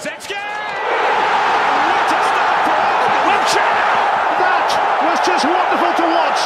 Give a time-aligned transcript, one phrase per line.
[0.00, 0.40] What a start
[2.64, 2.80] for!
[4.40, 4.68] That
[5.04, 6.40] was just wonderful to watch.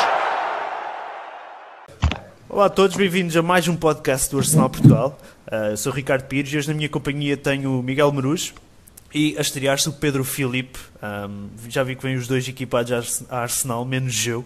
[2.49, 5.17] Olá a todos, bem-vindos a mais um podcast do Arsenal Portugal.
[5.47, 8.53] Uh, sou Ricardo Pires e hoje na minha companhia tenho o Miguel Maruz
[9.15, 10.81] e a estrear-se o Pedro Filipe.
[11.01, 14.45] Um, já vi que vêm os dois equipados a Arsenal, menos eu.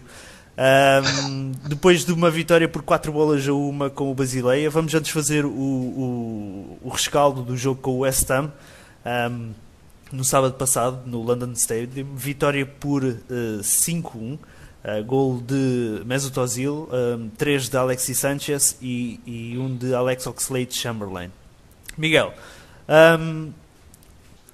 [0.55, 5.09] Um, depois de uma vitória por 4 bolas a uma com o Basileia, vamos antes
[5.09, 8.51] fazer o, o, o rescaldo do jogo com o West Ham.
[9.05, 9.53] Um,
[10.11, 13.17] no sábado passado, no London Stadium, vitória por uh,
[13.61, 14.37] 5-1.
[14.81, 20.25] Uh, gol de Mesut Ozil, um, 3 de Alexis Sanchez e, e um de Alex
[20.25, 21.29] Oxlade-Chamberlain.
[21.97, 22.33] Miguel,
[23.19, 23.51] um,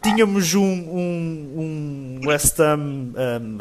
[0.01, 3.13] tínhamos um, um, um West Ham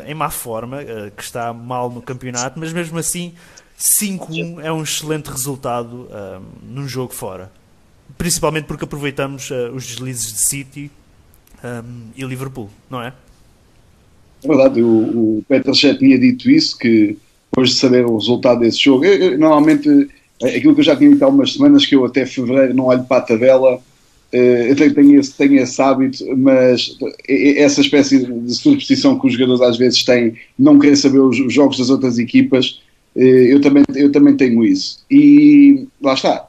[0.06, 3.34] em má forma, uh, que está mal no campeonato, mas mesmo assim
[3.78, 7.52] 5-1 é um excelente resultado um, num jogo fora.
[8.16, 10.90] Principalmente porque aproveitamos uh, os deslizes de City
[11.64, 13.12] um, e Liverpool, não é?
[14.42, 17.16] É verdade, o, o Peter já tinha dito isso, que
[17.50, 19.88] depois de saber o resultado desse jogo, eu, eu, normalmente,
[20.42, 23.04] aquilo que eu já tinha dito há umas semanas, que eu até fevereiro não olho
[23.04, 23.80] para a tabela,
[24.32, 29.32] eh, eu tenho, tenho, esse, tenho esse hábito, mas essa espécie de superstição que os
[29.32, 33.60] jogadores às vezes têm, não querer saber os, os jogos das outras equipas, eh, eu
[33.60, 35.04] também, eu também tenho isso.
[35.10, 36.46] E lá está,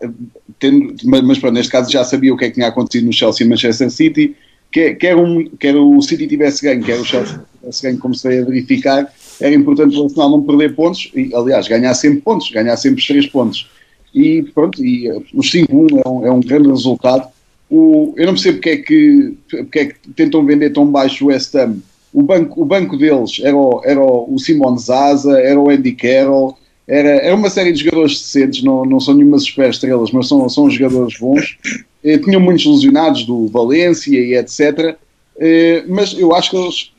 [0.59, 3.45] tendo, mas, pronto, neste caso já sabia o que é que tinha acontecido no Chelsea
[3.45, 4.35] e Manchester City,
[4.71, 8.45] quer, quer, um, quer o City tivesse ganho, quer o Chelsea tivesse ganho, veio a
[8.45, 12.99] verificar, era importante o Arsenal não perder pontos, e aliás, ganhar sempre pontos, ganhar sempre
[12.99, 13.69] os 3 pontos.
[14.13, 17.27] E pronto, e os 5-1 é, um, é um grande resultado.
[17.69, 21.27] O, eu não percebo porque é, que, porque é que tentam vender tão baixo o
[21.27, 21.77] West Ham.
[22.15, 26.57] O banco, o banco deles era o, era o Simon Zaza, era o Andy Carroll,
[26.87, 30.47] era, era uma série de jogadores decentes, não, não são nenhumas super estrelas, mas são,
[30.47, 31.57] são jogadores bons.
[32.01, 34.95] Eh, tinham muitos lesionados do Valência e etc.
[35.37, 36.91] Eh, mas eu acho que eles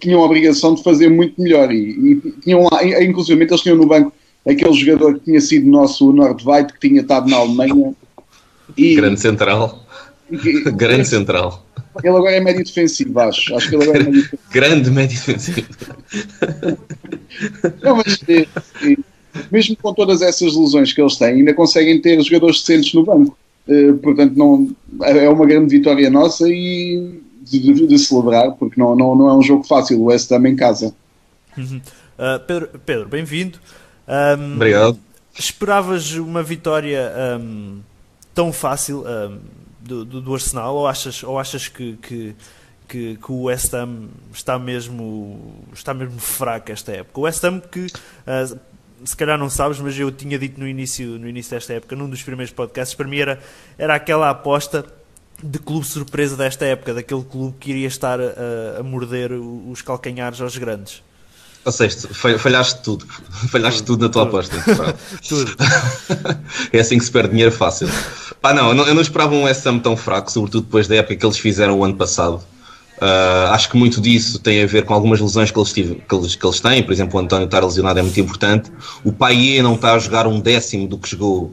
[0.00, 1.76] tinham a obrigação de fazer muito melhor e,
[2.24, 4.12] e tinham lá, inclusive eles tinham no banco
[4.44, 7.94] aquele jogador que tinha sido nosso Nordweit, que tinha estado na Alemanha.
[8.76, 9.86] E, Grande central.
[10.28, 11.65] E, Grande central.
[12.02, 13.54] Ele agora é médio defensivo, acho.
[13.54, 14.52] Acho que ele agora é médio defensivo.
[14.52, 15.68] Grande médio defensivo.
[17.82, 18.48] Não, mas e,
[19.50, 23.36] mesmo com todas essas lesões que eles têm, ainda conseguem ter jogadores decentes no banco.
[23.68, 24.70] Uh, portanto, não,
[25.02, 29.34] é uma grande vitória nossa e de, de, de, celebrar, porque não, não, não é
[29.34, 30.00] um jogo fácil.
[30.00, 30.94] O West Ham em casa.
[31.56, 31.80] Uhum.
[32.18, 33.58] Uh, Pedro, Pedro bem-vindo.
[34.08, 34.98] Um, Obrigado.
[35.38, 37.80] Esperavas uma vitória um,
[38.34, 39.38] tão fácil um,
[39.86, 42.36] do, do, Arsenal ou achas, ou achas que, que,
[42.88, 47.20] que, que, o West Ham está mesmo, está mesmo fraco esta época?
[47.20, 48.58] O West Ham que uh,
[49.04, 52.08] se calhar não sabes, mas eu tinha dito no início, no início desta época, num
[52.08, 53.40] dos primeiros podcasts, para mim era,
[53.78, 54.84] era aquela aposta
[55.42, 60.40] de clube surpresa desta época, daquele clube que iria estar a, a morder os calcanhares
[60.40, 61.02] aos grandes.
[61.66, 63.04] Ou seja, falhaste tudo.
[63.50, 64.56] Falhaste tudo, tudo na tua tudo.
[64.60, 64.96] aposta.
[65.28, 65.56] tudo.
[66.72, 67.88] é assim que se perde dinheiro fácil.
[68.40, 71.36] Pá, não, eu não esperava um SM tão fraco, sobretudo depois da época que eles
[71.36, 72.40] fizeram o ano passado.
[72.98, 76.14] Uh, acho que muito disso tem a ver com algumas lesões que eles, tive, que
[76.14, 76.82] eles, que eles têm.
[76.84, 78.70] Por exemplo, o António estar lesionado é muito importante.
[79.04, 81.52] O Paier não está a jogar um décimo do que jogou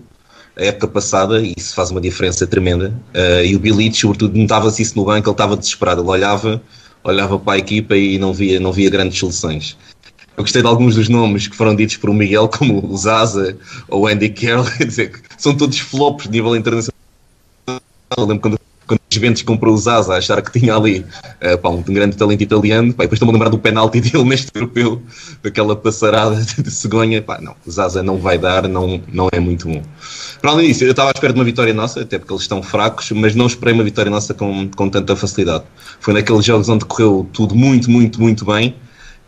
[0.56, 2.94] a época passada e isso faz uma diferença tremenda.
[3.16, 6.02] Uh, e o Bilic, sobretudo, notava-se isso no banco, ele estava desesperado.
[6.02, 6.62] Ele olhava,
[7.04, 9.76] olhava para a equipa e não via, não via grandes soluções.
[10.36, 13.56] Eu gostei de alguns dos nomes que foram ditos por o Miguel, como o Zaza
[13.88, 16.94] ou o Andy Carroll, quer dizer, são todos flops de nível internacional.
[18.18, 21.70] Eu lembro quando, quando os Juventus comprou o Zaza, achar que tinha ali uh, pá,
[21.70, 25.04] um grande talento italiano, pá, depois estou-me a lembrar do penalti dele neste europeu,
[25.44, 27.22] daquela passarada de cegonha.
[27.22, 29.84] Pá, não, o Zaza não vai dar, não, não é muito bom.
[30.42, 32.64] Para além disso, eu estava à espera de uma vitória nossa, até porque eles estão
[32.64, 35.64] fracos, mas não esperei uma vitória nossa com, com tanta facilidade.
[36.00, 38.76] Foi naqueles jogos onde correu tudo muito, muito, muito bem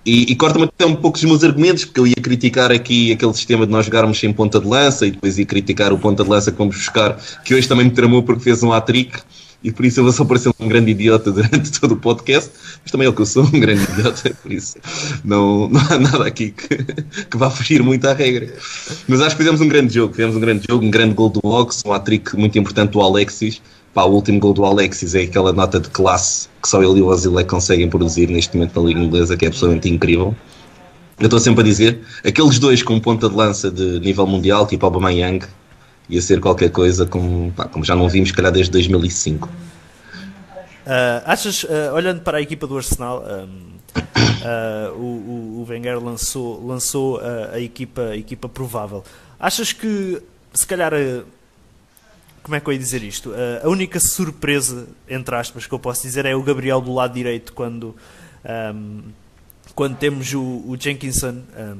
[0.05, 3.33] e, e corta-me até um pouco os meus argumentos, porque eu ia criticar aqui aquele
[3.33, 6.29] sistema de nós jogarmos sem ponta de lança e depois ia criticar o ponta de
[6.29, 9.19] lança que vamos buscar, que hoje também me tramou porque fez um hat-trick
[9.63, 12.51] e por isso eu vou só parecer um grande idiota durante todo o podcast,
[12.83, 14.77] mas também é que eu sou, um grande idiota, por isso
[15.23, 16.77] não, não há nada aqui que,
[17.23, 18.53] que vá fugir muito à regra.
[19.07, 21.41] Mas acho que fizemos um grande jogo, fizemos um grande jogo, um grande gol do
[21.43, 23.59] Ox, um hat-trick muito importante do Alexis,
[23.95, 27.01] Pá, o último gol do Alexis é aquela nota de classe que só ele e
[27.01, 30.35] o Ozil conseguem produzir neste momento na Liga Inglesa, que é absolutamente incrível.
[31.17, 34.85] Eu estou sempre a dizer, aqueles dois com ponta de lança de nível mundial, tipo
[34.85, 35.45] Aubameyang,
[36.09, 39.47] ia ser qualquer coisa como, pá, como já não vimos, calhar, desde 2005.
[39.47, 39.51] Uh,
[40.87, 46.67] ah, achas, uh, olhando para a equipa do Arsenal, um, uh, o, o Wenger lançou,
[46.67, 47.21] lançou
[47.53, 49.05] a, equipa, a equipa provável.
[49.39, 50.21] Achas que,
[50.53, 50.91] se calhar,
[52.45, 53.31] como é que eu ia dizer isto?
[53.31, 57.11] Uh, a única surpresa, entre aspas, que eu posso dizer é o Gabriel do lado
[57.11, 57.95] direito quando,
[58.75, 59.01] um,
[59.73, 61.77] quando temos o, o Jenkinson um,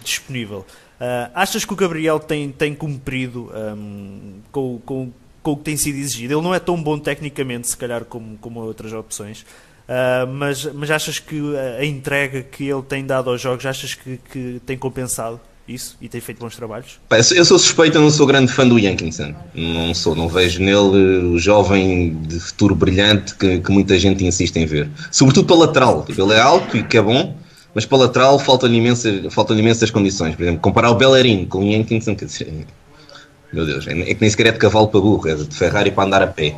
[0.00, 0.64] disponível.
[1.00, 5.12] Uh, achas que o Gabriel tem, tem cumprido um, com, com,
[5.42, 6.34] com o que tem sido exigido?
[6.34, 9.40] Ele não é tão bom tecnicamente, se calhar, como, como outras opções.
[9.40, 14.20] Uh, mas, mas achas que a entrega que ele tem dado aos jogos, achas que,
[14.30, 16.98] que tem compensado isso e tem feito bons trabalhos?
[17.10, 19.34] Eu sou suspeito, não sou grande fã do Yankinson.
[19.54, 24.56] Não sou, não vejo nele o jovem de futuro brilhante que, que muita gente insiste
[24.56, 24.88] em ver.
[25.10, 26.04] Sobretudo para lateral.
[26.04, 27.36] Tipo, ele é alto e que é bom,
[27.74, 30.34] mas para lateral faltam-lhe imensas, faltam imensas condições.
[30.34, 32.66] Por exemplo, comparar o Bellerin com o Yankinson, quer dizer,
[33.52, 35.90] meu Deus, é, é que nem sequer é de cavalo para burro, é de Ferrari
[35.90, 36.56] para andar a pé.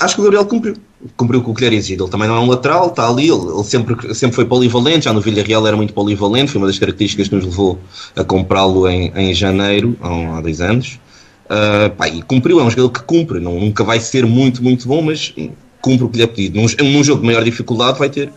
[0.00, 0.76] Acho que o Gabriel cumpriu.
[1.16, 2.04] Cumpriu com o que lhe era exigido.
[2.04, 3.28] Ele também não é um lateral, está ali.
[3.28, 5.04] Ele, ele, sempre, sempre foi polivalente.
[5.04, 6.52] Já no Villarreal era muito polivalente.
[6.52, 7.78] Foi uma das características que nos levou
[8.14, 11.00] a comprá-lo em, em janeiro, há, há dois anos.
[11.46, 12.60] Uh, pá, e cumpriu.
[12.60, 13.40] É um jogador que cumpre.
[13.40, 15.34] Não, nunca vai ser muito, muito bom, mas
[15.80, 16.60] cumpre o que lhe é pedido.
[16.60, 18.32] Num, num jogo de maior dificuldade, vai ter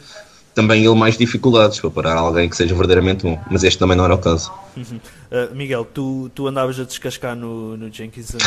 [0.55, 3.37] também ele mais dificuldades para parar alguém que seja verdadeiramente bom.
[3.51, 4.51] Mas este também não era o caso.
[4.75, 4.99] Uhum.
[5.29, 8.37] Uh, Miguel, tu, tu andavas a descascar no, no Jenkinson,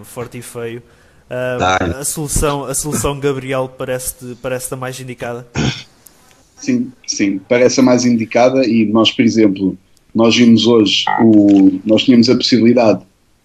[0.00, 0.82] um, forte e feio.
[1.30, 5.46] Uh, a, solução, a solução Gabriel parece-te parece a mais indicada?
[6.56, 9.78] Sim, sim, parece a mais indicada e nós, por exemplo,
[10.12, 13.02] nós vimos hoje, o, nós tínhamos a possibilidade,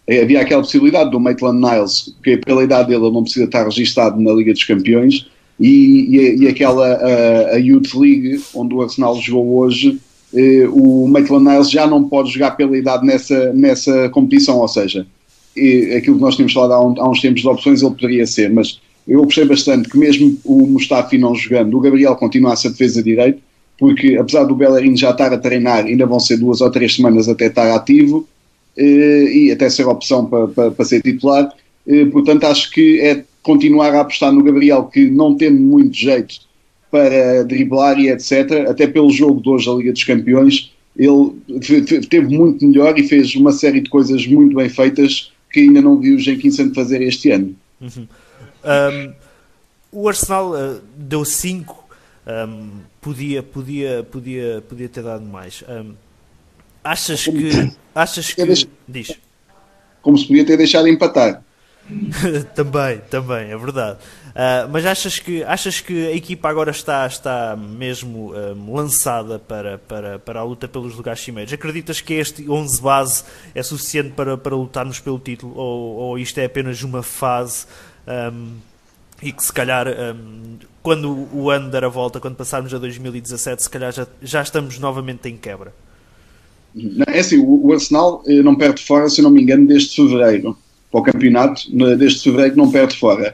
[0.08, 3.64] eh, havia aquela possibilidade do Maitland Niles, que pela idade dele ele não precisa estar
[3.64, 5.28] registado na Liga dos Campeões,
[5.60, 10.00] e, e, e aquela a, a, Youth League, onde o Arsenal jogou hoje,
[10.34, 15.06] eh, o Maitland Niles já não pode jogar pela idade nessa, nessa competição, ou seja,
[15.98, 18.50] aquilo que nós tínhamos falado há, um, há, uns tempos de opções, ele poderia ser,
[18.52, 23.02] mas eu gostei bastante que mesmo o Mustafi não jogando, o Gabriel continua a defesa
[23.02, 23.40] direito,
[23.78, 27.28] porque apesar do Bellerin já estar a treinar, ainda vão ser duas ou três semanas
[27.28, 28.28] até estar ativo
[28.78, 31.54] eh, e até ser opção para, para, para ser titular.
[31.88, 36.36] Eh, portanto, acho que é continuar a apostar no Gabriel, que não tendo muito jeito
[36.90, 41.34] para driblar e etc., até pelo jogo de hoje da Liga dos Campeões, ele
[42.10, 45.98] teve muito melhor e fez uma série de coisas muito bem feitas que ainda não
[45.98, 47.56] vi o Jenkinson fazer este ano.
[47.80, 48.06] Uhum.
[48.66, 49.14] Um,
[49.90, 51.88] o Arsenal uh, deu 5,
[52.28, 55.64] um, podia, podia, podia, podia ter dado mais.
[55.70, 55.94] Um,
[56.84, 57.72] achas que.
[57.96, 58.68] Achas que.
[58.86, 59.18] Diz.
[60.02, 61.42] Como se podia ter deixado empatar.
[62.54, 64.00] também, também, é verdade.
[64.36, 69.78] Uh, mas achas que, achas que a equipa agora está, está mesmo um, lançada para,
[69.78, 71.54] para, para a luta pelos lugares cimeiros?
[71.54, 73.24] Acreditas que este 11 base
[73.54, 75.56] é suficiente para, para lutarmos pelo título?
[75.56, 77.66] Ou, ou isto é apenas uma fase
[78.34, 78.58] um,
[79.24, 83.64] e que se calhar um, quando o ano der a volta, quando passarmos a 2017,
[83.64, 85.74] se calhar já, já estamos novamente em quebra?
[87.08, 90.58] É assim, o Arsenal eh, não perde fora, se não me engano, desde fevereiro
[90.92, 91.62] para o campeonato,
[91.98, 93.34] desde fevereiro não perde fora.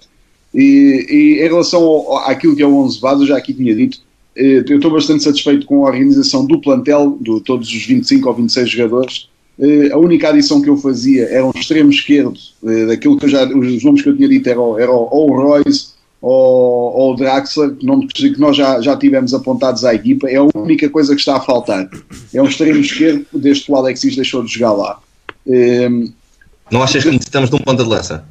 [0.53, 3.73] E, e, em relação ao, àquilo que é o 11 base, eu já aqui tinha
[3.73, 3.99] dito,
[4.35, 8.35] eh, eu estou bastante satisfeito com a organização do plantel, de todos os 25 ou
[8.35, 9.29] 26 jogadores.
[9.59, 13.29] Eh, a única adição que eu fazia era um extremo esquerdo, eh, daquilo que eu
[13.29, 18.13] já, os nomes que eu tinha dito eram, ou o Royce ou, o Draxler, nomes
[18.13, 20.29] que nós já, já tivemos apontados à equipa.
[20.29, 21.89] É a única coisa que está a faltar.
[22.31, 24.99] É um extremo esquerdo, desde que o Alexis deixou de jogar lá.
[26.69, 28.23] Não achas que necessitamos de um ponta de lança?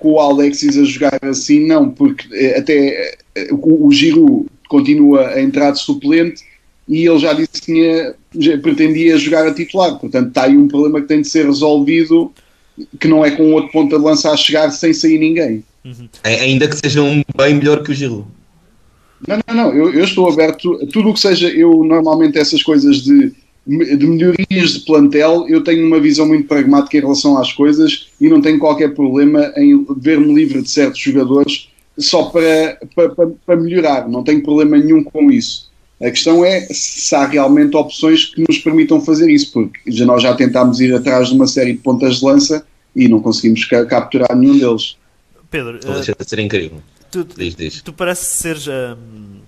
[0.00, 5.28] Com o Alexis a jogar assim, não, porque eh, até eh, o, o Giroud continua
[5.28, 6.42] a entrar de suplente
[6.88, 9.96] e ele já disse que tinha, já pretendia jogar a titular.
[9.98, 12.32] Portanto, está aí um problema que tem de ser resolvido,
[12.98, 15.62] que não é com outro ponta de lança a chegar sem sair ninguém.
[15.84, 16.08] Uhum.
[16.24, 18.26] Ainda que seja um bem melhor que o Giroud.
[19.26, 19.74] Não, não, não.
[19.74, 21.48] Eu, eu estou aberto a tudo o que seja.
[21.48, 23.32] Eu normalmente essas coisas de
[23.78, 28.28] de melhorias de plantel, eu tenho uma visão muito pragmática em relação às coisas e
[28.28, 34.08] não tenho qualquer problema em ver-me livre de certos jogadores só para, para, para, melhorar,
[34.08, 35.70] não tenho problema nenhum com isso.
[36.00, 40.22] A questão é se há realmente opções que nos permitam fazer isso, porque já nós
[40.22, 44.34] já tentámos ir atrás de uma série de pontas de lança e não conseguimos capturar
[44.34, 44.96] nenhum deles.
[45.50, 46.78] Pedro, não deixa de ser incrível.
[47.10, 47.82] Tu, diz, diz.
[47.82, 48.56] tu parece ser
[48.96, 49.40] hum,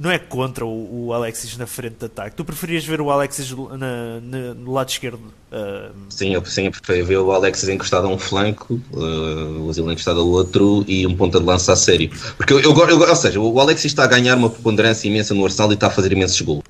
[0.00, 2.34] não é contra o, o, Alexis na frente de ataque.
[2.34, 5.20] Tu preferias ver o Alexis na, na, no lado esquerdo?
[5.52, 5.94] Uh...
[6.08, 9.92] Sim, eu, sim, eu preferia ver o Alexis encostado a um flanco, uh, o Asilo
[9.92, 12.10] encostado ao outro e um ponta de lança a sério.
[12.38, 15.44] Porque eu, eu, eu, ou seja, o Alexis está a ganhar uma preponderância imensa no
[15.44, 16.64] Arsenal e está a fazer imensos gols.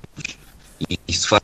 [0.89, 1.41] E isso faz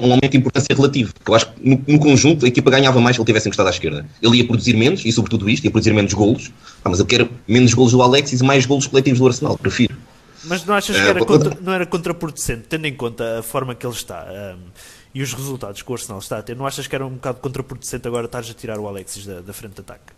[0.00, 1.12] um aumento de importância relativo.
[1.26, 3.70] Eu acho que no, no, conjunto a equipa ganhava mais se ele tivesse encostado à
[3.70, 4.06] esquerda.
[4.20, 6.50] Ele ia produzir menos, e sobretudo isto, ia produzir menos golos.
[6.84, 9.96] Ah, mas eu quero menos golos do Alexis e mais golos coletivos do Arsenal, prefiro.
[10.44, 13.86] Mas não achas que era, contra, não era contraproducente, tendo em conta a forma que
[13.86, 14.26] ele está?
[14.30, 14.58] Um,
[15.14, 17.40] e os resultados que o Arsenal está a ter, não achas que era um bocado
[17.40, 20.12] contraproducente agora estares a tirar o Alexis da, da frente de ataque?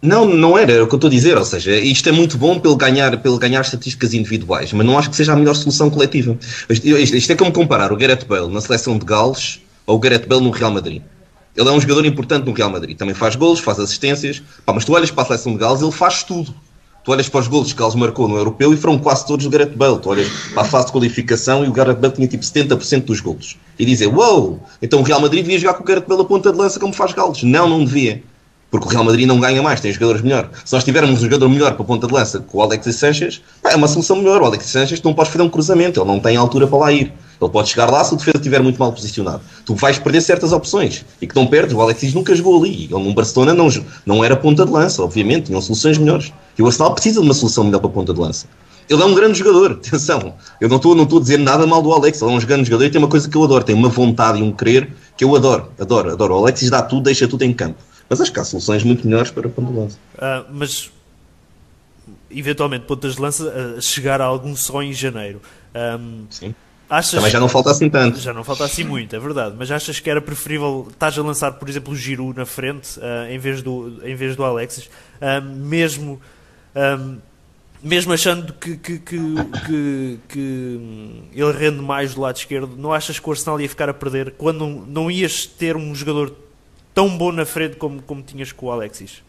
[0.00, 2.38] Não, não era, era o que eu estou a dizer, ou seja, isto é muito
[2.38, 5.90] bom pelo ganhar, pelo ganhar estatísticas individuais, mas não acho que seja a melhor solução
[5.90, 6.38] coletiva.
[6.70, 10.26] Isto, isto, é como comparar o Gareth Bale na seleção de Gales ou o Gareth
[10.28, 11.02] Bale no Real Madrid.
[11.56, 14.84] Ele é um jogador importante no Real Madrid, também faz golos, faz assistências, pá, mas
[14.84, 16.54] tu olhas para a seleção de Gales, ele faz tudo.
[17.02, 19.50] Tu olhas para os golos que Gales marcou no Europeu e foram quase todos do
[19.50, 19.98] Gareth Bale.
[19.98, 23.20] Tu olhas para a fase de qualificação e o Gareth Bale tinha tipo 70% dos
[23.20, 23.56] golos.
[23.78, 26.24] E dizer, uou, wow, então o Real Madrid devia jogar com o Gareth Bale a
[26.24, 27.42] ponta de lança como faz Gales.
[27.42, 28.22] Não, não devia.
[28.70, 30.50] Porque o Real Madrid não ganha mais, tem jogadores melhor.
[30.64, 33.40] Se nós tivermos um jogador melhor para a ponta de lança que o Alexis Sanchez,
[33.64, 34.42] é uma solução melhor.
[34.42, 37.12] O Alexis Sanchez não pode fazer um cruzamento, ele não tem altura para lá ir.
[37.40, 39.40] Ele pode chegar lá se o defesa estiver muito mal posicionado.
[39.64, 41.04] Tu vais perder certas opções.
[41.22, 42.88] E que não perdes, o Alexis nunca jogou ali.
[42.90, 43.68] Ele no Barcelona não,
[44.04, 46.32] não era ponta de lança, obviamente, tinham soluções melhores.
[46.58, 48.46] E o Arsenal precisa de uma solução melhor para a ponta de lança.
[48.88, 50.34] Ele é um grande jogador, atenção.
[50.60, 52.84] Eu não estou não a dizer nada mal do Alex, ele é um grande jogador
[52.86, 55.36] e tem uma coisa que eu adoro, tem uma vontade e um querer que eu
[55.36, 56.34] adoro, adoro, adoro.
[56.34, 57.78] O Alexis dá tudo, deixa tudo em campo.
[58.08, 59.98] Mas acho que há soluções muito melhores para ponta de lança.
[60.14, 60.90] Uh, mas,
[62.30, 65.42] eventualmente, pontas de lança a chegar a algum só em janeiro.
[65.74, 66.54] Um, Sim.
[66.90, 68.18] Achas, Também já não falta assim tanto.
[68.18, 69.54] Já não falta assim muito, é verdade.
[69.58, 73.30] Mas achas que era preferível estás a lançar, por exemplo, o Giroud na frente uh,
[73.30, 76.18] em, vez do, em vez do Alexis, uh, mesmo,
[76.74, 77.18] um,
[77.82, 79.18] mesmo achando que, que, que,
[79.66, 80.80] que, que
[81.34, 84.32] ele rende mais do lado esquerdo, não achas que o Arsenal ia ficar a perder
[84.38, 86.34] quando não, não ias ter um jogador
[86.98, 89.22] tão bom na frente como, como tinhas com o Alexis?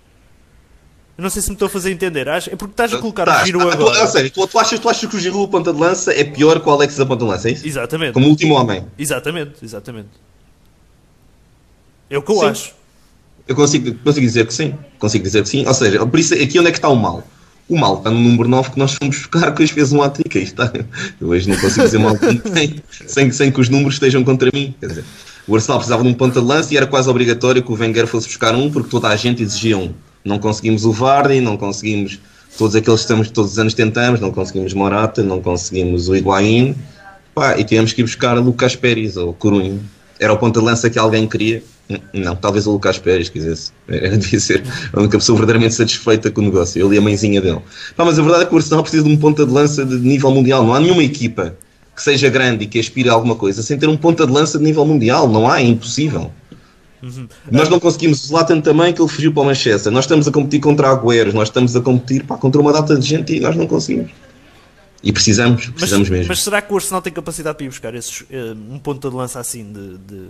[1.16, 2.28] Eu não sei se me estou a fazer entender.
[2.28, 4.02] É porque estás a colocar tá, o Giroud agora.
[4.02, 6.24] Ou seja, tu, tu, achas, tu achas que o Giroud a ponta de lança é
[6.24, 7.68] pior que o Alexis a ponta de lança, é isso?
[7.68, 8.14] Exatamente.
[8.14, 8.88] Como último homem.
[8.98, 10.10] Exatamente, exatamente.
[12.10, 12.46] É o que eu sim.
[12.46, 12.74] acho.
[13.48, 14.74] Eu consigo, consigo dizer que sim.
[14.98, 15.68] Consigo dizer que sim.
[15.68, 17.24] Ou seja, por isso, aqui onde é que está o mal?
[17.68, 20.20] O mal está no número 9 que nós fomos buscar que hoje fez um hat
[20.34, 20.74] Está.
[21.22, 22.16] Eu hoje não consigo dizer mal
[23.06, 24.74] sem, sem que os números estejam contra mim.
[24.80, 25.06] Quer dizer,
[25.50, 28.06] o Arsenal precisava de um ponta de lança e era quase obrigatório que o Wenger
[28.06, 29.92] fosse buscar um porque toda a gente exigia um.
[30.24, 32.20] Não conseguimos o Vardy, não conseguimos
[32.56, 36.76] todos aqueles que estamos, todos os anos tentamos, não conseguimos Morata, não conseguimos o Higuaín,
[37.34, 39.82] pá, e tivemos que ir buscar Lucas Pérez ou Corunho.
[40.20, 41.64] Era o ponta de lança que alguém queria?
[42.14, 43.72] Não, talvez o Lucas Pérez quisesse.
[43.88, 44.64] Era, devia ser
[44.94, 46.86] a única pessoa verdadeiramente satisfeita com o negócio.
[46.86, 47.60] Ele e a mãezinha dele.
[47.96, 49.96] Pá, mas a verdade é que o Arsenal precisa de um ponta de lança de
[49.96, 50.64] nível mundial.
[50.64, 51.56] Não há nenhuma equipa
[52.00, 54.58] que seja grande e que aspire a alguma coisa sem ter um ponta de lança
[54.58, 55.28] de nível mundial.
[55.28, 56.32] Não há, é impossível.
[57.04, 57.28] Uhum.
[57.52, 59.92] Nós não conseguimos o Zlatan também, que ele fugiu para o Manchester.
[59.92, 63.06] Nós estamos a competir contra Agüeros, nós estamos a competir pá, contra uma data de
[63.06, 64.12] gente e nós não conseguimos.
[65.04, 66.30] E precisamos, precisamos mas, mesmo.
[66.30, 69.16] Mas será que o Arsenal tem capacidade para ir buscar esses, eh, um ponta de
[69.16, 70.30] lança assim de, de,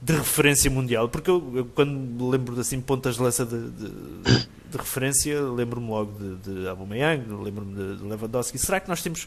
[0.00, 1.08] de referência mundial?
[1.08, 3.88] Porque eu, eu, quando lembro assim pontas de lança de, de,
[4.70, 8.58] de referência, lembro-me logo de, de Aubameyang, lembro-me de Lewandowski.
[8.58, 9.26] Será que nós temos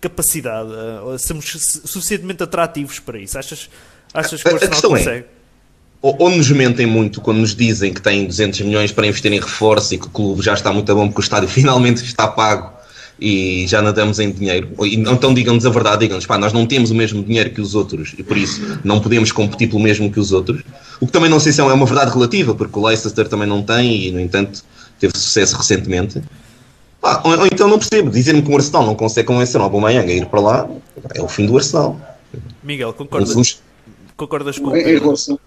[0.00, 1.50] capacidade, uh, somos
[1.84, 3.38] suficientemente atrativos para isso?
[3.38, 3.68] Achas,
[4.14, 5.24] achas que o Arsenal é, consegue?
[5.24, 5.38] É
[6.00, 9.40] ou, ou, nos mentem muito quando nos dizem que têm 200 milhões para investir em
[9.40, 12.78] reforço e que o clube já está muito bom porque o estádio finalmente está pago
[13.20, 14.70] e já nadamos em dinheiro.
[14.80, 18.14] Então digam-nos a verdade, digam-nos, pá, nós não temos o mesmo dinheiro que os outros
[18.16, 20.62] e por isso não podemos competir pelo mesmo que os outros.
[21.00, 23.62] O que também não sei se é uma verdade relativa, porque o Leicester também não
[23.62, 24.62] tem e, no entanto,
[25.00, 26.22] teve sucesso recentemente.
[27.02, 30.10] Ah, ou, ou, então não percebo, dizer-me que o Arsenal não consegue convencer o Aubameyang
[30.10, 30.70] a ir para lá,
[31.14, 31.98] é o fim do Arsenal.
[32.62, 33.62] Miguel, concordas, uns...
[34.16, 35.38] concordas com o em relação,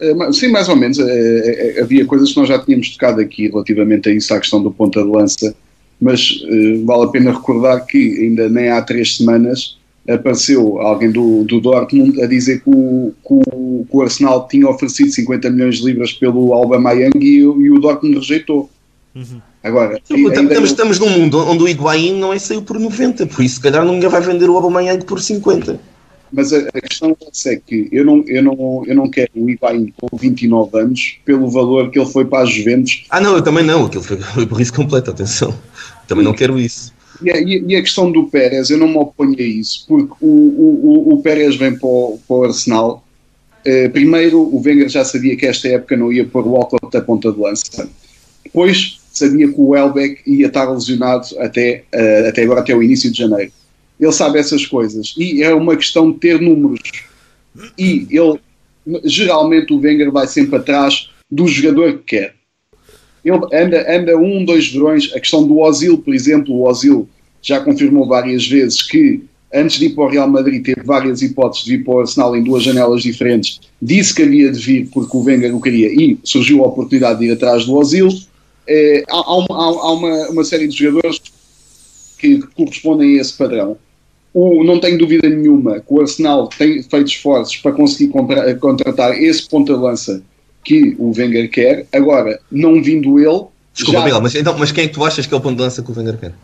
[0.00, 0.98] eh, sim, mais ou menos.
[0.98, 4.62] Eh, eh, havia coisas que nós já tínhamos tocado aqui relativamente a isso, à questão
[4.62, 5.54] do ponta de lança,
[6.00, 6.40] mas
[6.84, 9.76] vale a pena recordar que ainda nem há três semanas
[10.08, 14.66] apareceu alguém do, do Dortmund a dizer que o, que, o, que o Arsenal tinha
[14.68, 18.70] oferecido 50 milhões de libras pelo Aubameyang e, e o Dortmund rejeitou.
[19.14, 19.40] Uhum.
[19.62, 23.56] Agora, estamos, estamos num mundo onde o Higuaín não é saiu por 90, por isso
[23.56, 25.80] se calhar ninguém vai vender o Aubameyang por 50.
[26.32, 29.92] Mas a, a questão é que eu não, eu, não, eu não quero o Ibain
[29.96, 33.06] com 29 anos pelo valor que ele foi para as Juventus.
[33.10, 33.86] Ah, não, eu também não.
[33.86, 35.54] Aquilo foi, por isso completo, atenção.
[36.06, 36.92] Também não quero isso.
[37.22, 40.28] E a, e a, questão do Pérez, eu não me oponho a isso, porque o,
[40.28, 43.04] o, o Pérez vem para o, para o Arsenal.
[43.66, 47.00] Uh, primeiro, o Wenger já sabia que esta época não ia pôr o Walcott da
[47.00, 47.88] ponta de lança.
[48.44, 53.10] Depois, sabia que o Welbeck ia estar lesionado até, uh, até agora, até o início
[53.10, 53.52] de janeiro
[54.00, 55.14] ele sabe essas coisas.
[55.18, 56.80] E é uma questão de ter números.
[57.76, 58.38] E ele,
[59.04, 62.34] geralmente, o Wenger vai sempre atrás do jogador que quer.
[63.24, 65.12] Ele anda, anda um, dois verões.
[65.14, 67.08] A questão do Ozil, por exemplo, o Ozil
[67.42, 69.22] já confirmou várias vezes que
[69.52, 72.36] antes de ir para o Real Madrid teve várias hipóteses de ir para o Arsenal
[72.36, 73.60] em duas janelas diferentes.
[73.82, 77.26] Disse que havia de vir porque o Wenger o queria e surgiu a oportunidade de
[77.26, 78.08] ir atrás do Ozil.
[78.68, 81.20] É, há, há, uma, há uma, uma série de jogadores
[82.18, 83.78] que correspondem a esse padrão.
[84.34, 89.20] o, não tenho dúvida nenhuma que o Arsenal tem feito esforços para conseguir contra, contratar
[89.20, 90.22] esse ponta-lança
[90.64, 91.86] que o Wenger quer.
[91.92, 93.46] Agora, não vindo ele.
[93.72, 94.04] Desculpa, já...
[94.04, 95.94] Miguel, mas, então, mas quem é que tu achas que é o ponta-lança que o
[95.96, 96.34] Wenger quer?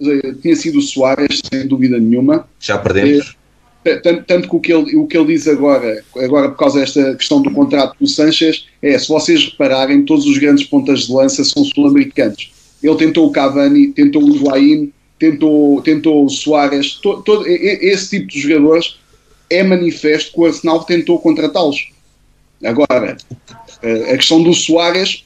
[0.00, 2.48] Eh, tinha sido o Soares, sem dúvida nenhuma.
[2.58, 3.30] Já perdemos.
[3.30, 3.43] É,
[3.84, 7.14] tanto, tanto, que o que, ele, o que ele diz agora, agora por causa desta
[7.14, 11.44] questão do contrato do Sanches, é se vocês repararem, todos os grandes pontas de lança
[11.44, 12.52] são sul-americanos.
[12.82, 18.28] Ele tentou o Cavani, tentou o Higuaín, tentou, tentou o Soares, to, todo, esse tipo
[18.28, 18.96] de jogadores
[19.50, 21.88] é manifesto que o Arsenal tentou contratá-los.
[22.64, 23.16] Agora,
[23.82, 25.24] a questão do Soares,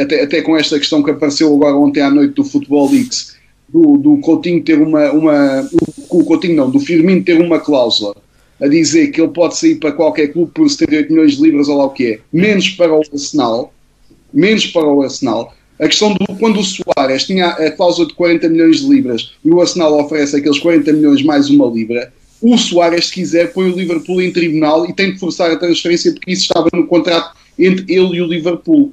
[0.00, 3.35] até, até com esta questão que apareceu agora ontem à noite do Futebol Leaks,
[3.68, 5.68] do, do Coutinho ter uma, uma
[6.08, 8.14] o Coutinho não, do Firmino ter uma cláusula
[8.60, 11.76] a dizer que ele pode sair para qualquer clube por 78 milhões de libras ou
[11.76, 13.72] lá o que é, menos para o Arsenal,
[14.32, 15.54] menos para o Arsenal.
[15.78, 19.50] A questão do quando o Soares tinha a cláusula de 40 milhões de libras e
[19.50, 23.76] o Arsenal oferece aqueles 40 milhões mais uma libra, o Soares, se quiser, põe o
[23.76, 27.84] Liverpool em tribunal e tem de forçar a transferência porque isso estava no contrato entre
[27.92, 28.92] ele e o Liverpool.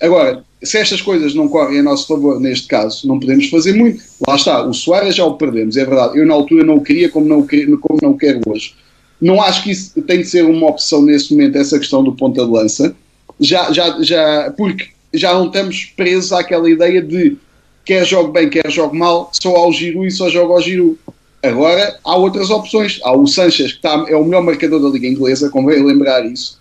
[0.00, 4.02] Agora, se estas coisas não correm a nosso favor neste caso, não podemos fazer muito.
[4.26, 6.18] Lá está, o Soares já o perdemos, é verdade.
[6.18, 8.74] Eu na altura não o queria como não o, queria, como não o quero hoje.
[9.20, 12.44] Não acho que isso tem de ser uma opção neste momento, essa questão do ponta
[12.44, 12.94] de lança,
[13.40, 17.36] já, já, já, porque já não estamos presos àquela ideia de
[17.84, 20.98] quer jogue bem, quer jogue mal, só ao Giru e só joga ao Giru.
[21.42, 22.98] Agora há outras opções.
[23.04, 26.60] Há o Sanches, que está, é o melhor marcador da Liga Inglesa, convém lembrar isso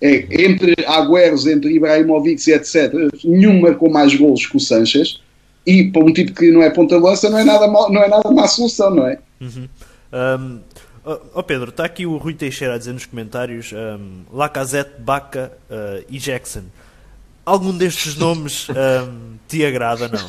[0.00, 2.92] é, entre Agüeros, entre Ibrahimovic etc.,
[3.24, 5.20] nenhum marcou mais golos que o Sanches.
[5.66, 8.46] E para um tipo que não é ponta-lança, não é nada não é nada má
[8.46, 9.18] solução, não é?
[9.40, 9.68] Uhum.
[10.12, 10.60] Um,
[11.34, 16.04] oh Pedro, está aqui o Rui Teixeira a dizer nos comentários: um, Lacazette, Baca uh,
[16.08, 16.62] e Jackson.
[17.44, 20.28] Algum destes nomes um, te agrada, não?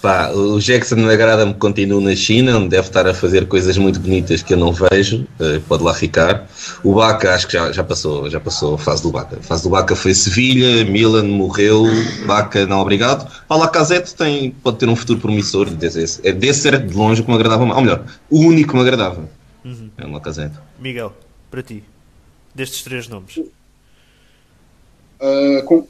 [0.00, 3.98] Pá, o Jackson agrada-me que continue na China, onde deve estar a fazer coisas muito
[3.98, 6.48] bonitas que eu não vejo, uh, pode lá ficar.
[6.84, 9.38] O Baca acho que já, já, passou, já passou a fase do Baca.
[9.38, 11.84] A fase do Baca foi Sevilha, Milan morreu,
[12.26, 13.28] Baca não obrigado.
[13.48, 17.24] O Lacazette tem, pode ter um futuro promissor, desse, é desse era de longe o
[17.24, 19.28] que me agradava, ou melhor, o único que me agradava.
[19.64, 19.90] Uhum.
[19.98, 20.56] É o Lacazette.
[20.78, 21.12] Miguel,
[21.50, 21.82] para ti,
[22.54, 23.36] destes três nomes.
[25.20, 25.88] Uh, com,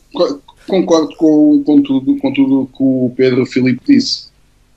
[0.68, 4.28] concordo com, com, tudo, com tudo que o Pedro Filipe disse.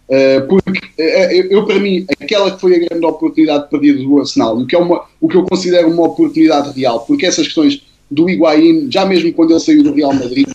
[0.09, 4.57] Uh, porque uh, eu, para mim, aquela que foi a grande oportunidade perdida do Arsenal,
[4.57, 8.29] o que, é uma, o que eu considero uma oportunidade real, porque essas questões do
[8.29, 10.49] Higuaín, já mesmo quando ele saiu do Real Madrid,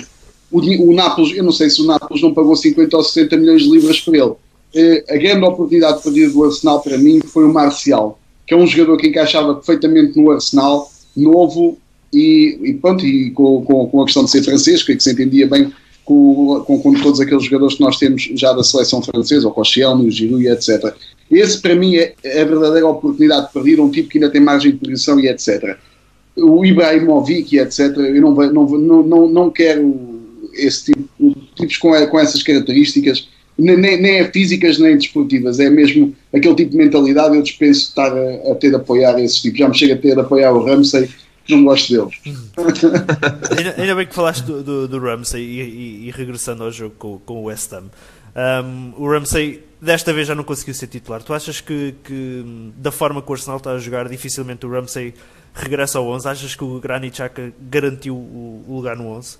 [0.50, 3.62] o, o Nápoles, eu não sei se o Nápoles não pagou 50 ou 60 milhões
[3.62, 4.24] de libras por ele.
[4.24, 8.66] Uh, a grande oportunidade perdida do Arsenal para mim foi o Marcial, que é um
[8.66, 11.78] jogador que encaixava perfeitamente no Arsenal, novo,
[12.16, 15.02] e, e pronto, e com, com, com, a questão de ser francês, que, é que
[15.02, 15.70] se entendia bem
[16.02, 20.06] com, com, com, todos aqueles jogadores que nós temos já da seleção francesa, o Rochelle,
[20.06, 20.94] o Giroud, etc.
[21.30, 24.40] Esse, para mim, é, é a verdadeira oportunidade de perder um tipo que ainda tem
[24.40, 25.76] margem de posição e etc.
[26.36, 27.80] O Ibrahimovic, etc.
[27.98, 29.94] Eu não, não, não, não, quero
[30.54, 36.14] esse tipo, tipos com, com essas características, nem, nem é físicas nem desportivas, é mesmo
[36.32, 37.36] aquele tipo de mentalidade.
[37.36, 39.58] Eu dispenso estar a, a ter de apoiar esse tipo.
[39.58, 41.10] Já me chega a ter de apoiar o Ramsey
[41.48, 42.14] não gosto deles.
[43.56, 46.94] ainda, ainda, bem que falaste do, do, do Ramsey e, e, e, regressando ao jogo
[46.98, 47.84] com, com o West Ham.
[48.36, 51.22] Um, o Ramsey desta vez já não conseguiu ser titular.
[51.22, 52.44] Tu achas que, que,
[52.76, 55.14] da forma que o Arsenal está a jogar, dificilmente o Ramsey
[55.54, 56.28] regressa ao 11?
[56.28, 59.38] Achas que o Granit Xhaka garantiu o, o, lugar no 11?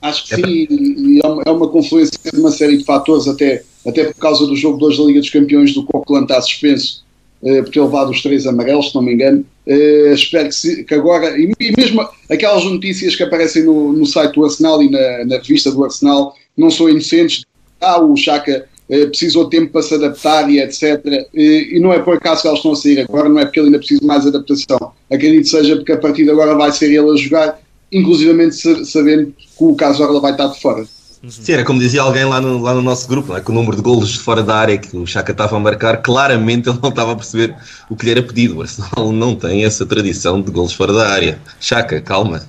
[0.00, 3.64] Acho que sim, e é uma, é uma confluência de uma série de fatores, até,
[3.86, 7.04] até por causa do jogo 2 da Liga dos Campeões do Coquelin está suspenso
[7.40, 9.44] por ter levado os três amarelos, se não me engano.
[9.66, 14.06] Uh, espero que, se, que agora, e, e, mesmo aquelas notícias que aparecem no, no
[14.06, 17.44] site do Arsenal e na, na, revista do Arsenal não são inocentes.
[17.80, 21.04] Ah, o Chaka uh, precisou de tempo para se adaptar e etc.
[21.34, 23.66] e não é por acaso que elas estão a sair agora, não é porque ele
[23.66, 24.92] ainda precisa de mais adaptação.
[25.12, 27.60] Acredito seja porque a partir de agora vai ser ele a jogar,
[27.92, 30.86] inclusivamente sabendo que o Casorla vai estar de fora.
[31.22, 31.30] Uhum.
[31.30, 33.40] Sim, era como dizia alguém lá no, lá no nosso grupo, é?
[33.40, 36.00] que o número de golos de fora da área que o Chaka estava a marcar,
[36.00, 37.56] claramente ele não estava a perceber
[37.90, 38.58] o que lhe era pedido.
[38.58, 41.40] O Arsenal não tem essa tradição de golos fora da área.
[41.60, 42.42] Chaka, calma.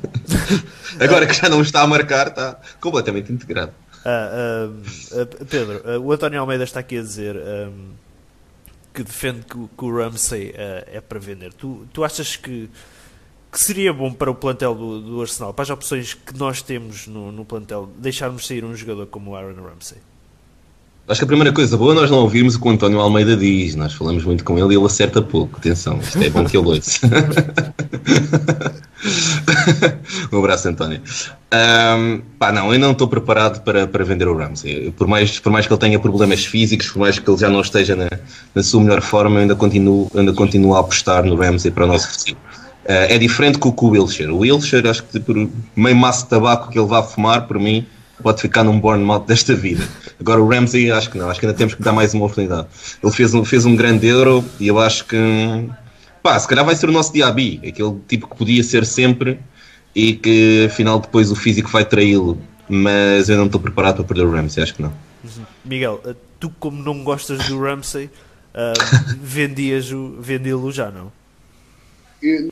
[1.00, 3.72] Agora que já não está a marcar, está completamente integrado.
[4.06, 4.70] Ah, ah,
[5.14, 7.38] ah Pedro, ah, o António Almeida está aqui a dizer
[8.94, 11.54] que defende que, que o Ramsey é para vender.
[11.54, 12.70] Tu, tu achas que
[13.52, 17.08] que seria bom para o plantel do, do, Arsenal, para as opções que nós temos
[17.08, 19.98] no, no plantel, deixarmos sair um jogador como o Aaron Ramsey?
[21.10, 23.36] Acho que a primeira coisa boa é nós não ouvirmos o que o António Almeida
[23.36, 23.74] diz.
[23.74, 25.58] Nós falamos muito com ele e ele acerta pouco.
[25.58, 27.00] Atenção, isto é bom que ele ouça.
[30.32, 31.02] um abraço, António.
[31.52, 34.92] Um, pá, não, eu não estou preparado para, para vender o Ramsey.
[34.92, 37.62] Por mais, por mais que ele tenha problemas físicos, por mais que ele já não
[37.62, 38.08] esteja na,
[38.54, 41.88] na sua melhor forma, eu ainda continuo, ainda continuo a apostar no Ramsey para o
[41.88, 42.38] nosso futuro.
[42.86, 44.32] Uh, é diferente com o Wilshire.
[44.32, 45.36] O Wilshire, acho que por
[45.76, 47.86] meio maço de tabaco que ele vá fumar, por mim,
[48.22, 49.88] pode ficar num Bournemouth desta vida.
[50.20, 52.68] Agora o Ramsey, acho que não, acho que ainda temos que dar mais uma oportunidade.
[53.02, 55.18] Ele fez um, fez um grande euro e eu acho que,
[56.22, 59.40] pá, se calhar vai ser o nosso Diaby, aquele tipo que podia ser sempre
[59.96, 62.38] e que afinal depois o físico vai traí-lo.
[62.68, 64.94] Mas eu não estou preparado para perder o Ramsey, acho que não.
[65.66, 68.06] Miguel, eh, tu como não gostas do Ramsey,
[68.54, 71.12] uh, vendias-o, vendê-lo já, não?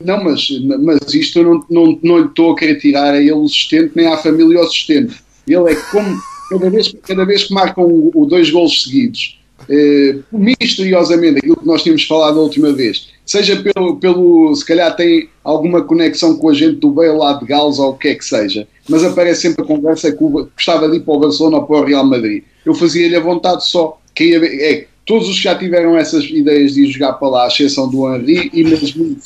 [0.02, 0.48] Não, mas,
[0.80, 3.92] mas isto eu não, não, não lhe estou a querer tirar a ele o sustento,
[3.94, 5.14] nem à família o sustento.
[5.46, 6.18] Ele é como,
[6.50, 11.82] cada vez, cada vez que marcam o, dois gols seguidos, eh, misteriosamente, aquilo que nós
[11.82, 16.54] tínhamos falado a última vez, seja pelo, pelo, se calhar tem alguma conexão com a
[16.54, 19.62] gente do Bale lá de Gales ou o que é que seja, mas aparece sempre
[19.64, 22.42] a conversa que gostava de ir para o Barcelona ou para o Real Madrid.
[22.64, 26.84] Eu fazia-lhe a vontade só, queria é, todos os que já tiveram essas ideias de
[26.84, 29.16] ir jogar para lá, à exceção do Henri, e mesmo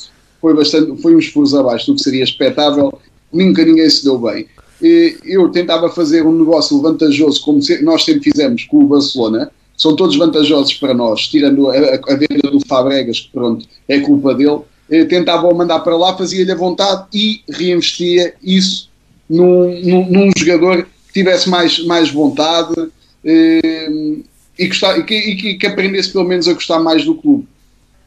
[0.43, 2.99] foi, bastante, foi uns furos abaixo do que seria expectável,
[3.31, 4.45] nunca ninguém se deu bem.
[5.23, 10.17] Eu tentava fazer um negócio vantajoso, como nós sempre fizemos com o Barcelona, são todos
[10.17, 14.59] vantajosos para nós, tirando a, a venda do Fabregas, que pronto, é culpa dele.
[15.07, 18.89] Tentava mandar para lá, fazia-lhe a vontade e reinvestia isso
[19.29, 22.73] num, num, num, jogador que tivesse mais, mais vontade
[23.23, 27.47] e, gostar, e, que, e, que, aprendesse pelo menos a gostar mais do clube.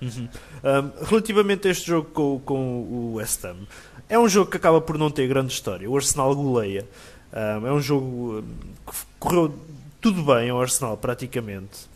[0.03, 0.29] Uhum.
[0.67, 3.69] Um, relativamente a este jogo com, com o West Ham,
[4.09, 5.89] é um jogo que acaba por não ter grande história.
[5.89, 6.85] O Arsenal goleia.
[7.33, 8.43] Um, é um jogo
[8.85, 9.55] que correu
[10.01, 11.87] tudo bem ao Arsenal, praticamente.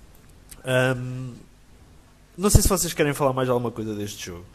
[0.65, 1.33] Um,
[2.39, 4.47] não sei se vocês querem falar mais alguma coisa deste jogo.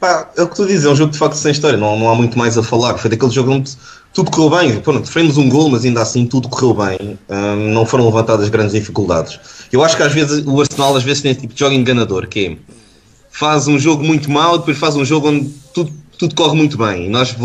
[0.00, 2.10] Pá, é o que tu dizes, é um jogo de facto sem história, não, não
[2.10, 2.98] há muito mais a falar.
[2.98, 3.76] Foi daquele jogo onde
[4.16, 4.80] tudo correu bem.
[4.80, 7.18] Pronto, sofremos um gol, mas ainda assim tudo correu bem.
[7.28, 9.38] Um, não foram levantadas grandes dificuldades.
[9.70, 12.26] Eu acho que às vezes o Arsenal às vezes tem esse tipo de jogo enganador,
[12.26, 12.56] que é,
[13.30, 17.04] faz um jogo muito mau, depois faz um jogo onde tudo, tudo corre muito bem.
[17.04, 17.36] E nós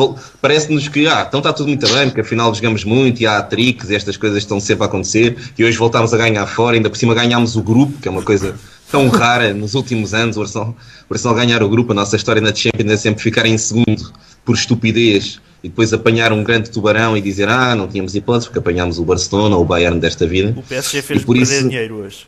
[0.42, 3.90] parece-nos que ah, então está tudo muito bem, porque afinal jogamos muito e há tricks
[3.90, 5.36] e estas coisas estão sempre a acontecer.
[5.58, 8.24] E hoje voltámos a ganhar fora, ainda por cima ganhámos o grupo, que é uma
[8.24, 8.56] coisa
[8.90, 10.74] tão rara nos últimos anos, o Arsenal,
[11.10, 14.14] o Arsenal ganhar o grupo, a nossa história na Champions é sempre ficar em segundo
[14.46, 18.60] por estupidez e depois apanhar um grande tubarão e dizer ah, não tínhamos hipótese porque
[18.60, 20.54] apanhámos o Barcelona ou o Bayern desta vida.
[20.58, 22.28] O PSG fez por perder isso, dinheiro hoje.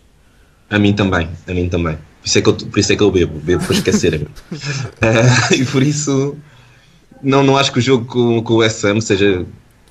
[0.70, 1.96] A mim também, a mim também.
[1.96, 4.22] Por isso é que eu, por isso é que eu bebo, bebo para esquecer.
[4.22, 6.38] uh, e por isso
[7.22, 9.46] não, não acho que o jogo com, com o SM seja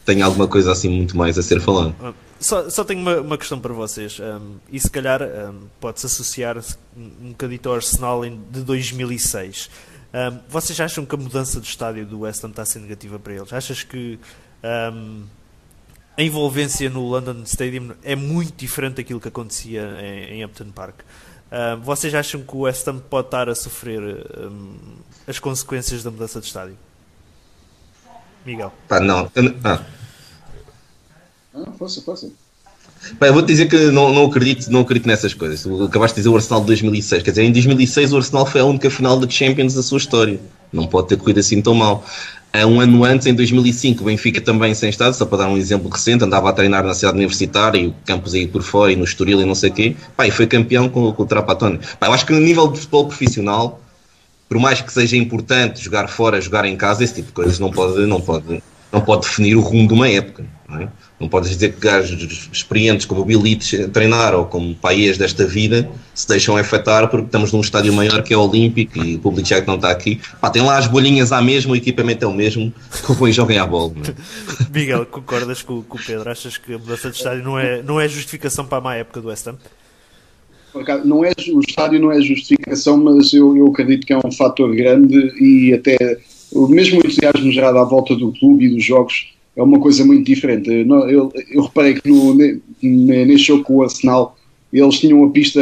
[0.04, 1.94] tenha alguma coisa assim muito mais a ser falado.
[2.00, 6.06] Ah, só, só tenho uma, uma questão para vocês, um, e se calhar um, pode-se
[6.06, 6.58] associar
[6.96, 9.70] um bocadito ao Arsenal de 2006.
[10.12, 13.18] Um, vocês acham que a mudança de estádio do West Ham está a ser negativa
[13.18, 13.52] para eles?
[13.52, 14.18] Achas que
[14.92, 15.24] um,
[16.16, 21.00] a envolvência no London Stadium é muito diferente daquilo que acontecia em, em Upton Park?
[21.50, 24.02] Um, vocês acham que o West Ham pode estar a sofrer
[25.26, 26.76] as consequências da mudança de estádio?
[28.44, 28.72] Miguel?
[28.88, 29.30] Pá, não.
[29.64, 29.84] Ah.
[31.54, 32.30] Ah, força, força.
[33.20, 35.66] Eu vou-te dizer que não, não, acredito, não acredito nessas coisas.
[35.82, 37.22] Acabaste de dizer o Arsenal de 2006.
[37.22, 40.38] Quer dizer, em 2006 o Arsenal foi a única final da Champions da sua história.
[40.72, 42.04] Não pode ter corrido assim tão mal.
[42.66, 45.88] Um ano antes, em 2005, o Benfica também sem estado, só para dar um exemplo
[45.88, 49.04] recente, andava a treinar na cidade universitária e o campus aí por fora e no
[49.04, 49.96] Estoril e não sei o quê.
[50.22, 51.80] E foi campeão com, com o Trapatone.
[52.00, 53.80] Eu acho que no nível de futebol profissional,
[54.50, 57.70] por mais que seja importante jogar fora, jogar em casa, esse tipo de coisas não
[57.70, 58.62] pode, não pode,
[58.92, 60.44] não pode definir o rumo de uma época.
[60.72, 60.88] Não é?
[61.20, 65.88] Não podes dizer que gajos experientes como o Bilite treinar ou como país desta vida
[66.14, 69.46] se deixam afetar porque estamos num estádio maior que é o Olímpico e o público
[69.46, 70.18] já que não está aqui.
[70.40, 73.58] Pá, tem lá as bolinhas à mesma, o equipamento é o mesmo, que e joguem
[73.58, 73.92] à bola.
[74.08, 74.14] É?
[74.72, 76.30] Miguel, concordas com, com, o Pedro?
[76.30, 79.20] Achas que a mudança de estádio não é, não é justificação para a má época
[79.20, 79.56] do West Ham?
[81.04, 84.74] Não é, o estádio não é justificação, mas eu, eu acredito que é um fator
[84.74, 86.18] grande e até
[86.50, 90.24] o mesmo entusiasmo gerado à volta do clube e dos jogos é uma coisa muito
[90.24, 90.70] diferente.
[90.70, 94.36] Eu, eu, reparei que no, neste jogo com o Arsenal
[94.72, 95.60] eles tinham uma pista,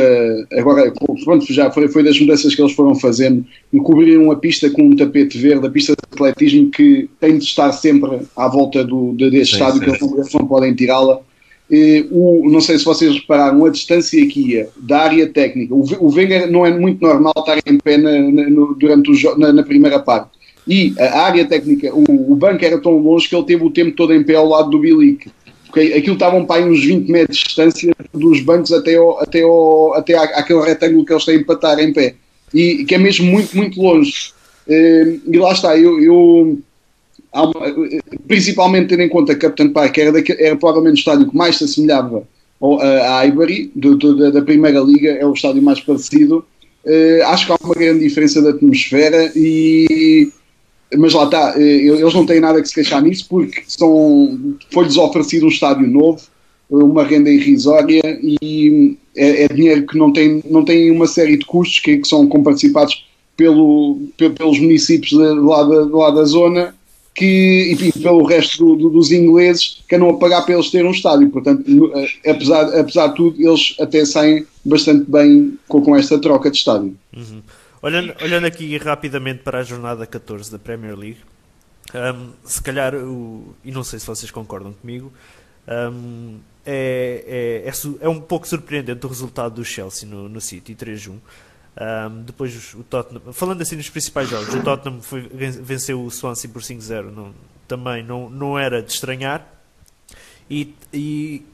[0.53, 0.93] agora
[1.25, 3.45] pronto, já foi, foi das mudanças que eles foram fazendo,
[3.83, 7.73] cobriram a pista com um tapete verde, a pista de atletismo que tem de estar
[7.73, 9.99] sempre à volta do, deste sim, estádio, sim.
[9.99, 11.21] que eles não, podem tirá-la.
[11.69, 16.65] não sei se vocês repararam, a distância aqui da área técnica, o, o Wenger não
[16.65, 18.45] é muito normal estar em pé na, na,
[18.79, 20.31] durante o, na, na primeira parte
[20.71, 23.97] e a área técnica, o, o banco era tão longe que ele teve o tempo
[23.97, 25.29] todo em pé ao lado do Bilic.
[25.67, 29.43] porque aquilo estavam para aí uns 20 metros de distância dos bancos até, ao, até,
[29.43, 32.15] ao, até aquele retângulo que eles têm para estar em pé.
[32.55, 34.33] E que é mesmo muito, muito longe.
[34.69, 36.61] E lá está, eu, eu
[37.35, 37.53] uma,
[38.29, 41.59] principalmente tendo em conta que Captain Park era, daquele, era provavelmente o estádio que mais
[41.59, 42.23] se assemelhava
[42.61, 46.45] ao, a, Ivory, do, do, da Primeira Liga, é o estádio mais parecido.
[46.85, 50.31] Uh, acho que há uma grande diferença de atmosfera e
[50.97, 53.63] mas lá está, eles não têm nada que se queixar nisso porque
[54.71, 56.21] foi-lhes oferecido um estádio novo,
[56.69, 61.45] uma renda irrisória e é, é, dinheiro que não tem, não tem uma série de
[61.45, 66.75] custos que, que são comparticipados pelo, pelos municípios de, lá, da, lá da zona
[67.15, 70.87] que, e pelo resto do, do, dos ingleses que andam a pagar para eles terem
[70.87, 71.29] um estádio.
[71.31, 76.51] Portanto, eh, apesar, apesar de tudo, eles até saem bastante bem com, com esta troca
[76.51, 76.97] de estádio.
[77.17, 77.43] Uhum.
[77.83, 81.21] Olhando, olhando aqui rapidamente para a jornada 14 da Premier League,
[81.95, 85.13] um, se calhar, o, e não sei se vocês concordam comigo,
[85.93, 90.75] um, é, é, é, é, um pouco surpreendente o resultado do Chelsea no, no City,
[90.75, 91.11] 3-1.
[91.11, 96.51] Um, depois o Tottenham, falando assim nos principais jogos, o Tottenham foi, venceu o Swansea
[96.51, 97.33] por 5-0, não,
[97.67, 99.47] também não, não era de estranhar.
[100.51, 101.47] E, e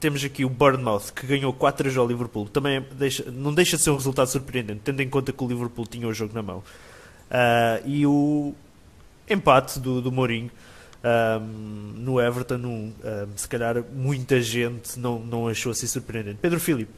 [0.00, 2.48] temos aqui o Bournemouth que ganhou 4 jogos ao Liverpool.
[2.48, 5.86] Também deixa, não deixa de ser um resultado surpreendente, tendo em conta que o Liverpool
[5.86, 6.58] tinha o jogo na mão.
[7.28, 8.54] Uh, e o
[9.28, 10.50] empate do, do Mourinho
[11.06, 12.92] um, no Everton, um, um,
[13.36, 16.38] se calhar muita gente não, não achou assim surpreendente.
[16.40, 16.90] Pedro Filipe,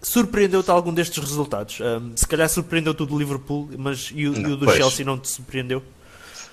[0.00, 1.78] surpreendeu-te algum destes resultados?
[2.16, 4.76] Se calhar surpreendeu-te o do Liverpool, mas e o, não, e o do pois.
[4.76, 5.82] Chelsea não te surpreendeu?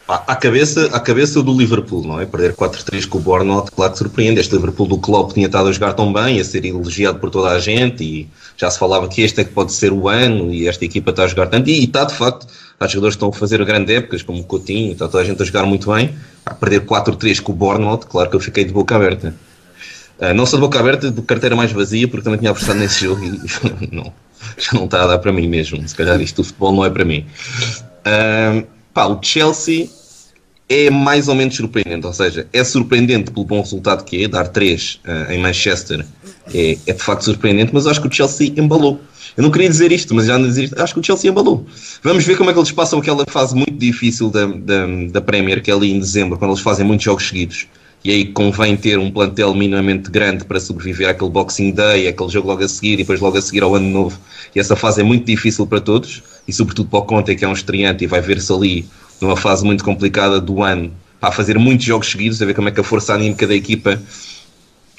[0.07, 2.27] À cabeça, à cabeça do Liverpool, não é?
[2.27, 4.39] Perder 4-3 com o Bournemouth, claro que surpreende.
[4.39, 7.49] Este Liverpool do Klopp tinha estado a jogar tão bem, a ser elogiado por toda
[7.49, 10.67] a gente e já se falava que este é que pode ser o ano e
[10.67, 11.71] esta equipa está a jogar tanto.
[11.71, 12.45] E, e está, de facto,
[12.79, 15.41] há jogadores que estão a fazer grandes épocas, como o Coutinho, está toda a gente
[15.41, 16.13] a jogar muito bem.
[16.45, 19.33] A perder 4-3 com o Bournemouth, claro que eu fiquei de boca aberta.
[20.19, 23.01] Uh, não sou de boca aberta, de carteira mais vazia, porque também tinha apostado nesse
[23.05, 23.39] jogo e
[23.91, 24.13] não,
[24.55, 25.85] já não está a dar para mim mesmo.
[25.87, 27.25] Se calhar isto do futebol não é para mim.
[28.05, 29.89] Uh, pá, o Chelsea
[30.67, 34.47] é mais ou menos surpreendente, ou seja, é surpreendente pelo bom resultado que é, dar
[34.47, 36.03] 3 uh, em Manchester
[36.51, 38.99] é, é, de facto surpreendente, mas acho que o Chelsea embalou.
[39.37, 41.67] Eu não queria dizer isto, mas já não dizer isto, acho que o Chelsea embalou.
[42.01, 45.61] Vamos ver como é que eles passam aquela fase muito difícil da, da, da Premier,
[45.61, 47.67] que é ali em dezembro, quando eles fazem muitos jogos seguidos
[48.05, 52.47] e aí convém ter um plantel minimamente grande para sobreviver àquele Boxing Day, aquele jogo
[52.47, 54.19] logo a seguir e depois logo a seguir ao Ano Novo.
[54.55, 57.47] E essa fase é muito difícil para todos, e sobretudo para o Conte, que é
[57.47, 58.85] um estreante e vai ver-se ali
[59.19, 62.71] numa fase muito complicada do ano, para fazer muitos jogos seguidos, a ver como é
[62.71, 64.01] que a força anímica da equipa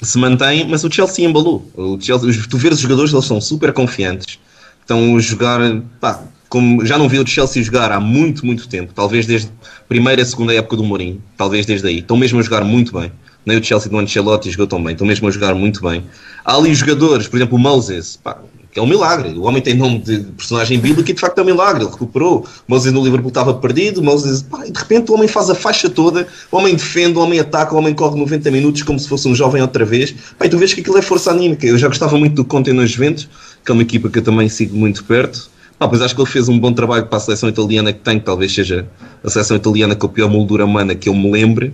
[0.01, 1.69] se mantém, mas o Chelsea embalou.
[1.75, 4.39] O Chelsea, tu vês os jogadores, eles são super confiantes,
[4.81, 5.59] estão a jogar,
[5.99, 9.83] pá, como já não vi o Chelsea jogar há muito, muito tempo, talvez desde a
[9.87, 13.11] primeira, segunda época do Mourinho, talvez desde aí, estão mesmo a jogar muito bem.
[13.45, 16.03] Nem o Chelsea do Ancelotti jogou tão bem, estão mesmo a jogar muito bem.
[16.43, 18.37] Há ali jogadores, por exemplo, o Moses, pá,
[18.77, 19.29] que é um milagre.
[19.29, 21.83] O homem tem nome de personagem bíblico e de facto é um milagre.
[21.83, 22.45] Ele recuperou.
[22.67, 26.27] Moses no Liverpool estava perdido, Moses, pá, de repente o homem faz a faixa toda,
[26.51, 29.33] o homem defende, o homem ataca, o homem corre 90 minutos como se fosse um
[29.33, 30.13] jovem outra vez.
[30.37, 31.65] Pá, e tu vês que aquilo é força anímica.
[31.65, 33.27] Eu já gostava muito do Conte nos Juventus,
[33.65, 35.49] que é uma equipa que eu também sigo muito perto.
[35.79, 38.19] Ah, pois acho que ele fez um bom trabalho para a seleção italiana que tem,
[38.19, 38.87] que talvez seja
[39.23, 41.73] a seleção italiana com a pior moldura humana que eu me lembre.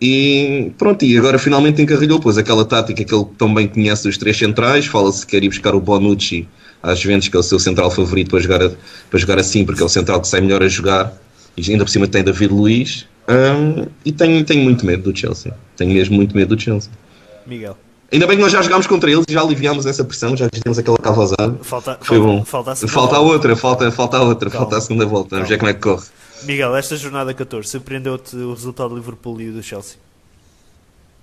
[0.00, 4.18] E pronto, e agora finalmente encarrilhou, pois aquela tática que ele tão bem conhece dos
[4.18, 6.46] três centrais, fala-se que quer ir buscar o Bonucci
[6.82, 8.70] às Juventus, que é o seu central favorito para jogar,
[9.10, 11.14] para jogar assim, porque é o central que sai melhor a jogar,
[11.56, 15.52] e ainda por cima tem David Luiz, um, e tenho, tenho muito medo do Chelsea,
[15.76, 16.90] tenho mesmo muito medo do Chelsea.
[17.46, 17.76] Miguel.
[18.12, 20.78] Ainda bem que nós já jogámos contra eles e já aliviámos essa pressão, já temos
[20.78, 21.58] aquela cavazada.
[21.62, 22.44] Falta, Foi falta, bom.
[22.44, 24.66] Falta a, falta a outra, falta, falta a outra, Calma.
[24.66, 25.36] falta a segunda volta.
[25.36, 26.04] Vamos ver como é que corre.
[26.44, 29.96] Miguel, esta jornada 14, surpreendeu-te o resultado do Liverpool e do Chelsea?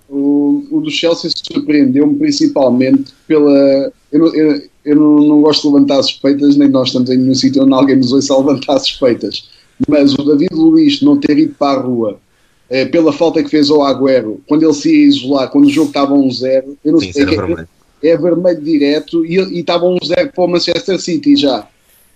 [0.08, 3.92] O, o do Chelsea surpreendeu-me principalmente pela.
[4.12, 7.34] Eu, não, eu, eu não, não, gosto de levantar suspeitas, nem nós estamos em nenhum
[7.34, 9.48] sítio onde alguém nos ouça a levantar suspeitas.
[9.88, 12.20] Mas o David Luiz não ter ido para a rua
[12.68, 15.88] é, pela falta que fez ao Agüero, quando ele se ia isolar, quando o jogo
[15.88, 17.22] estava 1-0, eu não Sim, sei.
[17.22, 17.68] É, vermelho.
[18.02, 21.66] é vermelho direto e, e estava 1-0 para o Manchester City já.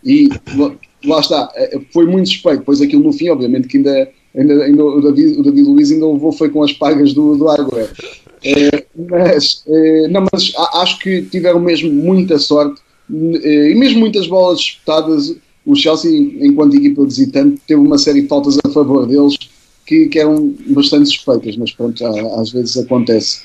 [0.05, 0.29] E
[1.05, 2.61] lá está, é, foi muito suspeito.
[2.61, 6.07] Depois aquilo no fim, obviamente, que ainda, ainda, ainda o, David, o David Luiz ainda
[6.07, 7.47] levou foi com as pagas do, do.
[8.45, 12.81] É, mas, é, não, mas acho que tiveram mesmo muita sorte
[13.43, 15.35] é, e mesmo muitas bolas disputadas.
[15.67, 19.37] O Chelsea, enquanto equipa visitante, teve uma série de faltas a favor deles
[19.85, 23.43] que, que eram bastante suspeitas, mas pronto, às vezes acontece.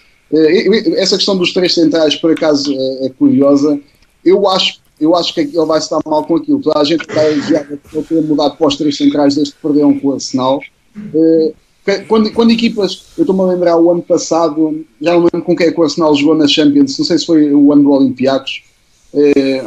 [0.97, 3.79] Essa questão dos três centrais, por acaso, é, é curiosa.
[4.23, 6.61] Eu acho, eu acho que ele vai estar mal com aquilo.
[6.61, 9.99] Toda a gente vai elogiar ele ter mudado para os três centrais desde que perderam
[9.99, 10.61] com o Arsenal.
[11.13, 11.53] Eh,
[12.07, 15.67] Quando, quando equipas, eu estou-me a lembrar o ano passado, já não lembro com quem
[15.67, 18.63] é que o Arsenal jogou na Champions, não sei se foi o ano do Olympiacos,
[19.13, 19.61] eh,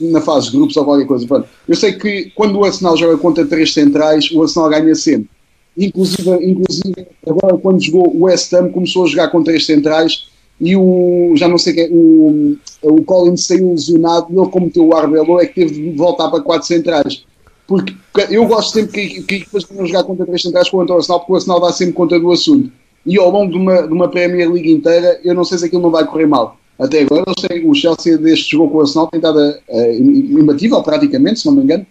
[0.00, 1.26] na fase de grupos ou qualquer coisa.
[1.68, 5.28] Eu sei que quando o Arsenal joga contra três centrais, o Arsenal ganha sempre.
[5.76, 10.76] Inclusive, inclusive agora quando jogou o West Ham, começou a jogar com três centrais e
[10.76, 15.40] o, já não sei quem, o, o Collins saiu lesionado ele, como meteu o Arbelo,
[15.40, 17.24] é que teve de voltar para quatro centrais.
[17.66, 17.94] Porque
[18.30, 21.32] eu gosto sempre que, que equipas venham jogar contra três centrais contra o Arsenal, porque
[21.32, 22.72] o Arsenal dá sempre conta do assunto.
[23.06, 25.82] E ao longo de uma, de uma Premier League inteira, eu não sei se aquilo
[25.82, 26.58] não vai correr mal.
[26.78, 27.24] Até agora,
[27.64, 31.62] o Chelsea, desde que jogou com o Arsenal, tem estado imbatível, praticamente, se não me
[31.62, 31.86] engano.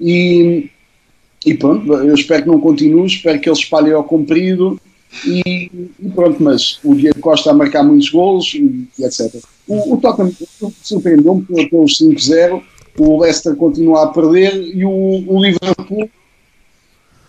[0.00, 0.68] E,
[1.46, 4.78] e pronto, eu espero que não continue, espero que ele espalhe ao comprido.
[5.26, 5.70] E,
[6.00, 9.34] e, pronto, mas o Diego Costa a marcar muitos gols e, e etc.
[9.68, 10.32] O, o Tottenham
[10.82, 12.62] surpreendeu-me pelos 5-0
[12.98, 16.10] o Leicester continua a perder e o, o Liverpool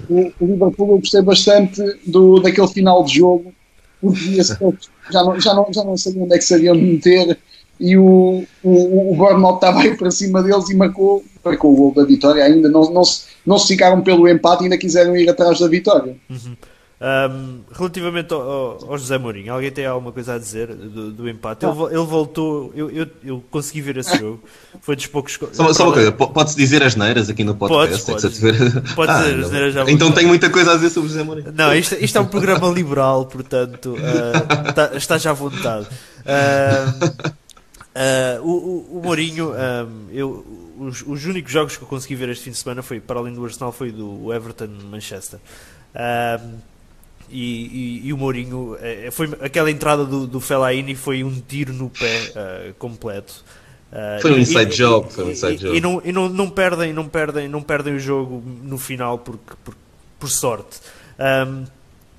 [0.10, 3.54] o, o, Liverpool eu gostei bastante do, daquele final de jogo
[4.02, 7.38] porque já não, já, não, já não sabia onde é que de meter
[7.80, 11.94] e o, o, o Bournemouth estava aí para cima deles e marcou, marcou o gol
[11.94, 15.30] da vitória ainda não, não, se, não se ficaram pelo empate e ainda quiseram ir
[15.30, 16.56] atrás da vitória uhum.
[17.02, 21.66] Um, relativamente ao, ao, José Mourinho, alguém tem alguma coisa a dizer do, do empate?
[21.66, 24.42] Ele, ele, voltou, eu, eu, eu, consegui ver esse jogo,
[24.80, 25.38] foi dos poucos.
[25.52, 28.06] Só, só uma coisa, pode-se dizer as neiras aqui no podcast?
[28.06, 28.40] Pode, pode.
[28.40, 28.96] Ver...
[28.96, 29.92] Pode ah, dizer as neiras já.
[29.92, 31.52] Então tenho muita coisa a dizer sobre o José Mourinho.
[31.52, 35.88] Não, isto, isto é um programa liberal, portanto, uh, está, está já à vontade.
[36.24, 37.06] Uh,
[38.40, 40.46] uh, o, o, Mourinho, um, eu,
[40.80, 43.34] os, os únicos jogos que eu consegui ver este fim de semana foi, para além
[43.34, 45.40] do Arsenal, foi do Everton Manchester.
[45.94, 46.73] Um,
[47.34, 51.42] e, e, e, o Mourinho é, é, foi aquela entrada do, do Fellaini foi um
[51.42, 53.44] tiro no pé uh, completo.
[53.92, 56.50] Uh, foi um inside e, job foi um inside job e, não, e não, não
[56.50, 59.76] perdem não perdem não perdem o jogo no final porque por,
[60.20, 60.80] por sorte.
[61.20, 61.66] Um,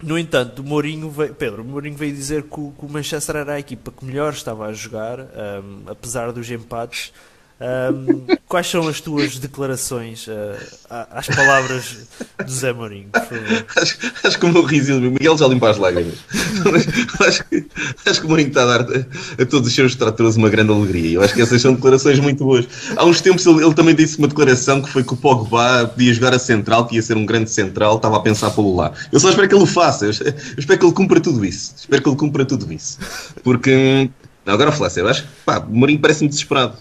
[0.03, 3.37] no entanto, o Mourinho veio, Pedro, o Mourinho veio dizer que o, que o Manchester
[3.37, 7.13] era a equipa que melhor estava a jogar, um, apesar dos empates,
[7.61, 10.57] um, quais são as tuas declarações uh,
[10.91, 12.09] às palavras
[12.45, 13.67] do Zé Mourinho, por favor?
[13.77, 16.15] Acho, acho que o meu riso Miguel já limpa as lágrimas.
[17.27, 17.65] acho, que,
[18.05, 20.73] acho que o Mourinho está a dar a, a todos os seus tratores uma grande
[20.73, 21.15] alegria.
[21.15, 22.67] Eu acho que essas são declarações muito boas.
[22.97, 26.13] Há uns tempos ele, ele, também disse uma declaração que foi que o Pogba podia
[26.13, 28.93] jogar a central, que ia ser um grande central, estava a pensar pelo lá.
[29.13, 31.73] Eu só espero que ele o faça, eu, eu espero que ele cumpra tudo isso.
[31.77, 32.99] Espero que ele cumpra tudo isso.
[33.45, 34.11] Porque,
[34.45, 36.77] agora a eu acho que o Mourinho parece-me desesperado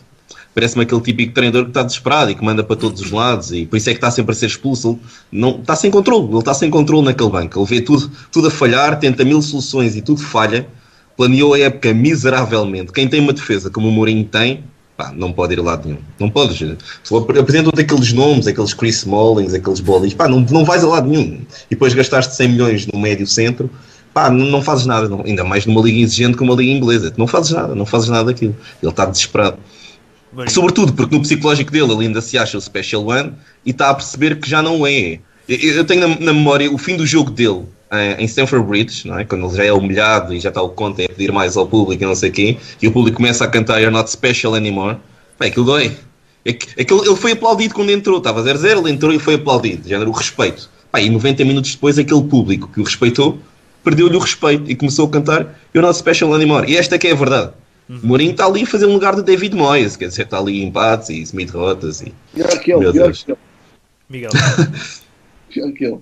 [0.53, 3.65] parece-me aquele típico treinador que está desesperado e que manda para todos os lados e
[3.65, 4.89] por isso é que está sempre a ser expulso.
[4.89, 4.99] Ele
[5.31, 7.59] não, está sem controle, ele está sem controle naquele banco.
[7.59, 10.67] Ele vê tudo, tudo a falhar, tenta mil soluções e tudo falha.
[11.17, 12.91] Planeou a época miseravelmente.
[12.91, 14.63] Quem tem uma defesa como o Mourinho tem,
[14.97, 15.99] pá, não pode ir a lado nenhum.
[16.19, 16.59] Não podes.
[17.39, 21.41] Apresentam-te aqueles nomes, aqueles Chris Smalling, aqueles Bolis, pá, não, não vais a lado nenhum.
[21.69, 23.69] E depois gastaste 100 milhões no médio centro,
[24.13, 25.07] pá, não, não fazes nada.
[25.07, 27.13] Não, ainda mais numa liga exigente como a liga inglesa.
[27.17, 28.55] Não fazes nada, não fazes nada daquilo.
[28.81, 29.57] Ele está desesperado.
[30.48, 33.34] Sobretudo porque no psicológico dele ele ainda se acha o Special One
[33.65, 35.19] e está a perceber que já não é.
[35.48, 39.19] Eu tenho na, na memória o fim do jogo dele eh, em Stanford Bridge, não
[39.19, 39.26] é?
[39.26, 42.02] quando ele já é humilhado e já está o conta a pedir mais ao público
[42.02, 44.98] e não sei quê, e o público começa a cantar You're not special anymore.
[45.39, 45.96] Bem, aquilo dói.
[46.46, 49.36] É que, é que ele, foi aplaudido quando entrou, estava 0-0, ele entrou e foi
[49.36, 50.69] aplaudido, já era o respeito.
[50.91, 53.38] Pá, e 90 minutos depois, aquele público que o respeitou
[53.84, 56.72] perdeu-lhe o respeito e começou a cantar You're not special anymore.
[56.72, 57.52] E esta é que é a verdade.
[57.93, 57.99] Uhum.
[58.01, 60.67] Mourinho está ali a fazer um lugar de David Moyes, quer dizer, está ali em
[60.67, 62.12] empates e Smith rotas e.
[62.34, 63.38] Pior que ele, pior que ele.
[64.10, 64.32] Miguel.
[65.53, 65.99] pior que ele.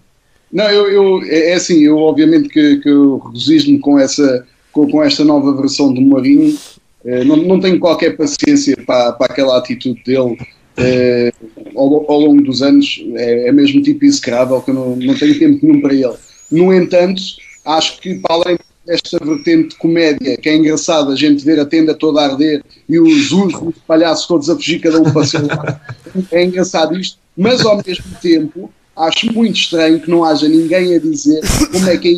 [0.52, 4.90] Não, eu, eu, é, é assim, eu obviamente que, que eu regozijo-me com, essa, com,
[4.90, 6.58] com esta nova versão do Mourinho.
[7.04, 10.38] Eh, não, não tenho qualquer paciência para, para aquela atitude dele
[10.78, 11.32] eh,
[11.76, 13.04] ao, ao, longo dos anos.
[13.16, 16.16] É, é mesmo tipo execrável que eu não, não tenho tempo nenhum para ele.
[16.52, 17.22] No entanto,
[17.66, 21.66] acho que para além esta vertente de comédia, que é engraçado a gente ver a
[21.66, 25.26] tenda toda a arder e os ursos, os palhaços todos a fugir, cada um para
[25.26, 25.80] seu lado.
[26.32, 31.00] É engraçado isto, mas ao mesmo tempo acho muito estranho que não haja ninguém a
[31.00, 31.42] dizer
[31.72, 32.18] como é que é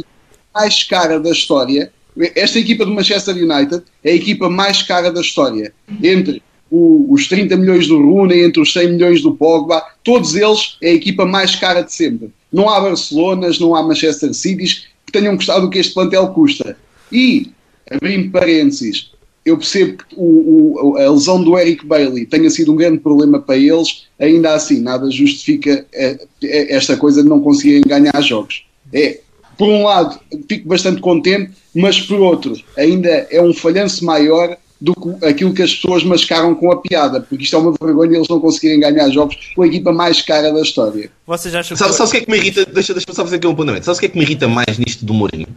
[0.53, 1.91] a mais cara da história.
[2.35, 5.73] Esta equipa do Manchester United é a equipa mais cara da história.
[6.01, 10.77] Entre o, os 30 milhões do Rooney, entre os 100 milhões do Pogba, todos eles
[10.81, 12.31] é a equipa mais cara de sempre.
[12.51, 16.75] Não há Barcelonas, não há Manchester Cities tenham gostado do que este plantel custa.
[17.11, 17.51] E,
[17.89, 19.11] abrindo parênteses,
[19.45, 23.39] eu percebo que o, o, a lesão do Eric Bailey tenha sido um grande problema
[23.39, 28.65] para eles, ainda assim, nada justifica é, é, esta coisa de não conseguirem ganhar jogos.
[28.91, 29.19] É,
[29.57, 34.93] por um lado, fico bastante contente, mas por outro, ainda é um falhanço maior do
[34.93, 38.27] que aquilo que as pessoas mascaram com a piada, porque isto é uma vergonha eles
[38.27, 41.09] não conseguirem ganhar jogos com a equipa mais cara da história.
[41.25, 42.03] Vocês acham Sabe, que...
[42.03, 42.65] o que é que me irrita?
[42.65, 43.85] Deixa, deixa só fazer aqui um apontamento.
[43.85, 45.47] Sabes o que é que me irrita mais nisto do Mourinho?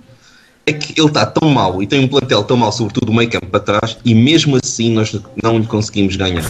[0.65, 3.29] É que ele está tão mal e tem um plantel tão mal, sobretudo o meio
[3.29, 5.13] campo para trás, e mesmo assim nós
[5.43, 6.45] não lhe conseguimos ganhar.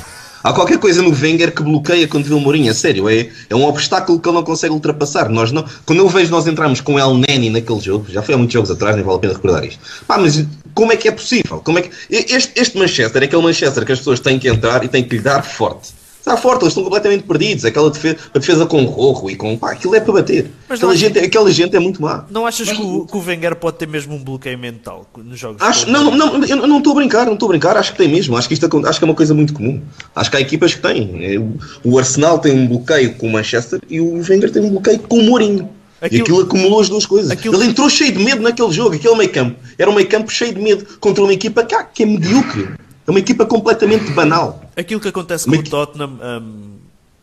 [0.45, 3.57] Há qualquer coisa no Wenger que bloqueia quando vê o Mourinho, é sério, é, é
[3.57, 5.31] um obstáculo que ele não consegue ultrapassar.
[5.31, 8.39] Nós não, quando eu vejo nós entrarmos com El Neni naquele jogo, já foi há
[8.39, 9.81] muitos jogos atrás, nem vale a pena recordar isto.
[10.07, 10.45] Pá, mas
[10.77, 11.61] como é que é possível?
[11.65, 14.85] Como é que, este, este Manchester é aquele Manchester que as pessoas têm que entrar
[14.85, 15.95] e têm que lhe dar forte.
[16.21, 17.65] Está forte, eles estão completamente perdidos.
[17.65, 19.57] Aquela defesa, a defesa com rorro e com.
[19.57, 20.51] Pá, aquilo é para bater.
[20.69, 22.27] Mas aquela, não gente, aquela gente é muito má.
[22.29, 25.63] Não achas que o, que o Wenger pode ter mesmo um bloqueio mental nos jogos?
[25.63, 28.09] Acho, não, não, eu não estou a brincar, não estou a brincar, acho que tem
[28.09, 29.81] mesmo, acho que isto acho que é uma coisa muito comum.
[30.15, 31.25] Acho que há equipas que têm.
[31.25, 31.39] É,
[31.85, 35.19] O Arsenal tem um bloqueio com o Manchester e o Wenger tem um bloqueio com
[35.21, 35.76] o Mourinho.
[36.01, 37.31] Aquilo- E aquilo acumulou as duas coisas.
[37.31, 39.57] Aquilo- Ele entrou cheio de medo naquele jogo, aquele meio campo.
[39.79, 42.69] Era um meio campo cheio de medo contra uma equipa que, ah, que é medíocre.
[43.07, 44.63] É uma equipa completamente banal.
[44.77, 46.71] Aquilo que acontece com Mas o Tottenham, hum,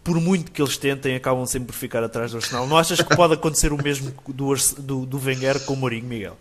[0.04, 2.66] por muito que eles tentem, acabam sempre por ficar atrás do Arsenal.
[2.68, 6.38] Não achas que pode acontecer o mesmo do, do, do Wenger com o Mourinho, Miguel?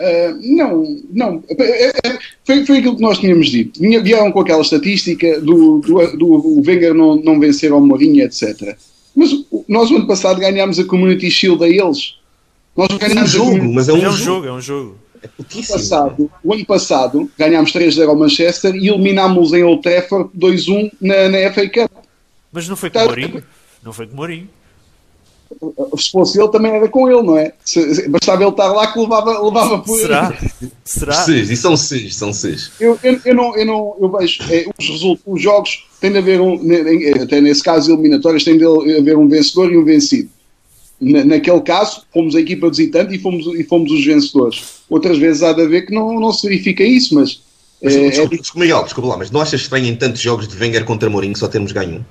[0.00, 1.42] Uh, não, não.
[1.58, 1.92] É, é,
[2.44, 3.80] Foi, foi aquilo que nós tínhamos dito.
[3.80, 8.76] Vieram com aquela estatística do, do, do Wenger não, não vencer ao Mourinho, etc.
[9.18, 12.14] Mas o- nós, o ano passado, ganhámos a Community Shield a eles.
[12.76, 14.16] Nós É um ganhámos jogo, mas é um, é um jogo.
[14.16, 14.96] jogo, é um jogo.
[15.36, 15.76] Pouquíssimo.
[15.76, 21.28] passado, o ano passado ganhámos 3-0 ao Manchester e eliminámos em Old Trafford 2-1 na,
[21.28, 21.90] na FA Cup.
[22.52, 23.06] Mas não foi com o Tá.
[23.08, 23.42] Mourinho?
[23.82, 24.48] Não foi com o Mourinho.
[25.96, 27.52] Se fosse ele, também era com ele, não é?
[27.64, 29.98] Se- se- bastava ele estar lá que levava, levava por.
[29.98, 30.38] Será?
[30.84, 31.12] Será?
[31.12, 32.70] Seis, e são seis, são seis.
[32.78, 36.18] Eu, eu, eu não, eu não eu vejo é, os, result- os jogos têm de
[36.18, 38.64] haver um, ne- até nesse caso eliminatórios tem de
[38.98, 40.28] haver um vencedor e um vencido.
[41.00, 44.80] Na- naquele caso, fomos a equipa visitante e fomos, e fomos os vencedores.
[44.90, 47.40] Outras vezes há de haver que não, não se verifica isso, mas,
[47.82, 50.46] Mas, é, desculpa, é- desculpa, Miguel, desculpa lá, mas não achas estranho em tantos jogos
[50.48, 52.04] de Wenger contra Mourinho só termos ganho um?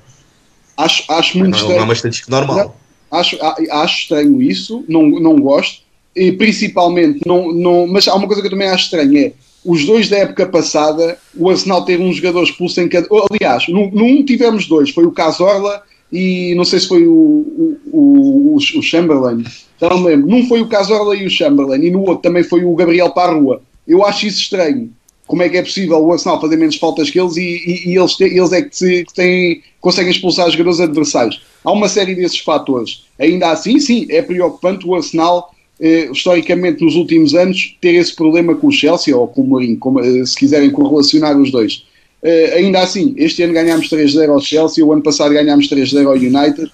[0.78, 1.76] acho, acho muito Não, estranho.
[1.78, 2.78] não é uma estatística normal.
[3.12, 5.82] Acho, acho estranho isso, não, não gosto,
[6.16, 9.32] e principalmente, não, não, mas há uma coisa que eu também acho estranho: é
[9.64, 13.08] os dois da época passada, o Arsenal teve um jogador expulso em cada.
[13.32, 15.82] Aliás, num, tivemos dois, foi o Casorla
[16.12, 19.44] e não sei se foi o, o, o, o Chamberlain,
[19.80, 20.28] já não me lembro.
[20.30, 23.62] Num foi o Casorla e o Chamberlain, e no outro também foi o Gabriel Parrua.
[23.88, 24.90] Eu acho isso estranho.
[25.26, 27.98] Como é que é possível o Arsenal fazer menos faltas que eles e, e- e
[27.98, 31.42] eles, te- eles é que, se- que têm, conseguem expulsar os jogadores adversários?
[31.68, 33.04] Há uma série desses fatores.
[33.20, 38.56] Ainda assim, sim, é preocupante o Arsenal, eh, historicamente, nos últimos anos, ter esse problema
[38.56, 41.84] com o Chelsea ou com o Mourinho, como, eh, se quiserem correlacionar os dois.
[42.24, 46.16] Eh, ainda assim, este ano ganhámos 3-0 ao Chelsea, o ano passado ganhámos 3-0 ao
[46.16, 46.72] United.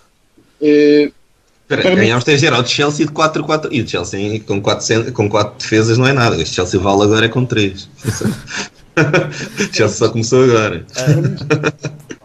[0.61, 1.09] Eh,
[1.95, 5.97] mim- ganhámos 3-0 ao Chelsea de 4-4 e o Chelsea com 4, com 4 defesas
[5.97, 6.39] não é nada.
[6.39, 7.89] Este Chelsea vale agora é com 3.
[9.73, 10.85] Chelsea só começou agora.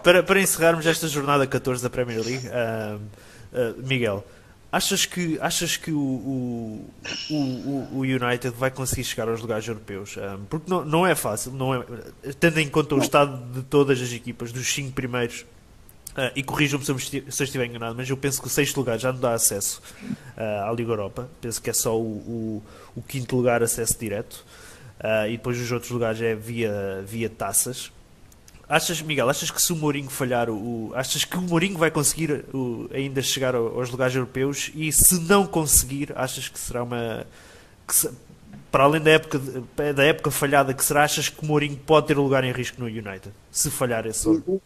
[0.03, 2.99] Para, para encerrarmos esta jornada 14 da Premier League, ah,
[3.53, 4.25] ah, Miguel,
[4.71, 6.91] achas que, achas que o, o,
[7.31, 10.17] o, o United vai conseguir chegar aos lugares europeus?
[10.49, 11.85] Porque não, não é fácil, não é,
[12.39, 15.45] tendo em conta o estado de todas as equipas, dos 5 primeiros.
[16.17, 18.99] ah, e corrijam-me se se eu estiver enganado, mas eu penso que o sexto lugar
[18.99, 19.83] já não dá acesso
[20.37, 21.29] ah, à Liga Europa.
[21.41, 22.63] Penso que é só o, o,
[22.97, 24.45] o quinto lugar acesso direto.
[25.01, 27.91] Ah, e depois os outros lugares é via, via taças.
[28.69, 31.91] Achas, Miguel, achas que se o Mourinho falhar, o, o- achas que o Mourinho vai
[31.91, 34.71] conseguir o- ainda chegar ao- aos lugares europeus?
[34.75, 37.27] E se não conseguir, achas que será uma.
[37.87, 38.11] que se-
[38.71, 39.41] para além da época,
[39.95, 42.87] da época falhada que será, achas que o Mourinho pode ter lugar em risco no
[42.87, 43.31] United?
[43.51, 44.61] Se falhar esse ano?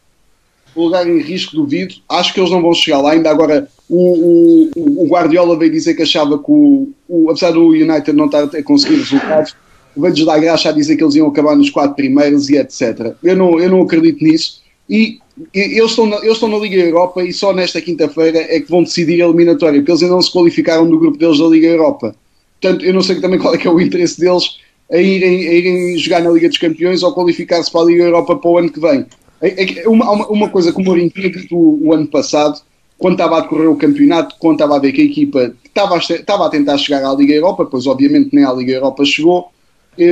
[0.74, 1.94] o lugar em risco, duvido.
[2.08, 3.12] Acho que eles não vão chegar lá.
[3.12, 7.68] Ainda agora, o, o, o Guardiola veio dizer que achava que, o, o- apesar do
[7.68, 9.54] United não estar a conseguir resultados,
[9.96, 13.14] veio-lhes dar a dizer que eles iam acabar nos quatro primeiros e etc.
[13.22, 14.62] Eu não, eu não acredito nisso.
[14.88, 15.18] E,
[15.54, 18.82] eles, estão na, eles estão na Liga Europa e só nesta quinta-feira é que vão
[18.82, 22.14] decidir a eliminatória, porque eles ainda não se qualificaram no grupo deles da Liga Europa.
[22.60, 24.58] Portanto, eu não sei também qual é que é o interesse deles
[24.90, 28.36] a irem, a irem jogar na Liga dos Campeões ou qualificar-se para a Liga Europa
[28.36, 29.06] para o ano que vem.
[29.40, 32.60] É- é Uma, uma, coisa que o Mourinho tinha dito o, ano passado,
[32.98, 35.98] quando estava a decorrer o campeonato, quando estava a ver que a equipa estava a,
[35.98, 39.50] estava a tentar chegar à Liga Europa, pois obviamente nem à Liga Europa chegou,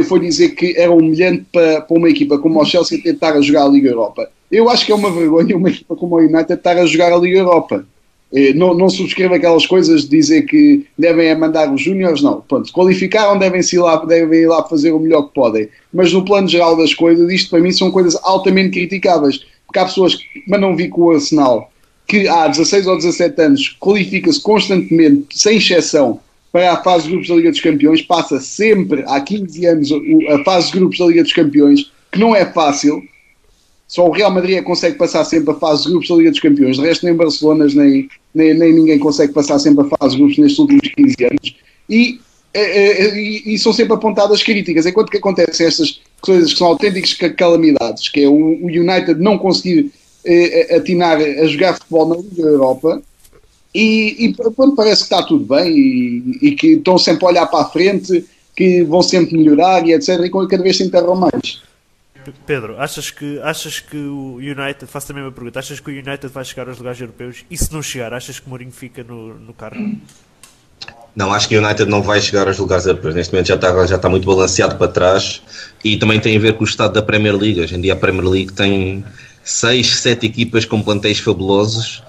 [0.06, 3.64] foi dizer que era humilhante para, para uma equipa como o Chelsea tentar a jogar
[3.64, 4.28] a Liga Europa.
[4.50, 7.16] Eu acho que é uma vergonha uma equipa como o United estar a jogar a
[7.16, 7.86] Liga Europa.
[8.32, 12.40] Eh, Não, não subscrevo aquelas coisas de dizer que devem é mandar os júniores, não.
[12.42, 15.68] Pronto, qualificaram, devem, -se ir lá, devem ir lá fazer o melhor que podem.
[15.92, 19.40] Mas no plano geral das coisas, isto para mim são coisas altamente criticáveis.
[19.66, 21.70] Porque há pessoas que mandam vir com o Arsenal,
[22.06, 26.18] que há 16 ou 17 anos qualifica-se constantemente, sem exceção,
[26.52, 29.88] para a fase de grupos da Liga dos Campeões, passa sempre, há 15 anos,
[30.28, 33.02] a fase de grupos da Liga dos Campeões, que não é fácil.
[33.86, 36.40] Só o Real Madrid é consegue passar sempre a fase de grupos da Liga dos
[36.40, 36.76] Campeões.
[36.76, 40.38] De resto, nem Barcelona, nem, nem, nem ninguém consegue passar sempre a fase de grupos
[40.38, 41.56] nestes últimos 15 anos.
[41.88, 42.20] E,
[42.54, 44.86] e, e são sempre apontadas críticas.
[44.86, 49.38] Enquanto que acontecem estas coisas que são autênticas calamidades, que é o, o United não
[49.38, 49.92] conseguir
[50.24, 53.02] eh, atinar a jogar futebol na Liga Europa,
[53.74, 57.46] e, e pronto, parece que está tudo bem e, e, que estão sempre a olhar
[57.46, 58.24] para a frente,
[58.56, 60.20] que vão sempre melhorar e etc.
[60.24, 61.62] E cada vez se enterram mais.
[62.46, 66.28] Pedro, achas que, achas que o United, faço a mesma pergunta, achas que o United
[66.28, 67.44] vai chegar aos lugares europeus?
[67.50, 69.96] E se não chegar, achas que o Mourinho fica no, no carro?
[71.14, 73.14] Não, acho que o United não vai chegar aos lugares europeus.
[73.14, 75.42] Neste momento já está, já está muito balanceado para trás
[75.84, 77.60] e também tem a ver com o estado da Premier League.
[77.60, 79.04] Hoje em dia a Premier League tem
[79.42, 82.02] 6, 7 equipas com plantéis fabulosos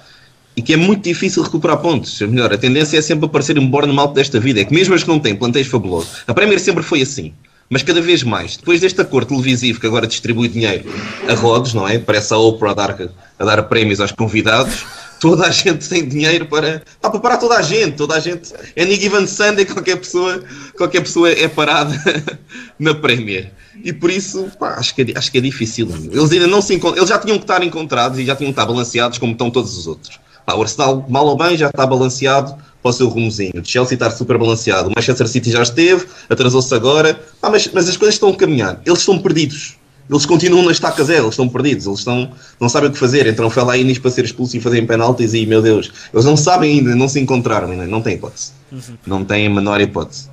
[0.56, 2.20] e que é muito difícil recuperar pontos.
[2.22, 4.62] Melhor, a tendência é sempre aparecer um Bournemouth desta vida.
[4.62, 7.34] É que mesmo as que não têm plantéis fabulosos, a Premier sempre foi assim.
[7.70, 10.84] Mas cada vez mais, depois deste acordo televisivo que agora distribui dinheiro
[11.26, 11.98] a rodos, não é?
[11.98, 12.98] Parece a Oprah a dar,
[13.40, 14.86] a dar prémios aos convidados.
[15.22, 16.84] Toda a gente tem dinheiro para.
[16.96, 17.96] Está para parar toda a gente.
[17.96, 18.52] Toda a gente.
[18.76, 20.44] É Any Given Sunday, qualquer pessoa,
[20.76, 21.96] qualquer pessoa é parada
[22.78, 23.54] na Premier.
[23.84, 25.88] E por isso, pá, acho, que é, acho que é difícil.
[26.12, 28.66] Eles ainda não se Eles já tinham que estar encontrados e já tinham que estar
[28.66, 30.20] balanceados como estão todos os outros.
[30.52, 33.54] Pá, o Arsenal, mal ou bem, já está balanceado para o seu rumozinho.
[33.56, 34.90] O Chelsea está super balanceado.
[34.90, 37.20] O Manchester City já esteve, atrasou-se agora.
[37.42, 38.82] Ah, mas, mas as coisas estão a caminhar.
[38.86, 39.78] Eles estão perdidos.
[40.10, 43.28] Eles continuam na estaca zero, eles estão perdidos, eles estão, não sabem o que fazer.
[43.28, 46.94] Entram Fellaini para ser expulso e fazerem penaltis e, meu Deus, eles não sabem ainda,
[46.96, 48.52] não se encontraram ainda, não têm hipótese.
[48.72, 48.98] Uhum.
[49.06, 50.28] Não têm a menor hipótese.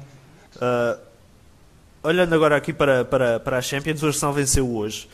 [0.56, 0.98] Uh,
[2.02, 5.06] olhando agora aqui para, para, para a Champions, o Arsenal venceu hoje.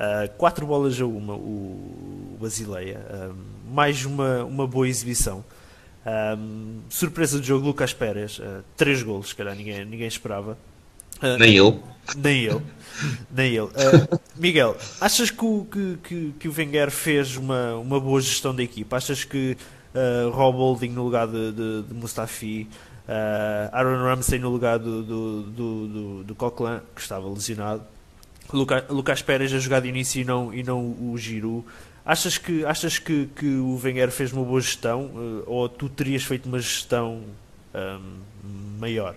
[0.00, 3.04] Uh, quatro bolas a uma, o Basileia.
[3.10, 3.34] Uh,
[3.70, 5.44] mais uma, uma boa exibição.
[6.06, 10.56] Um, surpresa do jogo, Lucas Pérez, uh, três golos, se calhar ninguém, ninguém esperava.
[11.22, 11.82] Uh, nem eu.
[12.16, 12.62] Nem eu.
[13.30, 13.66] nem eu.
[13.66, 18.54] Uh, Miguel, achas que o, que, que, que, o Wenger fez uma, uma boa gestão
[18.54, 18.96] da equipa?
[18.96, 19.56] Achas que
[19.94, 22.66] uh, Rob Holding no lugar de, de, de Mustafi,
[23.72, 27.82] Aaron Ramsey no lugar do, do, do, do, do Coquelin, que estava lesionado,
[28.52, 31.64] Lucas, Lucas Pérez a jogar de início e não, e não o Giroud,
[32.04, 36.22] Achas que, achas que, que o Wenger fez uma boa gestão eh, ou tu terias
[36.22, 37.20] feito uma gestão
[37.74, 39.14] um, maior?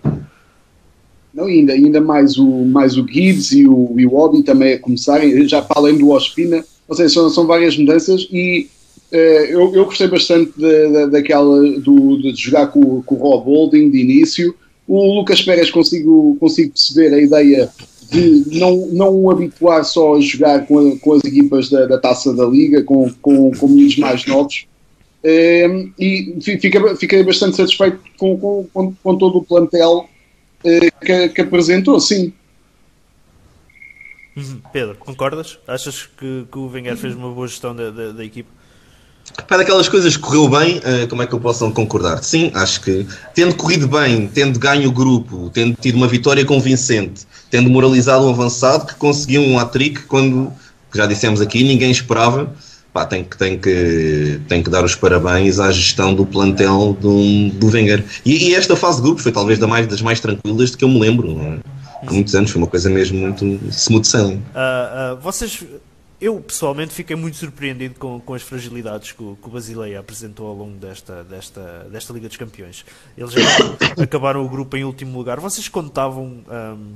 [1.32, 4.78] Não, ainda, ainda mais o, mais o Gibbs e o, e o Obi também a
[4.78, 8.68] começarem, já para além do Ospina, ou seja, são, são várias mudanças e
[9.10, 13.46] uh, eu, eu gostei bastante de, de, daquela do, de jogar com, com o Rob
[13.46, 14.54] Holding de início.
[14.86, 17.70] O Lucas Pérez consigo, consigo perceber a ideia
[18.10, 21.98] de não, não o habituar só a jogar com, a, com as equipas da, da,
[21.98, 24.66] taça da liga, com, com, com meninos mais novos.
[25.24, 30.08] Um, ehm, e fica, fiquei bastante satisfeito com, com, com todo o plantel
[30.64, 32.32] uh, que, que, apresentou, sim.
[34.36, 34.60] Uhum.
[34.72, 35.58] Pedro, concordas?
[35.66, 38.50] Achas que, que o Wenger fez uma boa gestão da, da, da equipa?
[39.48, 42.22] Para daquelas coisas que correu bem, uh, como é que eu posso não concordar?
[42.22, 47.26] Sim, acho que tendo corrido bem, tendo ganho o grupo, tendo tido uma vitória convincente,
[47.50, 50.52] tendo moralizado um avançado que conseguiu um hat-trick quando,
[50.94, 52.52] já dissemos aqui, ninguém esperava.
[52.92, 57.50] Pá, tem, que, tem, que, tem que dar os parabéns à gestão do plantel do,
[57.50, 58.04] do Wenger.
[58.24, 60.84] E, e esta fase de grupo foi talvez da mais, das mais tranquilas de que
[60.84, 61.36] eu me lembro.
[61.40, 61.58] É?
[62.06, 64.36] Há muitos anos foi uma coisa mesmo muito smooth sailing.
[64.54, 65.64] Uh, uh, vocês
[66.20, 70.46] eu pessoalmente fiquei muito surpreendido com, com as fragilidades que o, que o Basileia apresentou
[70.46, 72.84] ao longo desta, desta, desta Liga dos Campeões.
[73.16, 73.34] Eles
[74.00, 75.40] acabaram o grupo em último lugar.
[75.40, 76.94] Vocês contavam um,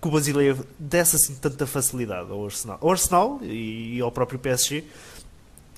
[0.00, 4.38] que o Basileia desse assim tanta facilidade ao Arsenal, ao Arsenal e, e ao próprio
[4.38, 4.84] PSG?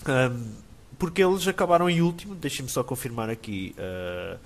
[0.08, 0.52] Um,
[0.98, 3.74] porque eles acabaram em último, deixem-me só confirmar aqui.
[3.76, 4.38] Uh,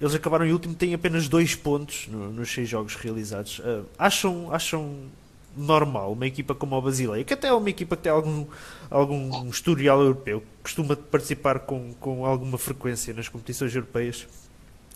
[0.00, 3.60] eles acabaram em último, têm apenas dois pontos no, nos seis jogos realizados.
[3.60, 5.08] Uh, acham, acham
[5.56, 8.46] normal, uma equipa como a Basileia, que até é uma equipa que tem algum,
[8.90, 14.26] algum historial europeu, costuma participar com, com alguma frequência nas competições europeias.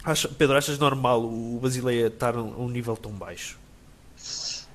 [0.05, 3.59] Acha, Pedro, achas normal o Basileia estar a um nível tão baixo?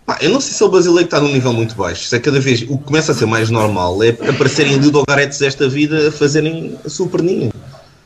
[0.06, 2.06] Ah, eu não sei se o Basileia está num nível muito baixo.
[2.06, 5.70] Se é cada vez o que começa a ser mais normal é aparecerem Ludogaretes desta
[5.70, 7.52] vida a fazerem a sua perninha.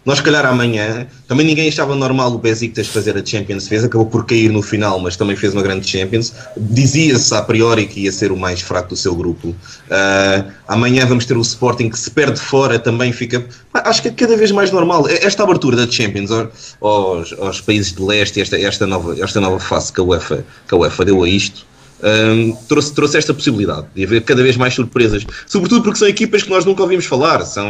[0.08, 4.26] Nós, calhar, amanhã, também ninguém achava normal o Besiktas fazer a Champions, fez, acabou por
[4.26, 6.34] cair no final, mas também fez uma grande Champions.
[6.56, 9.50] Dizia-se a priori que ia ser o mais fraco do seu grupo.
[9.50, 13.46] Uh, amanhã vamos ter o Sporting que se perde fora, também fica.
[13.74, 15.10] Acho que é cada vez mais normal.
[15.10, 16.32] Esta abertura da Champions
[16.80, 20.74] aos, aos países de leste, esta, esta, nova, esta nova fase que a UEFA, que
[20.74, 21.66] a UEFA deu a isto.
[22.02, 26.44] Um, trouxe, trouxe esta possibilidade de haver cada vez mais surpresas, sobretudo porque são equipas
[26.44, 27.68] que nós nunca ouvimos falar, são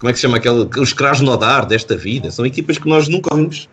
[0.00, 3.32] como é que se chama aquele, os Krasnodar desta vida, são equipas que nós nunca
[3.32, 3.68] ouvimos,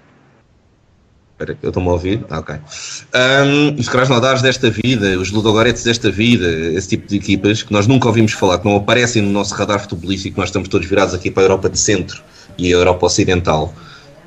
[1.40, 2.26] Espera, eu estou-me a ouvir?
[2.32, 2.56] Ah, ok.
[2.56, 7.86] Um, os Krasnodares desta vida, os Ludogorets desta vida, esse tipo de equipas que nós
[7.86, 11.30] nunca ouvimos falar, que não aparecem no nosso radar futebolístico, nós estamos todos virados aqui
[11.30, 12.24] para a Europa de Centro
[12.58, 13.72] e a Europa Ocidental.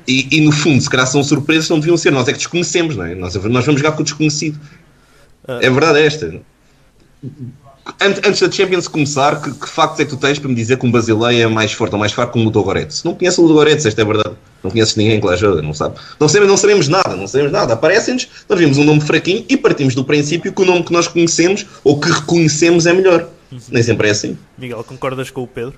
[0.07, 2.11] E, e, no fundo, se calhar são surpresas, não deviam ser.
[2.11, 3.13] Nós é que desconhecemos, não é?
[3.13, 4.57] Nós, nós vamos jogar com o desconhecido.
[5.45, 5.59] Ah.
[5.61, 6.41] É verdade é esta.
[7.99, 10.85] Antes da Champions começar, que, que factos é que tu tens para me dizer que
[10.85, 13.03] um Basileia é mais forte ou mais fraco que um Ludogorets?
[13.03, 14.35] Não conheço o Ludogorets, esta é verdade.
[14.63, 15.95] Não conheces ninguém que lá joga, não sabe.
[16.19, 17.73] Não sabemos, não sabemos nada, não sabemos nada.
[17.73, 21.07] Aparecem-nos, nós vemos um nome fraquinho e partimos do princípio que o nome que nós
[21.07, 23.27] conhecemos ou que reconhecemos é melhor.
[23.51, 23.59] Uhum.
[23.71, 24.37] Nem sempre é assim.
[24.57, 25.73] Miguel, concordas com o Pedro?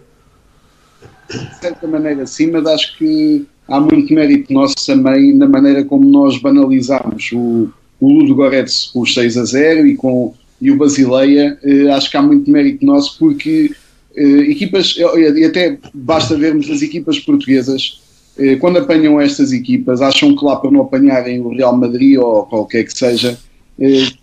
[1.30, 6.06] De certa maneira sim, mas acho que há muito mérito nosso também na maneira como
[6.10, 10.34] nós banalizamos o, o Ludo Goretz com os 6 a 0 e com
[10.64, 13.70] e o Basileia, eh, acho que há muito mérito nosso porque
[14.16, 18.02] eh, equipas, e até basta vermos as equipas portuguesas,
[18.38, 22.46] eh, quando apanham estas equipas, acham que lá para não apanharem o Real Madrid ou
[22.46, 23.38] qualquer que seja,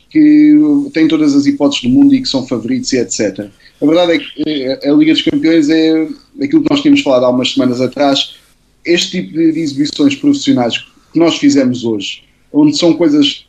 [0.08, 0.56] que
[0.94, 3.50] têm todas as hipóteses do mundo e que são favoritos e etc.
[3.82, 6.08] A verdade é que a Liga dos Campeões é
[6.40, 8.36] aquilo que nós tínhamos falado há umas semanas atrás,
[8.84, 10.78] este tipo de exibições profissionais
[11.12, 12.22] que nós fizemos hoje,
[12.52, 13.44] onde são coisas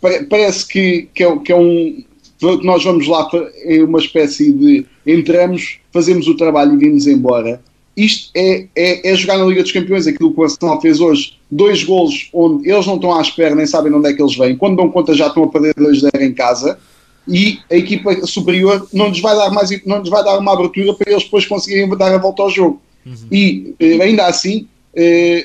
[0.00, 2.04] parece que, que, é, que é um.
[2.38, 3.28] Que nós vamos lá
[3.64, 4.86] em uma espécie de.
[5.06, 7.60] Entramos, fazemos o trabalho e vimos embora.
[7.96, 11.36] Isto é, é, é, jogar na Liga dos Campeões, aquilo que o Arsenal fez hoje.
[11.50, 14.36] Dois golos onde eles não estão à espera, nem sabem de onde é que eles
[14.36, 14.56] vêm.
[14.56, 16.78] Quando dão conta, já estão a perder 2-0 em casa.
[17.26, 20.94] E a equipa superior não lhes vai dar mais não lhes vai dar uma abertura
[20.94, 22.80] para eles depois conseguirem dar a volta ao jogo.
[23.04, 23.14] Uhum.
[23.32, 24.68] E eh, ainda assim,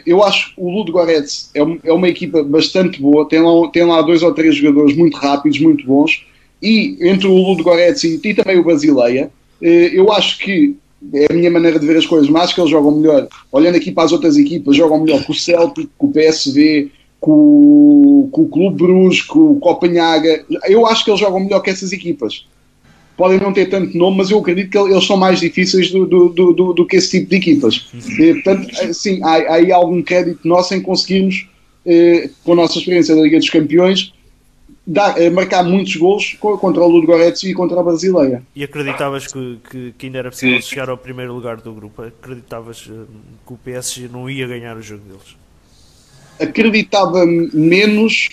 [0.06, 4.02] eu acho o Ludo Goretz é, é uma equipa bastante boa, tem lá, tem lá
[4.02, 6.26] dois ou três jogadores muito rápidos, muito bons,
[6.62, 9.30] e entre o Ludo Goretz e, e também o Basileia,
[9.62, 10.76] eh, eu acho que
[11.14, 13.76] é a minha maneira de ver as coisas, mas acho que eles jogam melhor, olhando
[13.76, 16.90] aqui para as outras equipas, jogam melhor com o Celtic, com o PSV,
[17.20, 21.70] com, com o Clube Bruges, com o Copenhaga, eu acho que eles jogam melhor que
[21.70, 22.46] essas equipas
[23.24, 26.28] podem não ter tanto nome, mas eu acredito que eles são mais difíceis do, do,
[26.28, 27.88] do, do que esse tipo de equipas.
[28.20, 31.48] E, portanto, sim, há, há, aí algum crédito nosso em conseguirmos,
[31.86, 34.12] eh, com a nossa experiência da Liga dos Campeões,
[34.86, 38.44] dar, eh, marcar muitos gols contra o Ludogorets e contra a Brasileia.
[38.54, 42.02] E acreditavas que, que, que, ainda era possível chegar ao primeiro lugar do grupo?
[42.02, 43.06] Acreditavas eh,
[43.48, 45.38] que o PSG não ia ganhar o jogo deles?
[46.38, 48.32] Acreditava menos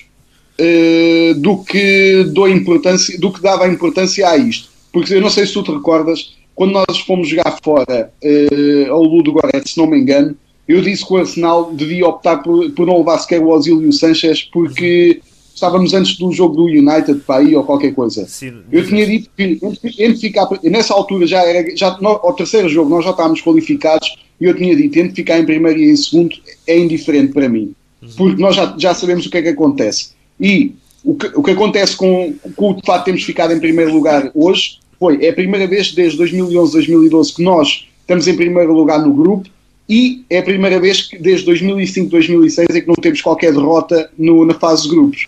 [0.59, 4.70] uh, do que dou importância, do que dava importância a isto.
[4.93, 9.03] Porque eu não sei se tu te recordas, quando nós fomos jogar fora uh, ao
[9.03, 10.37] Ludo Goretz, se não me engano,
[10.69, 13.87] eu disse que o Arsenal devia optar por, por não levar sequer o Ozil e
[13.87, 15.21] o Sanchez porque
[15.55, 18.27] estávamos antes do jogo do United para aí ou qualquer coisa.
[18.27, 19.59] Sim, eu tinha dito que
[19.99, 24.17] entre ficar, nessa altura já era, já, no, ao terceiro jogo nós já estávamos qualificados
[24.41, 26.37] e eu tinha dito entre ficar em primeiro e em segundo
[26.67, 27.75] é indiferente para mim.
[28.01, 28.09] Uhum.
[28.17, 30.13] Porque nós já, já sabemos o que é que acontece.
[30.41, 30.73] E
[31.05, 34.31] o que, o que acontece com, com o de facto termos ficado em primeiro lugar
[34.35, 39.01] hoje foi, é a primeira vez desde 2011, 2012 que nós estamos em primeiro lugar
[39.01, 39.49] no grupo
[39.89, 44.11] e é a primeira vez que desde 2005, 2006 é que não temos qualquer derrota
[44.17, 45.27] no, na fase de grupos.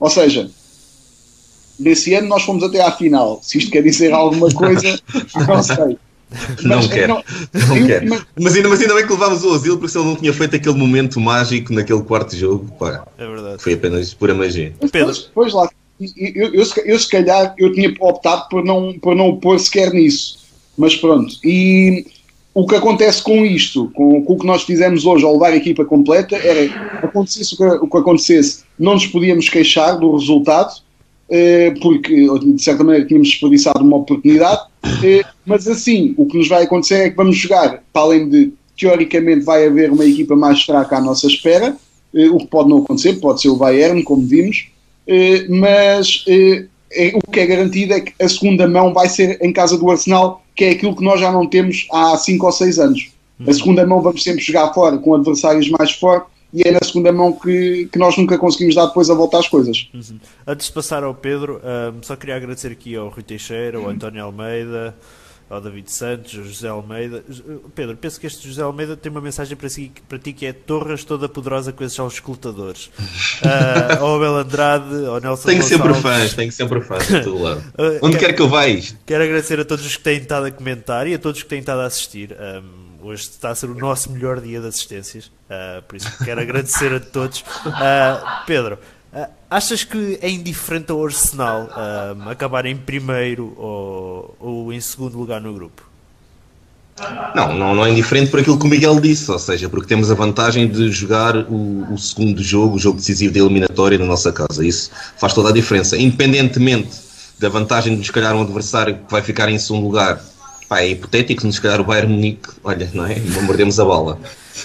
[0.00, 0.50] Ou seja,
[1.78, 3.40] nesse ano nós fomos até à final.
[3.42, 5.00] Se isto quer dizer alguma coisa,
[5.46, 5.96] não sei.
[6.62, 7.24] Não mas, quero, não,
[7.68, 8.08] não eu, quero.
[8.08, 10.32] Mas, mas, ainda, mas ainda bem que levámos o asilo porque se ele não tinha
[10.32, 13.62] feito aquele momento mágico naquele quarto jogo, pá, é verdade.
[13.62, 14.72] foi apenas pura magia.
[14.90, 15.14] Pedro.
[15.34, 15.68] Pois, lá,
[16.16, 20.38] eu, eu, eu, se calhar eu tinha optado por não, por não pôr sequer nisso,
[20.76, 21.34] mas pronto.
[21.44, 22.06] E
[22.54, 25.56] o que acontece com isto, com, com o que nós fizemos hoje ao levar a
[25.56, 26.70] equipa completa, era
[27.02, 30.74] acontecesse o que, o que acontecesse, não nos podíamos queixar do resultado,
[31.30, 34.60] eh, porque de certa maneira tínhamos desperdiçado uma oportunidade,
[35.02, 38.52] eh, mas assim, o que nos vai acontecer é que vamos jogar, para além de
[38.78, 41.76] teoricamente vai haver uma equipa mais fraca à nossa espera,
[42.14, 44.68] eh, o que pode não acontecer, pode ser o Bayern, como vimos,
[45.48, 49.78] mas é, o que é garantido é que a segunda mão vai ser em casa
[49.78, 53.12] do Arsenal, que é aquilo que nós já não temos há 5 ou 6 anos.
[53.46, 57.10] A segunda mão vamos sempre jogar fora com adversários mais fortes e é na segunda
[57.10, 59.88] mão que, que nós nunca conseguimos dar depois a volta às coisas.
[59.94, 60.18] Uhum.
[60.46, 64.22] Antes de passar ao Pedro, um, só queria agradecer aqui ao Rui Teixeira, ao António
[64.22, 64.94] Almeida,
[65.52, 67.22] ao David Santos, ao José Almeida.
[67.74, 70.52] Pedro, penso que este José Almeida tem uma mensagem para, si, para ti que é
[70.52, 72.86] Torres toda poderosa com esses aos escutadores.
[72.86, 77.60] Uh, ao Abel Andrade, ao Nelson Tenho sempre fãs, tenho sempre fãs de todo lado.
[77.78, 78.62] Uh, Onde quero, quer que eu vá
[79.04, 81.60] Quero agradecer a todos os que têm estado a comentar e a todos que têm
[81.60, 82.32] estado a assistir.
[82.32, 86.40] Um, hoje está a ser o nosso melhor dia de assistências, uh, por isso quero
[86.40, 87.44] agradecer a todos.
[88.46, 88.78] Pedro,
[89.12, 91.68] uh, achas que é indiferente ao Arsenal
[92.26, 95.82] acabar em primeiro ou, ou, em segundo lugar no grupo?
[97.34, 100.10] Não, não, não é indiferente por aquilo que o Miguel disse, ou seja, porque temos
[100.10, 104.30] a vantagem de jogar o, o segundo jogo, o jogo decisivo da eliminatória na nossa
[104.30, 104.64] casa.
[104.64, 105.96] Isso faz toda a diferença.
[105.96, 106.90] Independentemente
[107.42, 110.22] da vantagem de, se calhar, um adversário que vai ficar em segundo lugar,
[110.68, 113.16] pá, é hipotético, se nos calhar o Bayern Munique, olha, não é?
[113.18, 114.18] Bombardemos a bola.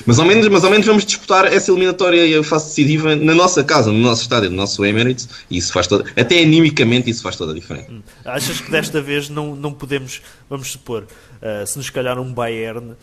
[0.05, 3.33] Mas ao, menos, mas ao menos vamos disputar essa eliminatória e a fase decisiva na
[3.33, 7.21] nossa casa, no nosso estádio, no nosso Emirates, e isso faz toda, até animicamente isso
[7.21, 7.91] faz toda a diferença.
[7.91, 8.01] Hum.
[8.25, 12.91] Achas que desta vez não, não podemos, vamos supor, uh, se nos calhar um Bayern,
[12.91, 12.95] uh,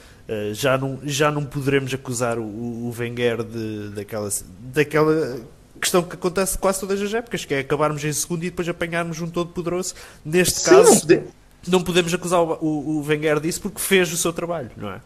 [0.55, 4.29] já, não, já não poderemos acusar o, o Wenger de, daquela,
[4.73, 5.41] daquela
[5.81, 9.21] questão que acontece quase todas as épocas, que é acabarmos em segundo e depois apanharmos
[9.21, 9.95] um todo poderoso.
[10.25, 11.23] Neste Sim, caso, não, pode...
[11.69, 15.01] não, podemos acusar o, o, o Wenger disso porque fez o seu trabalho, não é?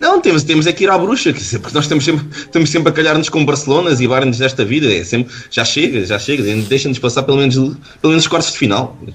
[0.00, 2.92] Não, temos, temos é que ir à bruxa, porque nós estamos sempre, estamos sempre a
[2.92, 4.90] calhar-nos com Barcelonas e Bayerns desta vida.
[4.90, 8.58] É sempre, já chega, já chega, deixa-nos passar pelo menos, pelo menos os quartos de
[8.58, 8.96] final.
[9.02, 9.12] Uh,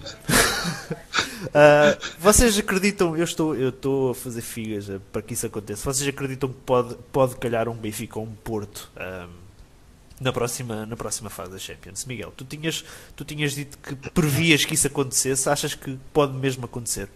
[2.19, 5.91] vocês acreditam, eu estou, eu estou a fazer figas uh, para que isso aconteça.
[5.91, 9.27] Vocês acreditam que pode, pode calhar um Benfica ou um Porto uh,
[10.21, 12.05] na, próxima, na próxima fase da Champions?
[12.05, 16.65] Miguel, tu tinhas, tu tinhas dito que previas que isso acontecesse, achas que pode mesmo
[16.65, 17.09] acontecer?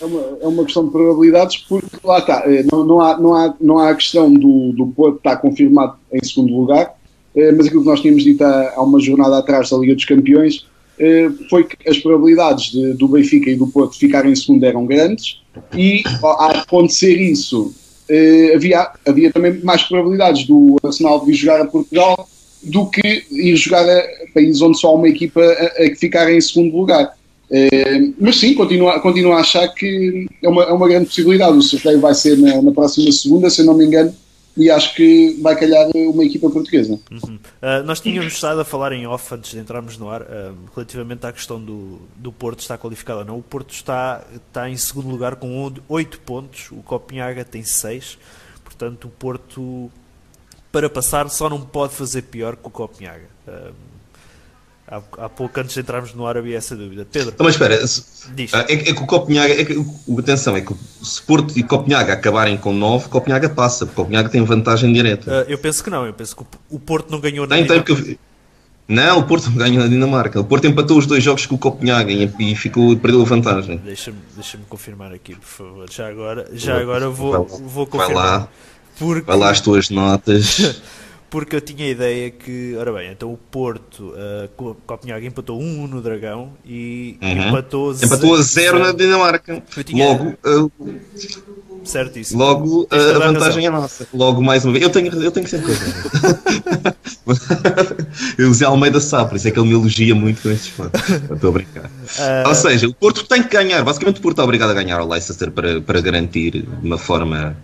[0.00, 3.34] É uma, é uma questão de probabilidades, porque lá está, eh, não, não, há, não,
[3.34, 6.94] há, não há a questão do, do Porto estar confirmado em segundo lugar,
[7.34, 10.04] eh, mas aquilo que nós tínhamos dito há, há uma jornada atrás da Liga dos
[10.04, 10.66] Campeões
[10.98, 14.86] eh, foi que as probabilidades de, do Benfica e do Porto ficarem em segundo eram
[14.86, 15.40] grandes
[15.76, 17.74] e a acontecer isso
[18.54, 22.28] havia, havia também mais probabilidades do Arsenal vir jogar a Portugal
[22.62, 24.02] do que ir jogar a
[24.34, 27.14] países onde só há uma equipa a, a ficar em segundo lugar.
[27.50, 31.58] Uh, mas sim, continuo, continuo a achar que é uma, é uma grande possibilidade.
[31.58, 34.14] O sorteio vai ser na, na, próxima segunda, se eu não me engano,
[34.56, 37.00] e acho que vai calhar uma equipa portuguesa.
[37.10, 37.34] Uhum.
[37.34, 41.26] Uh, nós tínhamos estado a falar em off antes de entrarmos no ar, uh, relativamente
[41.26, 43.38] à questão do, do Porto estar qualificado ou não.
[43.38, 48.16] O Porto está, está em segundo lugar com 8 pontos, o Copenhaga tem 6,
[48.62, 49.90] portanto, o Porto
[50.70, 53.28] para passar só não pode fazer pior que o Copenhaga.
[54.90, 57.06] Há, há pouco antes de entrarmos no ar havia essa dúvida.
[57.10, 57.30] Pedro.
[57.32, 59.86] Então, mas espera, é, é, que o Copenhaga, é que,
[60.18, 64.42] atenção, é que se Porto e Copenhaga acabarem com 9, Copenhaga passa, porque Copenhaga tem
[64.44, 65.30] vantagem direta.
[65.30, 67.64] Uh, eu penso que não, eu penso que o Porto não ganhou nada.
[67.64, 68.18] Tem, tem,
[68.88, 70.40] não, o Porto ganhou na Dinamarca.
[70.40, 73.76] O Porto empatou os dois jogos com o Copenhaga e, e ficou, perdeu a vantagem.
[73.76, 75.88] Deixa-me deixa confirmar aqui, por favor.
[75.88, 78.14] Já agora, já agora vou, vou confirmar.
[78.14, 78.48] Vai lá,
[78.98, 79.20] porque...
[79.22, 80.82] vai lá as tuas notas.
[81.30, 85.62] porque eu tinha a ideia que, ora bem, então o Porto, uh, Copenhague empatou 1
[85.62, 87.48] um no Dragão e uhum.
[87.48, 89.62] empatou, empatou a 0 na Dinamarca.
[89.84, 90.08] Tinha...
[90.08, 90.72] Logo, uh,
[91.84, 92.42] certíssimo.
[92.42, 93.64] Logo uh, a vantagem razão.
[93.64, 94.08] é nossa.
[94.12, 94.82] Logo mais uma vez.
[94.82, 96.96] Eu tenho, eu tenho sempre coisa.
[98.50, 100.90] o Zé Almeida sabe, por isso é que ele me elogia muito com estes fãs.
[101.32, 101.84] Estou a brincar.
[101.84, 102.48] Uh...
[102.48, 103.84] Ou seja, o Porto tem que ganhar.
[103.84, 107.56] Basicamente, o Porto é obrigado a ganhar ao Leicester para, para garantir de uma forma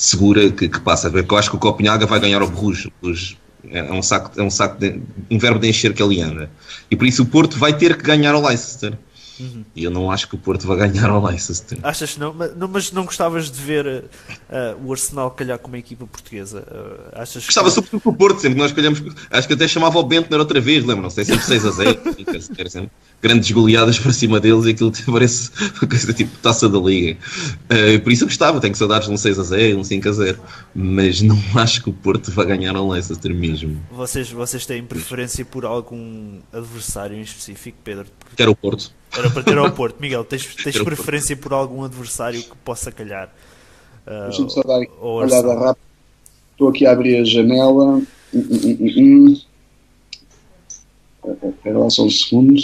[0.00, 1.10] segura que, que passa.
[1.10, 3.36] Porque eu acho que o Copenhaga vai ganhar ao Bruges.
[3.70, 4.98] É um saco, é um saco de,
[5.30, 6.50] um verbo de encher que ele anda.
[6.90, 8.98] E por isso o Porto vai ter que ganhar ao Leicester.
[9.40, 9.64] Uhum.
[9.74, 11.78] E eu não acho que o Porto vai ganhar ao Leicester.
[11.82, 12.34] Achas que não?
[12.34, 16.60] Mas não, mas não gostavas de ver uh, o Arsenal calhar como uma equipa portuguesa?
[16.60, 17.74] Uh, achas Gostava que...
[17.74, 19.02] sobretudo com o Porto, sempre que nós calhamos.
[19.30, 21.20] Acho que até chamava o Bento outra vez, lembram-se?
[21.20, 22.00] É sempre 6 a 0.
[23.22, 27.18] grandes goleadas para cima deles e aquilo parece uma coisa tipo taça da liga.
[27.64, 30.12] Uh, por isso eu gostava, tenho saudades de um 6 a 0, um 5 a
[30.12, 30.40] 0,
[30.74, 33.80] mas não acho que o Porto vai ganhar ao Leicester mesmo.
[33.90, 38.06] Vocês, vocês têm preferência por algum adversário em específico, Pedro?
[38.36, 38.92] Quero o Porto.
[39.16, 40.00] Era para ter ao Porto.
[40.00, 43.28] Miguel, tens, tens preferência por algum adversário que possa calhar?
[44.06, 45.86] Uh, Deixa-me só dar uma olhada rápida.
[46.52, 47.96] Estou aqui a abrir a janela.
[47.96, 49.40] Hum, hum, hum,
[51.48, 52.60] Espera lá só um segundo.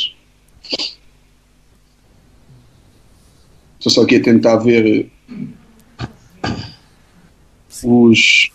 [3.79, 5.11] Estou só aqui a tentar ver
[7.85, 8.51] os.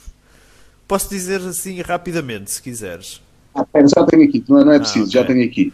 [0.87, 3.21] Posso dizer assim rapidamente, se quiseres.
[3.53, 5.21] Ah, pera, já tenho aqui, não é, não é ah, preciso, ah, okay.
[5.21, 5.73] já tenho aqui.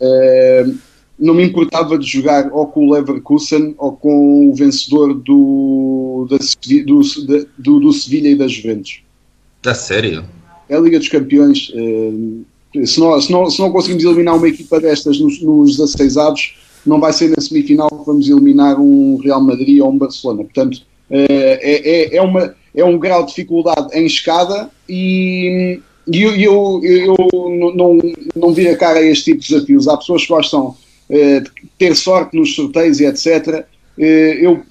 [0.00, 0.78] Uh,
[1.22, 6.36] não me importava de jogar ou com o Leverkusen ou com o vencedor do, da,
[6.84, 7.00] do,
[7.56, 9.00] do, do Sevilha e da Juventus.
[9.64, 10.24] A sério?
[10.68, 11.68] É a Liga dos Campeões.
[11.68, 12.44] Uh,
[12.84, 16.56] se não, se, não, se não conseguimos eliminar uma equipa destas nos, nos 16 avos,
[16.84, 20.42] não vai ser na semifinal que vamos eliminar um Real Madrid ou um Barcelona.
[20.42, 25.78] Portanto, eh, é, é, é, uma, é um grau de dificuldade em escada e,
[26.12, 27.98] e eu, eu, eu não,
[28.34, 29.86] não vir a cara a este tipo de desafios.
[29.86, 30.81] Há pessoas que gostam eh,
[31.78, 33.64] ter sorte nos sorteios e etc.
[33.98, 34.62] Eh, eu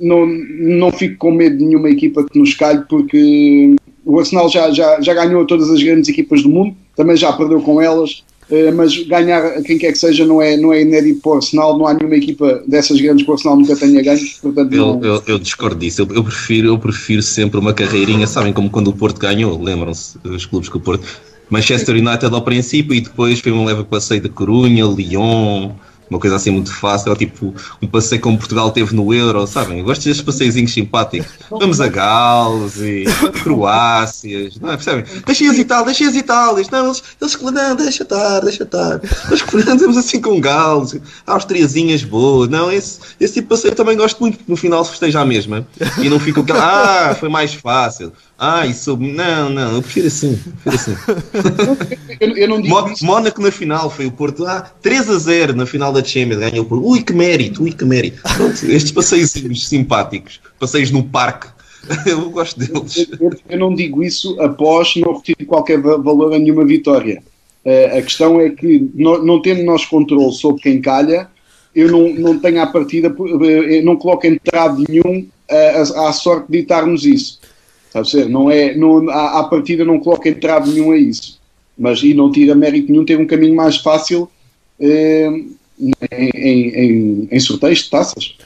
[0.00, 3.74] não, não fico com medo de nenhuma equipa que nos calhe, porque
[4.04, 7.60] o Arsenal já, já, já ganhou todas as grandes equipas do mundo, também já perdeu
[7.60, 8.22] com elas.
[8.50, 11.78] Uh, mas ganhar quem quer que seja não é, não é inédito para o Arsenal,
[11.78, 15.02] não há nenhuma equipa dessas grandes que o Arsenal nunca tenha ganho, portanto eu, não...
[15.02, 18.88] eu, eu, discordo disso, eu, eu, prefiro, eu prefiro sempre uma carreirinha, sabem como quando
[18.88, 21.06] o Porto ganhou, lembram-se os clubes que o Porto
[21.50, 25.72] Manchester United ao princípio e depois foi um leve passeio de Corunha, Lyon,
[26.12, 29.78] uma coisa assim muito fácil, ou tipo um passeio como Portugal teve no Euro, sabem?
[29.78, 31.26] Eu gosto destes passeios simpáticos.
[31.50, 33.04] Vamos a Gales e
[33.42, 34.76] Croácias, não é?
[34.76, 35.04] Percebem?
[35.24, 39.00] Deixem as Itálias, deixem as Itálias, não, eles, eles não, deixa estar, deixa estar.
[39.30, 44.20] Nós andamos assim com Gales, Austriazinhas boas, não, esse, esse tipo de passeio também gosto
[44.20, 45.66] muito, porque no final festeja a mesma
[45.98, 48.12] e não fica aquela, ah, foi mais fácil.
[48.44, 48.96] Ah, isso.
[48.96, 50.36] Não, não, eu prefiro assim.
[50.64, 51.96] Prefiro assim.
[52.18, 54.44] eu, eu não digo Mónaco na final foi o Porto.
[54.44, 56.40] Ah, 3 a 0 na final da Champions.
[56.40, 56.84] Ganhou o Porto.
[56.84, 58.20] Ui, que mérito, ui, que mérito.
[58.20, 61.46] Pronto, estes passeios simpáticos, passeios no parque.
[62.04, 63.06] Eu gosto deles.
[63.20, 67.22] Eu, eu, não digo isso após não retiro qualquer valor a nenhuma vitória.
[67.64, 71.28] Uh, a questão é que, não, não tendo nós controle sobre quem calha,
[71.72, 73.14] eu não, não tenho à partida,
[73.68, 77.40] eh, não coloco entrave nenhum à, à sorte de ditar-nos isso.
[78.04, 78.28] Ser?
[78.28, 81.40] Não é, não, à, à partida não coloca entrave nenhum a isso.
[81.76, 84.30] Mas, e não tira mérito nenhum ter um caminho mais fácil
[84.78, 85.28] eh,
[86.10, 88.36] em, em, em, sorteios de taças.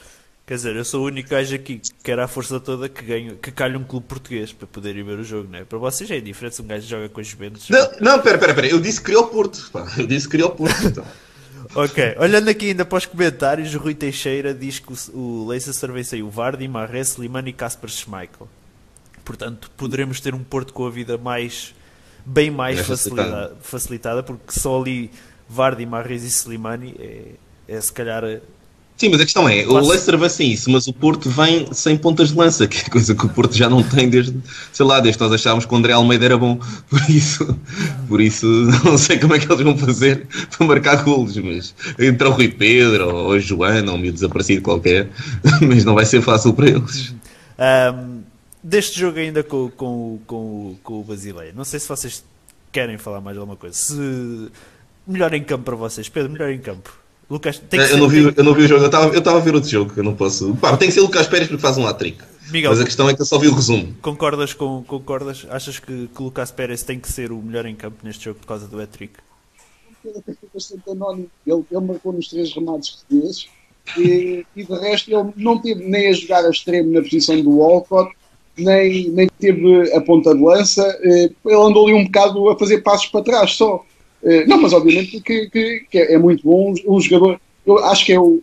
[0.45, 3.35] Quer dizer, eu sou o único gajo aqui que era a força toda que, ganho,
[3.35, 5.65] que calha um clube português para poder ir ver o jogo, não é?
[5.65, 7.69] Para vocês é diferente se um gajo joga com os Juventus.
[7.69, 8.67] Não, não, pera, pera, pera.
[8.67, 9.69] Eu disse que o Porto.
[9.73, 9.85] Pá.
[9.97, 10.87] Eu disse que o Porto.
[10.87, 11.05] Então.
[11.75, 15.91] ok, olhando aqui ainda para os comentários, o Rui Teixeira diz que o, o Leicester
[15.91, 18.47] venceu o Vardy, Marres, Slimani e Casper Schmeichel.
[19.27, 21.75] Portanto, poderemos ter um Porto com a vida mais
[22.25, 25.11] bem mais é facilitada, facilitada, porque só ali
[25.49, 27.23] Vardy, Marres e Slimani é,
[27.67, 28.23] é se calhar
[28.95, 31.97] Sim, mas a questão é, o Leicester vai sem isso, mas o Porto vem sem
[31.97, 34.35] pontas de lança, que é coisa que o Porto já não tem desde,
[34.71, 36.57] sei lá, desde nós achávamos que o André Almeida era bom.
[36.89, 37.59] Por isso,
[38.07, 38.47] por isso
[38.85, 40.25] não sei como é que eles vão fazer
[40.57, 44.61] para marcar golos, mas entra o Rui Pedro ou o Joana ou um meio desaparecido
[44.61, 45.09] qualquer,
[45.61, 47.13] mas não vai ser fácil para eles.
[47.59, 48.16] Um,
[48.67, 52.23] deste jogo ainda com, com, com, com o Basileia, não sei se vocês
[52.71, 53.75] querem falar mais alguma coisa.
[53.75, 54.51] Se
[55.07, 56.93] melhor em campo para vocês, Pedro, melhor em campo.
[57.29, 58.33] Lucas, tem que eu, ser, não vi, tem...
[58.37, 60.53] eu não vi o jogo, eu estava eu a ver outro jogo, eu não posso.
[60.55, 62.21] Pá, tem que ser o Lucas Pérez porque faz um hat-trick.
[62.51, 63.93] Mas a questão é que eu só vi o resumo.
[64.01, 65.45] Concordas com concordas?
[65.49, 68.39] Achas que, que o Lucas Pérez tem que ser o melhor em campo neste jogo
[68.39, 69.13] por causa do hat-trick?
[70.05, 71.29] Ele bastante anónimo.
[71.45, 73.49] Ele, ele marcou nos três remates portugueses
[73.97, 77.57] e, e de resto ele não teve nem a jogar a extremo na posição do
[77.57, 78.15] Walcott
[78.57, 82.81] nem, nem teve a ponta de lança, eh, ele andou ali um bocado a fazer
[82.81, 83.83] passos para trás só.
[84.23, 87.39] Eh, não, mas obviamente que, que, que é muito bom um jogador.
[87.65, 88.41] Eu acho que é o,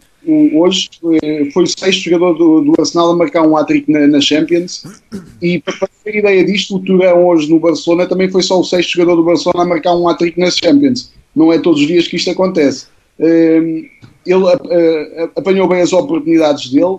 [0.54, 0.90] hoje
[1.22, 4.84] eh, foi o sexto jogador do, do Arsenal a marcar um hat-trick na, na, Champions
[5.42, 8.92] e para ter ideia disto, o Turão hoje no Barcelona também foi só o sexto
[8.92, 11.12] jogador do Barcelona a marcar um hat-trick na Champions.
[11.34, 12.86] Não é todos os dias que isto acontece.
[13.18, 14.44] Ele
[15.34, 16.98] apanhou bem as oportunidades dele,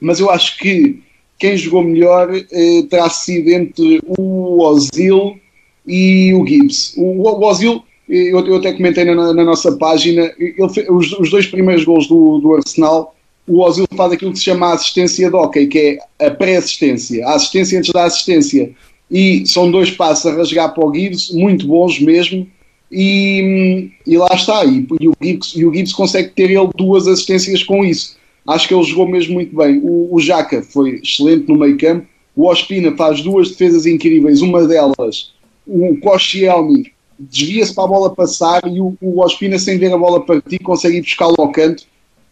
[0.00, 1.02] mas eu acho que
[1.38, 5.38] quem jogou melhor eh, terá sido entre o Ozil
[5.86, 6.94] e o Gibbs.
[6.96, 10.54] O, o Ozil, eh, eu, eu, até comentei na, na nossa página, ele,
[10.88, 13.14] os, os, dois primeiros gols do, do, Arsenal,
[13.46, 17.34] o Ozil faz aquilo que se chama assistência de hockey, que é a pré-assistência, a
[17.34, 18.72] assistência antes da assistência.
[19.10, 22.46] E são dois passos a rasgar para o Gibbs, muito bons mesmo,
[22.90, 24.64] e, e lá está.
[24.64, 28.16] E, e, o Gibbs, e o Gibbs consegue ter ele duas assistências com isso.
[28.46, 29.80] Acho que ele jogou mesmo muito bem.
[29.82, 32.06] O, o Jaca foi excelente no meio campo.
[32.34, 34.42] O Ospina faz duas defesas incríveis.
[34.42, 35.32] Uma delas,
[35.66, 40.24] o Koscielny desvia-se para a bola passar e o, o Ospina, sem ver a bola
[40.24, 41.84] partir, consegue buscá-lo ao canto.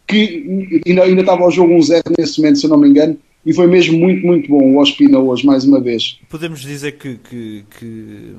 [0.07, 3.17] Que ainda, ainda estava ao jogo 1-0 nesse momento, se eu não me engano.
[3.43, 6.19] E foi mesmo muito, muito bom o Ospina hoje, mais uma vez.
[6.29, 8.35] Podemos dizer que, que, que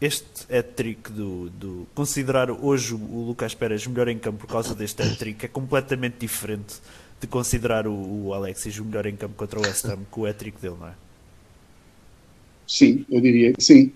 [0.00, 5.02] este hat-trick do, do, Considerar hoje o Lucas Pérez melhor em campo por causa deste
[5.02, 6.74] hat-trick é completamente diferente
[7.22, 10.26] de considerar o, o Alexis o melhor em campo contra o West Ham com o
[10.26, 10.92] hat-trick dele, não é?
[12.66, 13.92] Sim, eu diria que sim.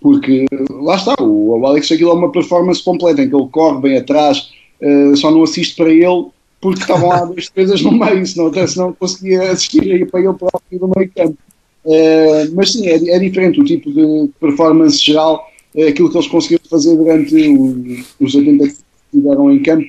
[0.00, 3.80] Porque lá está, o, o Alex aquilo é uma performance completa em que ele corre
[3.82, 4.50] bem atrás,
[4.80, 6.26] uh, só não assiste para ele
[6.58, 10.78] porque estavam lá duas defesas no meio, senão, senão conseguia assistir aí para ele próprio
[10.78, 11.36] do meio campo.
[11.84, 16.28] Uh, mas sim, é, é, diferente o tipo de performance geral, é aquilo que eles
[16.28, 18.74] conseguiram fazer durante o, os 80 que
[19.12, 19.86] estiveram em campo,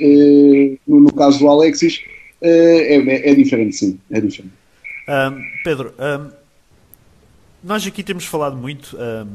[0.00, 2.00] uh, no, no, caso do Alexis,
[2.40, 4.52] é, é, é, diferente, sim, é diferente.
[5.08, 6.30] Um, Pedro, um,
[7.62, 9.26] nós aqui temos falado muito, um,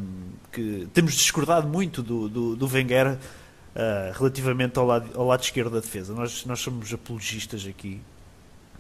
[0.52, 3.18] que temos discordado muito do, do, do Wenger uh,
[4.14, 6.14] relativamente ao lado, ao lado esquerdo da defesa.
[6.14, 8.00] Nós, nós somos apologistas aqui.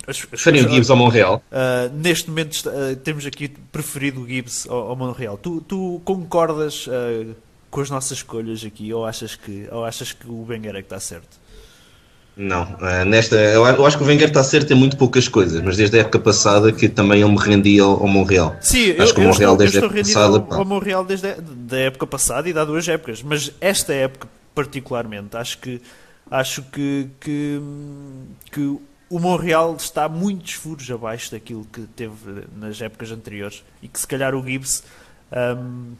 [0.05, 1.43] Preferem o Gibbs ao Monreal?
[1.51, 5.37] Uh, neste momento uh, temos aqui preferido o Gibbs ao, ao Monreal.
[5.37, 6.87] Tu, tu concordas
[7.71, 10.85] com as nossas escolhas aqui ou achas que, ou achas que o Wenger é que
[10.85, 11.38] está certo?
[12.35, 15.75] Não, uh, nesta, eu, acho que o Wenger está certo em muito poucas coisas, mas
[15.75, 18.55] desde a época passada que também eu me rendi ao, ao Montreal.
[18.61, 20.37] Sim, acho eu, que o Montreal estou, desde a época passada.
[20.37, 24.27] Ao, ao Montreal desde a da época passada e dá duas épocas, mas esta época
[24.55, 25.81] particularmente acho que
[26.31, 27.59] acho que, que,
[28.51, 28.77] que
[29.09, 34.07] o Montreal está muitos furos abaixo daquilo que teve nas épocas anteriores e que se
[34.07, 34.83] calhar o Gibbs
[35.31, 35.93] um,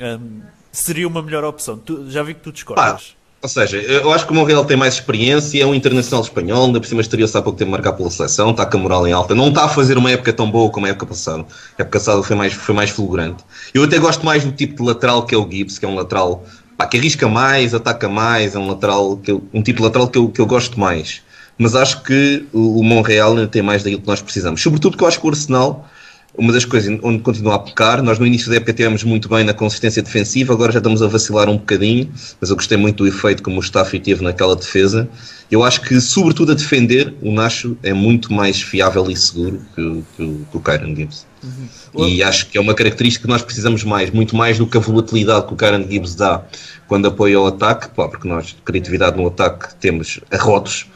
[0.00, 0.42] um,
[0.72, 1.78] seria uma melhor opção.
[1.78, 3.14] Tu, já vi que tu discordas.
[3.16, 3.21] Ah.
[3.42, 6.80] Ou seja, eu acho que o Montreal tem mais experiência, é um internacional espanhol, ainda
[6.80, 9.34] por cima estreou-se há pouco tempo marcar pela seleção, está com a moral em alta,
[9.34, 11.44] não está a fazer uma época tão boa como a época passada.
[11.76, 13.42] A época passada foi mais, foi mais fulgurante.
[13.74, 15.96] Eu até gosto mais do tipo de lateral que é o Gibbs, que é um
[15.96, 16.44] lateral
[16.76, 20.06] pá, que arrisca mais, ataca mais, é um lateral, que eu, um tipo de lateral
[20.06, 21.20] que eu, que eu gosto mais.
[21.58, 24.62] Mas acho que o, Montreal ainda tem mais daquilo que nós precisamos.
[24.62, 25.88] Sobretudo porque eu acho que o Arsenal
[26.36, 28.02] uma das coisas onde continua a pecar.
[28.02, 31.06] Nós no início da época tivemos muito bem na consistência defensiva, agora já estamos a
[31.06, 32.10] vacilar um bocadinho,
[32.40, 35.08] mas eu gostei muito do efeito que o Mustafi teve naquela defesa.
[35.50, 39.82] Eu acho que, sobretudo a defender, o Nacho é muito mais fiável e seguro que,
[39.82, 41.26] o, que, que o Kyron Gibbs.
[41.42, 42.08] Uhum.
[42.08, 44.80] E acho que é uma característica que nós precisamos mais, muito mais do que a
[44.80, 46.42] volatilidade que o Kyron Gibbs dá
[46.88, 50.86] quando apoia o ataque, pá, porque nós, criatividade no ataque, temos a rodos.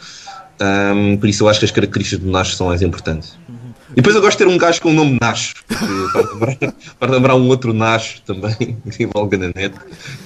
[0.59, 3.37] Um, por isso eu acho que as características do Nacho são mais importantes.
[3.47, 3.56] Uhum.
[3.91, 6.57] E depois eu gosto de ter um gajo com o nome Nacho, para, lembrar,
[6.99, 8.55] para lembrar um outro Nacho também,
[8.91, 9.75] que envolve na net.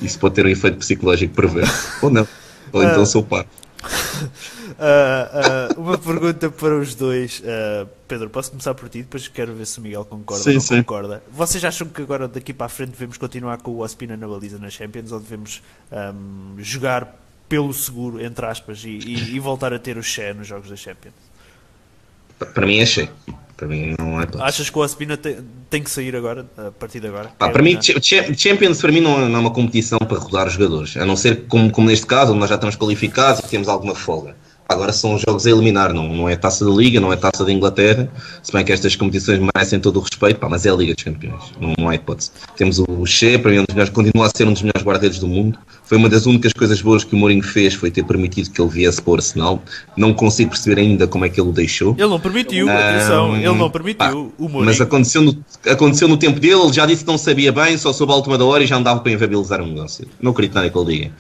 [0.01, 1.89] Isso pode ter um efeito psicológico perverso.
[2.03, 2.27] Ou não.
[2.73, 3.47] Ou então sou par.
[3.83, 7.41] Uh, uh, uma pergunta para os dois.
[7.41, 9.03] Uh, Pedro, posso começar por ti?
[9.03, 10.77] Depois quero ver se o Miguel concorda sim, ou não sim.
[10.79, 11.23] concorda.
[11.31, 14.59] Vocês acham que agora daqui para a frente devemos continuar com o Ospina na baliza
[14.59, 17.17] na Champions ou devemos um, jogar
[17.49, 20.77] pelo seguro, entre aspas, e, e, e voltar a ter o Shea nos jogos da
[20.77, 21.15] Champions?
[22.55, 23.11] Para mim é Shea.
[23.67, 25.39] Mim não é Achas que o Ospina tem,
[25.69, 27.31] tem, que sair agora, a partir de agora?
[27.39, 27.79] É para mim,
[28.37, 31.47] Champions para mim não, não, é uma competição para rodar os jogadores, a não ser
[31.49, 34.35] como, como neste caso, onde nós já estamos qualificados e temos alguma folga.
[34.71, 37.51] Agora são jogos a eliminar, não, não é taça da Liga, não é taça da
[37.51, 38.09] Inglaterra,
[38.41, 41.03] se bem que estas competições merecem todo o respeito, pá, mas é a Liga dos
[41.03, 42.31] Campeões, não, não há hipótese.
[42.57, 45.27] Temos o Che, para mim, um melhores, continua a ser um dos melhores guarda-redes do
[45.27, 45.59] mundo.
[45.91, 48.71] Foi uma das únicas coisas boas que o Mourinho fez, foi ter permitido que ele
[48.71, 49.61] viesse para o Arsenal.
[49.97, 51.97] Não consigo perceber ainda como é que ele o deixou.
[51.99, 54.67] Ele não permitiu, atenção, ele não permitiu pá, o Mourinho.
[54.67, 57.93] Mas aconteceu no, aconteceu no tempo dele, ele já disse que não sabia bem, só
[57.93, 60.07] soube a última da hora e já andava para inviabilizar o negócio.
[60.23, 61.13] Não acredito nada que ele diga.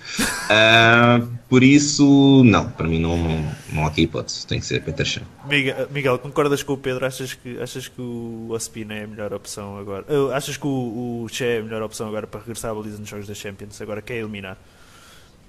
[0.51, 4.84] Uh, por isso, não, para mim não, não, não há aqui hipótese, tem que ser
[4.84, 5.22] Peter Chan.
[5.48, 7.05] Miguel, Miguel, concordas com o Pedro?
[7.05, 10.05] Achas que, achas que o Ospina é a melhor opção agora?
[10.09, 12.98] Uh, achas que o, o Che é a melhor opção agora para regressar à baliza
[12.98, 13.82] nos jogos da Champions?
[13.82, 14.57] Agora quer eliminar?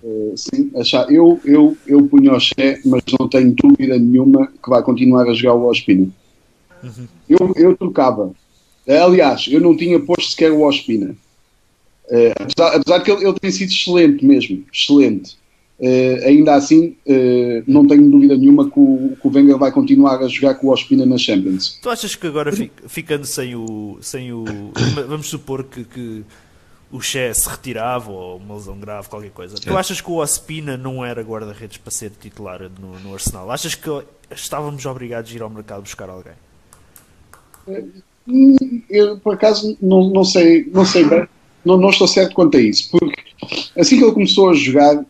[0.01, 1.07] Uh, sim, achar.
[1.11, 5.33] Eu, eu, eu punho o Che, mas não tenho dúvida nenhuma que vai continuar a
[5.35, 6.09] jogar o Ospina.
[6.83, 7.07] Uhum.
[7.29, 8.33] Eu, eu trocava.
[8.87, 11.15] Aliás, eu não tinha posto sequer o Ospina.
[12.09, 15.39] Uh, apesar, apesar que ele, ele tem sido excelente mesmo, excelente.
[15.81, 20.19] Uh, ainda assim, uh, não tenho dúvida nenhuma que o, que o Wenger vai continuar
[20.19, 21.79] a jogar com o Ospina na Champions.
[21.81, 22.51] Tu achas que agora,
[22.87, 23.97] ficando sem o.
[23.99, 24.45] Sem o
[25.09, 26.23] vamos supor que, que
[26.91, 29.55] o Che se retirava ou uma lesão grave, qualquer coisa.
[29.55, 33.49] Tu achas que o Ospina não era guarda-redes para ser titular no, no, Arsenal?
[33.49, 33.89] Achas que
[34.29, 36.33] estávamos obrigados a ir ao mercado buscar alguém?
[37.67, 41.27] Uh, eu, por acaso, não, não sei, não sei bem.
[41.65, 43.21] Não, não estou certo quanto a isso, porque
[43.77, 45.03] assim que ele começou a jogar,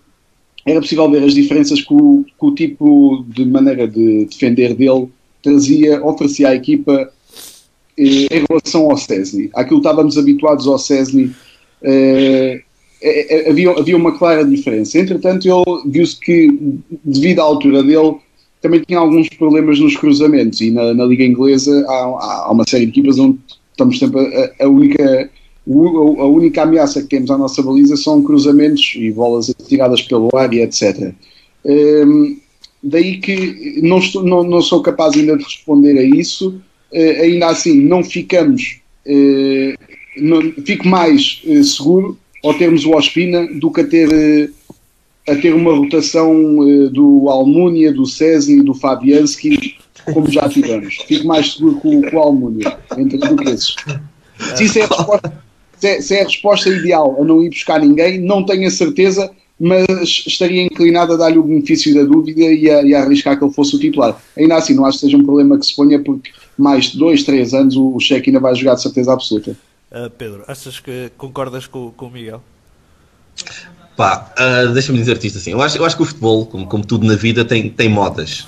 [0.66, 5.08] era possível ver as diferenças que o, o tipo de maneira de defender dele
[5.42, 7.12] trazia, oferecia à equipa
[7.98, 9.50] eh, em relação ao Cesny.
[9.54, 11.32] Aquilo que estávamos habituados ao Cesny,
[11.82, 12.62] eh,
[13.02, 15.00] eh, havia, havia uma clara diferença.
[15.00, 16.48] Entretanto, ele viu-se que,
[17.04, 18.16] devido à altura dele,
[18.62, 20.62] também tinha alguns problemas nos cruzamentos.
[20.62, 23.40] E na, na Liga Inglesa há, há, uma série de equipas onde
[23.72, 25.30] estamos sempre a, a única
[25.68, 30.52] a única ameaça que temos à nossa baliza são cruzamentos e bolas atiradas pelo ar
[30.54, 31.14] e etc.
[31.64, 32.38] Um,
[32.84, 36.50] daí que não, estou, não, não, sou capaz ainda de responder a isso,
[36.92, 39.78] uh, ainda assim não ficamos, uh,
[40.18, 44.52] não, fico mais uh, seguro ao termos o Ospina do que a ter,
[45.30, 46.34] a ter uma rotação
[46.92, 49.78] do Almunia, do Cesny, do Fabianski,
[50.12, 50.96] como já tivemos.
[51.08, 53.76] Fico mais seguro com, com o Almunia, entre do que esses.
[54.56, 55.51] Se isso é a resposta
[55.82, 58.72] se é, se é a resposta ideal a não ir buscar ninguém, não tenho a
[58.72, 59.88] certeza, mas
[60.28, 63.54] estaria inclinado a dar-lhe o benefício da dúvida e a, e a, arriscar que ele
[63.54, 64.22] fosse o titular.
[64.38, 67.24] Ainda assim, não acho que seja um problema que se ponha, porque mais de dois,
[67.24, 69.58] três anos o, o Cheque ainda vai jogar de certeza absoluta.
[69.92, 72.42] Uh, Pedro, achas que concordas com, com o Miguel?
[73.98, 75.52] Pá, uh, deixa-me dizer-te isto assim.
[75.52, 78.48] Eu acho, eu acho que o futebol, como, como tudo na vida, tem, tem modas.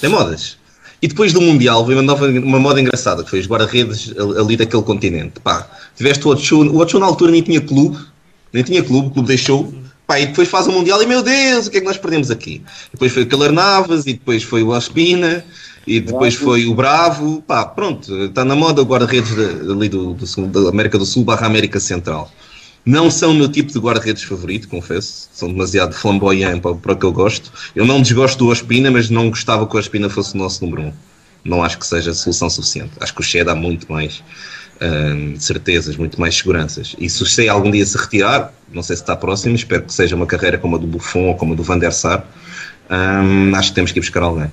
[0.00, 0.58] Tem modas.
[1.00, 4.56] E depois do Mundial veio uma, nova, uma moda engraçada, que foi os guarda-redes ali
[4.56, 5.40] daquele continente.
[5.40, 7.98] Pá, tiveste o Ochu, o Ochu na altura nem tinha clube,
[8.52, 9.72] Nem tinha clube, o clube deixou.
[10.06, 12.30] Pá, e depois faz o Mundial e meu Deus, o que é que nós perdemos
[12.30, 12.62] aqui?
[12.92, 15.44] Depois foi o Keller Navas e depois foi o Aspina
[15.86, 17.42] e depois foi o Bravo.
[17.42, 21.46] Pá, pronto, está na moda o guarda-redes ali do, do, da América do Sul barra
[21.46, 22.30] América Central.
[22.86, 25.28] Não são o meu tipo de guarda-redes favorito, confesso.
[25.32, 27.52] São demasiado flamboyant para, para o que eu gosto.
[27.74, 30.82] Eu não desgosto do Ospina, mas não gostava que o Ospina fosse o nosso número
[30.82, 30.92] um.
[31.44, 32.92] Não acho que seja solução suficiente.
[33.00, 34.22] Acho que o Che dá muito mais
[34.76, 36.94] uh, certezas, muito mais seguranças.
[36.96, 39.92] E se o Che algum dia se retirar, não sei se está próximo, espero que
[39.92, 42.24] seja uma carreira como a do Buffon ou como a do Van der Sar.
[42.88, 44.52] Um, acho que temos que ir buscar alguém.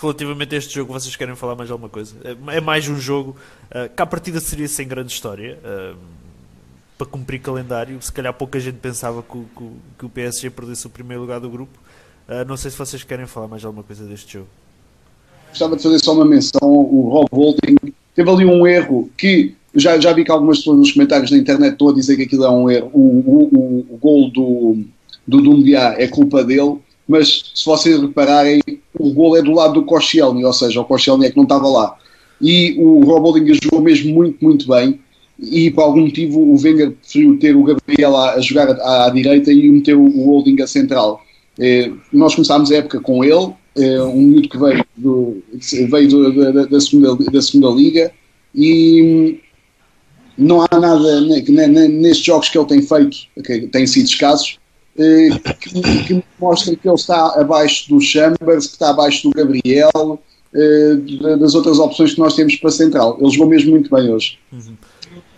[0.00, 2.16] Relativamente a este jogo, vocês querem falar mais alguma coisa?
[2.48, 3.36] É mais um jogo
[3.66, 5.58] uh, que à partida seria sem grande história.
[5.62, 6.21] Uh,
[6.96, 8.00] para cumprir calendário.
[8.00, 9.46] Se calhar pouca gente pensava que o,
[9.98, 11.78] que o PSG perdesse o primeiro lugar do grupo.
[12.28, 14.48] Uh, não sei se vocês querem falar mais alguma coisa deste jogo.
[15.50, 16.60] Gostava de fazer só uma menção.
[16.62, 17.76] O Rob Holding
[18.14, 21.72] teve ali um erro que já, já vi que algumas pessoas nos comentários na internet
[21.72, 22.90] estão a dizer que aquilo é um erro.
[22.92, 24.84] O, o, o, o gol do,
[25.26, 26.78] do Dumbiá é culpa dele,
[27.08, 28.60] mas se vocês repararem,
[28.98, 31.68] o gol é do lado do Koscielny, ou seja, o Koscielny é que não estava
[31.68, 31.96] lá.
[32.40, 35.00] E o Rob Holding jogou mesmo muito, muito bem
[35.42, 39.10] e por algum motivo o Wenger preferiu ter o Gabriel a, a jogar à, à,
[39.10, 41.24] direita e meter o, o Holding a central.
[41.58, 45.42] Eh, nós começámos a época com ele, eh, um miúdo que veio, do,
[45.90, 48.12] veio do, da, da, segunda, da segunda liga
[48.54, 49.40] e
[50.38, 51.20] não há nada
[51.88, 54.58] nestes jogos que ele tem feito, que têm sido escassos,
[54.96, 55.30] eh,
[55.60, 60.20] que, que mostram que ele está abaixo do Chambers, que está abaixo do Gabriel,
[60.54, 63.18] eh, das outras opções que nós temos para central.
[63.20, 64.38] Ele jogou mesmo muito bem hoje.
[64.52, 64.76] Uhum.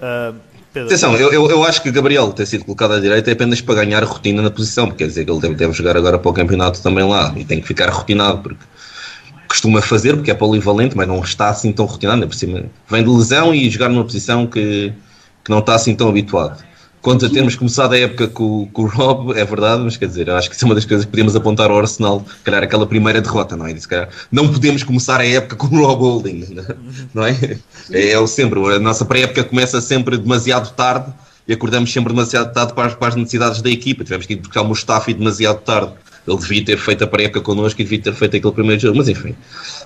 [0.00, 0.34] Uh,
[0.74, 3.76] Atenção, eu, eu, eu, acho que Gabriel ter sido colocado à direita é apenas para
[3.76, 6.34] ganhar rotina na posição, porque quer dizer que ele deve, deve jogar agora para o
[6.34, 8.64] campeonato também lá e tem que ficar rotinado, porque
[9.46, 13.08] costuma fazer, porque é polivalente, mas não está assim tão rotinado, por cima vem de
[13.08, 14.92] lesão e jogar numa posição que,
[15.44, 16.64] que não está assim tão habituado
[17.04, 20.26] quanto a termos começado a época com, com, o Rob, é verdade, mas quer dizer,
[20.26, 22.86] eu acho que isso é uma das coisas que podemos apontar ao Arsenal, calhar aquela
[22.86, 23.74] primeira derrota, não é?
[23.74, 26.56] Calhar, não podemos começar a época com o Rob Holding,
[27.12, 27.58] não é?
[27.90, 31.12] É, é o sempre, a nossa pré-época começa sempre demasiado tarde
[31.46, 34.36] e acordamos sempre demasiado tarde para as, para as necessidades da equipa, tivemos que ir
[34.36, 35.92] buscar o Mustafi demasiado tarde.
[36.26, 39.10] Ele devia ter feito a pré-época connosco e devia ter feito aquele primeiro jogo, mas
[39.10, 39.34] enfim,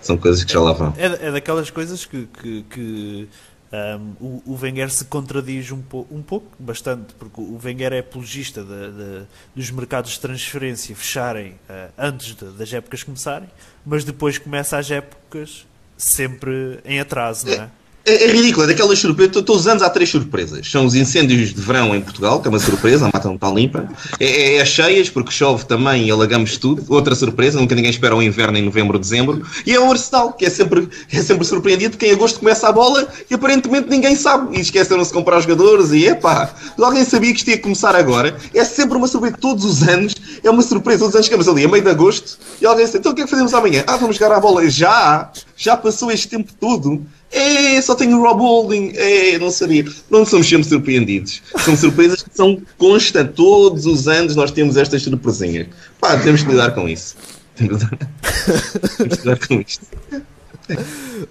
[0.00, 0.94] são coisas que já lá vão.
[0.96, 3.28] É, é daquelas coisas que, que, que
[3.70, 7.98] um, o, o, Wenger se contradiz um, po, um pouco, bastante, porque o Wenger é
[7.98, 13.48] apologista de, de, dos mercados de transferência fecharem uh, antes de, das épocas começarem,
[13.84, 15.66] mas depois começa as épocas
[15.98, 17.70] sempre em atraso, não é?
[18.08, 19.32] É, é ridículo, é daquelas surpresas.
[19.32, 20.70] Todos os anos há três surpresas.
[20.70, 23.50] São os incêndios de verão em Portugal, que é uma surpresa, a mata não está
[23.50, 23.86] limpa.
[24.18, 26.82] É, é, é, as cheias, porque chove também e alagamos tudo.
[26.88, 29.44] Outra surpresa, nunca ninguém espera o inverno em novembro, dezembro.
[29.66, 32.72] E é o Arsenal, que é sempre, é sempre surpreendido, porque em agosto começa a
[32.72, 34.56] bola e aparentemente ninguém sabe.
[34.56, 36.50] E esqueceram-se de comprar jogadores e epá,
[36.80, 38.38] alguém sabia que isto ia começar agora.
[38.54, 41.00] É sempre uma surpresa, todos os anos é uma surpresa.
[41.00, 43.20] Todos os anos chegamos ali a meio de agosto e alguém diz, então o que
[43.20, 43.84] é que fazemos amanhã?
[43.86, 44.66] Ah, vamos jogar a bola.
[44.70, 45.30] Já!
[45.56, 47.04] Já passou este tempo todo.
[47.30, 48.92] É, só tenho o Rob Holding.
[48.94, 49.84] É, não sabia.
[50.10, 51.42] Não somos sempre surpreendidos.
[51.64, 53.34] São surpresas que são constantes.
[53.34, 55.68] Todos os anos nós temos estas surpresinhas.
[56.00, 57.16] Pá, temos que lidar com isso.
[57.56, 59.86] Temos que lidar com isto.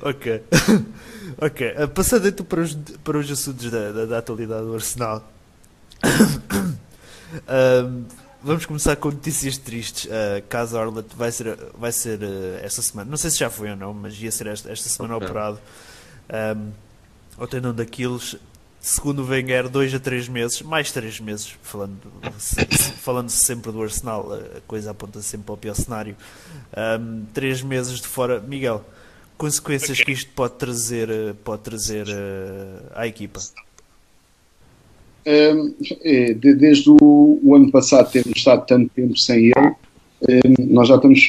[0.01, 0.41] ok.
[1.39, 1.67] Ok.
[1.67, 5.31] Uh, passando então para os, para os assuntos da, da, da atualidade do Arsenal.
[8.41, 10.05] vamos começar com notícias tristes.
[10.05, 13.69] Uh, Casa Orlet vai ser, vai ser uh, esta semana, não sei se já foi
[13.69, 15.27] ou não, mas ia ser esta, esta semana okay.
[15.27, 15.59] operado
[16.29, 16.69] um,
[17.37, 18.35] ao tendão daqueles.
[18.79, 21.97] Segundo o Wenger, 2 a 3 meses, mais 3 meses, falando,
[22.37, 22.63] se,
[23.01, 26.15] falando -se sempre do Arsenal, a coisa aponta sempre para o pior cenário.
[27.33, 28.39] 3 um, meses de fora.
[28.39, 28.85] Miguel,
[29.37, 30.05] consequências okay.
[30.05, 31.09] que isto pode trazer,
[31.43, 33.39] pode trazer uh, à equipa?
[35.25, 39.75] É, desde o, o, ano passado temos estado tanto tempo sem ele,
[40.69, 41.19] nós já estamos,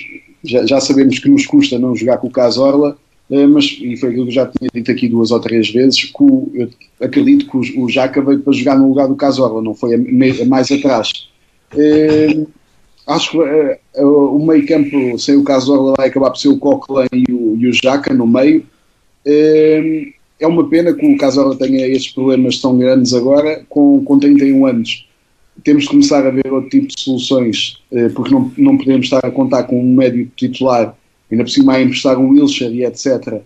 [0.45, 2.97] já, já, sabemos que nos custa não jogar com o Casorla,
[3.31, 6.23] mas, e foi aquilo que eu já tinha dito aqui duas ou três vezes, que
[6.23, 6.69] o,
[7.01, 9.99] acredito que o, o Jaca veio para jogar no lugar do Casorla, não foi a,
[9.99, 11.29] a mais atrás.
[13.07, 17.25] acho que uh, o meio campo sem o Casorla vai acabar por ser o Coquelin
[17.29, 18.65] e o, e o Jaca no meio.
[19.27, 24.19] Uh, é uma pena que o Casola tenha estes problemas tão grandes agora, com, com
[24.19, 25.07] 31 anos.
[25.65, 29.25] Temos de começar a ver outro tipo de soluções, eh, porque não, não podemos estar
[29.25, 30.97] a contar com um médio titular,
[31.31, 33.43] ainda por cima a emprestar um Wilshire e etc.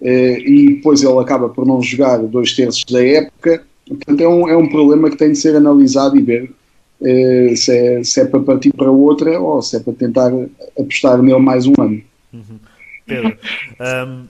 [0.00, 3.64] Eh, e depois ele acaba por não jogar dois terços da época.
[3.86, 6.52] Portanto, é um, é um problema que tem de ser analisado e ver
[7.02, 10.32] eh, se, é, se é para partir para outra ou se é para tentar
[10.78, 12.02] apostar nele mais um ano.
[12.32, 12.58] Uhum.
[13.06, 13.36] Pedro,
[13.80, 14.26] um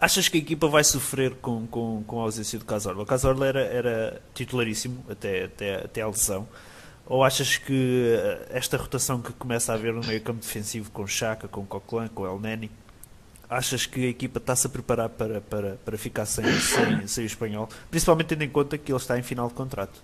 [0.00, 3.02] Achas que a equipa vai sofrer com, com, com a ausência do Casorla?
[3.02, 6.48] O Casorla era, era titularíssimo até, até, até a lesão.
[7.10, 11.04] Ou achas que eh, esta rotação que começa a haver no meio campo defensivo com
[11.08, 12.70] Chaka, com Coquelin, com El Neni,
[13.48, 17.26] achas que a equipa está-se a preparar para, para, para ficar sem, sem, sem o
[17.26, 17.68] espanhol?
[17.90, 20.00] Principalmente tendo em conta que ele está em final de contrato.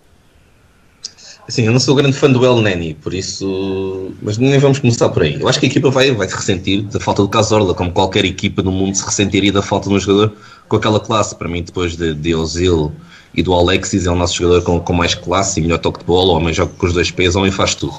[1.48, 4.12] Sim, eu não sou grande fã do El Neni, por isso.
[4.20, 5.40] Mas nem vamos começar por aí.
[5.40, 8.24] Eu acho que a equipa vai, vai se ressentir da falta do Casorla, como qualquer
[8.24, 10.36] equipa no mundo se ressentiria da falta de um jogador
[10.68, 11.36] com aquela classe.
[11.36, 12.92] Para mim, depois de, de Ozil
[13.36, 16.06] e do Alexis, é o nosso jogador com, com mais classe e melhor toque de
[16.06, 16.32] bola.
[16.32, 17.94] Homem joga com os dois pés, homem faz tudo.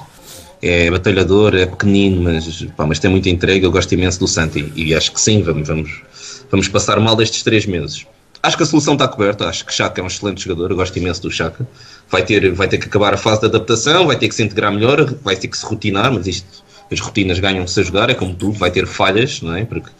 [0.60, 3.64] É batalhador, é pequenino, mas, pá, mas tem muita entrega.
[3.64, 6.02] Eu gosto imenso do Santi e acho que sim, vamos, vamos,
[6.50, 8.04] vamos passar mal destes três meses.
[8.42, 10.96] Acho que a solução está coberta, acho que Chaka é um excelente jogador, eu gosto
[10.96, 11.66] imenso do Chaka.
[12.10, 14.72] Vai ter, vai ter que acabar a fase de adaptação, vai ter que se integrar
[14.72, 18.34] melhor, vai ter que se rotinar, mas isto, as rotinas ganham-se a jogar, é como
[18.34, 19.64] tudo, vai ter falhas, não é?
[19.64, 19.90] Porque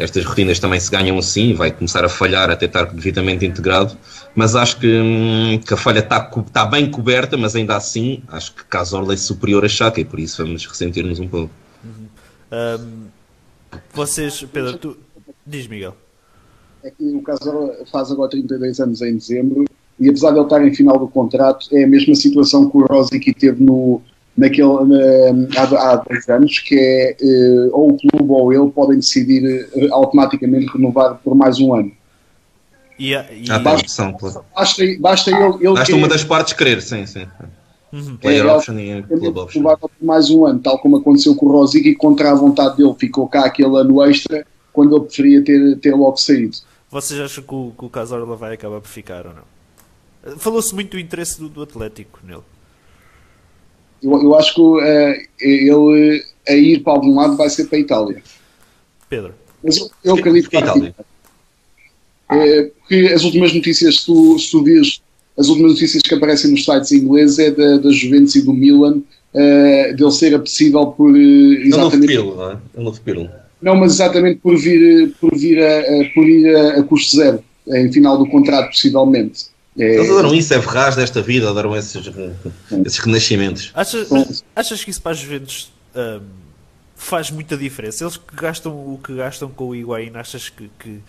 [0.00, 3.96] estas rotinas também se ganham assim, vai começar a falhar até estar devidamente integrado,
[4.34, 8.54] mas acho que, hum, que a falha está, está bem coberta, mas ainda assim acho
[8.54, 11.50] que Casorla é superior a Chaka e por isso vamos ressentir-nos um pouco.
[11.84, 12.06] Uhum.
[12.52, 13.06] Um,
[13.94, 14.96] vocês, Pedro, tu...
[15.46, 15.94] diz Miguel
[16.82, 19.64] é que o Casal faz agora 32 anos em dezembro
[19.98, 22.86] e apesar de ele estar em final do contrato, é a mesma situação que o
[22.86, 24.00] Rosicky teve no,
[24.36, 28.98] naquele, na, há, há dois anos, que é uh, ou o clube ou ele podem
[28.98, 31.92] decidir uh, automaticamente renovar por mais um ano.
[32.98, 33.50] E, e...
[33.50, 34.44] Ah, basta, opção, claro.
[34.54, 37.26] basta, basta ele, ele basta uma das partes querer, sim, sim.
[37.92, 38.16] Uhum.
[38.18, 39.62] Player é, option e club option.
[39.62, 43.26] por mais um ano, tal como aconteceu com o Rosicky, contra a vontade dele, ficou
[43.26, 46.56] cá aquele ano extra, quando ele preferia ter, ter logo saído.
[46.90, 50.36] Vocês acham que o, que o Casorla vai acabar por ficar ou não?
[50.36, 52.42] Falou-se muito do interesse do, do Atlético nele.
[54.02, 57.80] Eu, eu acho que uh, ele a ir para algum lado vai ser para a
[57.80, 58.22] Itália.
[59.08, 59.34] Pedro.
[59.62, 60.94] Mas eu, eu acredito que a Itália.
[62.32, 65.02] É, porque as últimas notícias, se tu, se tu vês,
[65.36, 68.98] as últimas notícias que aparecem nos sites ingleses é da, da Juventus e do Milan,
[69.34, 71.10] uh, dele ser apetecível por.
[71.10, 72.58] Uh, exatamente, é um novo não é?
[72.74, 73.30] É um novo pilo.
[73.60, 77.44] Não, mas exatamente por vir, por vir a, a por ir a, a, custo zero,
[77.68, 79.49] em final do contrato, possivelmente.
[79.78, 79.94] É...
[79.94, 82.02] Eles adoram isso, é Ferraz desta vida, adoram esses,
[82.84, 83.70] esses renascimentos.
[83.74, 86.20] Achas, achas que isso para as Juventus um,
[86.96, 88.04] faz muita diferença?
[88.04, 91.00] Eles que gastam o que gastam com o Higuaín, achas que, que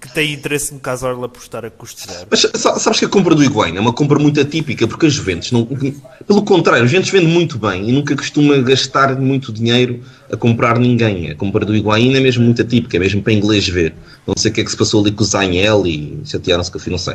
[0.00, 2.26] que tem interesse no caso Orla por estar a zero.
[2.30, 5.50] Mas sabes que a compra do Higuaín é uma compra muito atípica, porque a Juventus,
[5.52, 5.66] não,
[6.26, 10.78] pelo contrário, a Juventus vende muito bem e nunca costuma gastar muito dinheiro a comprar
[10.78, 11.30] ninguém.
[11.30, 13.94] A compra do Higuaín é mesmo muito atípica, é mesmo para inglês ver.
[14.26, 16.78] Não sei o que é que se passou ali com o Zainel e chatearam-se com
[16.78, 17.14] a não sei.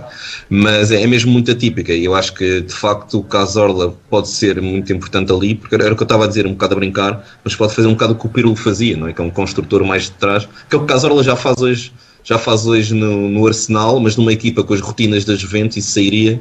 [0.49, 3.95] Mas é, é, mesmo muito atípica e eu acho que de facto o caso Orla
[4.09, 6.73] pode ser muito importante ali, porque era o que eu estava a dizer, um bocado
[6.73, 9.13] a brincar, mas pode fazer um bocado o que o Pirlo fazia, não é?
[9.13, 11.35] Que é um construtor mais de trás, que é o que o caso Orla já
[11.35, 11.91] faz hoje
[12.23, 15.91] já faz hoje no, no, Arsenal, mas numa equipa com as rotinas das Juventus isso
[15.91, 16.39] sairia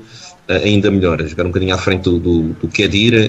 [0.48, 2.70] uh, ainda melhor, a jogar um bocadinho à frente do, do, do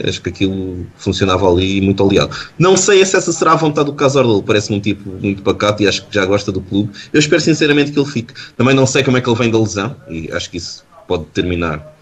[0.07, 2.35] acho que aquilo funcionava ali muito aliado.
[2.59, 5.87] Não sei se essa será a vontade do Casorlo, parece-me um tipo muito pacato e
[5.87, 6.91] acho que já gosta do clube.
[7.13, 8.33] Eu espero sinceramente que ele fique.
[8.57, 11.25] Também não sei como é que ele vem da lesão e acho que isso pode
[11.25, 11.95] determinar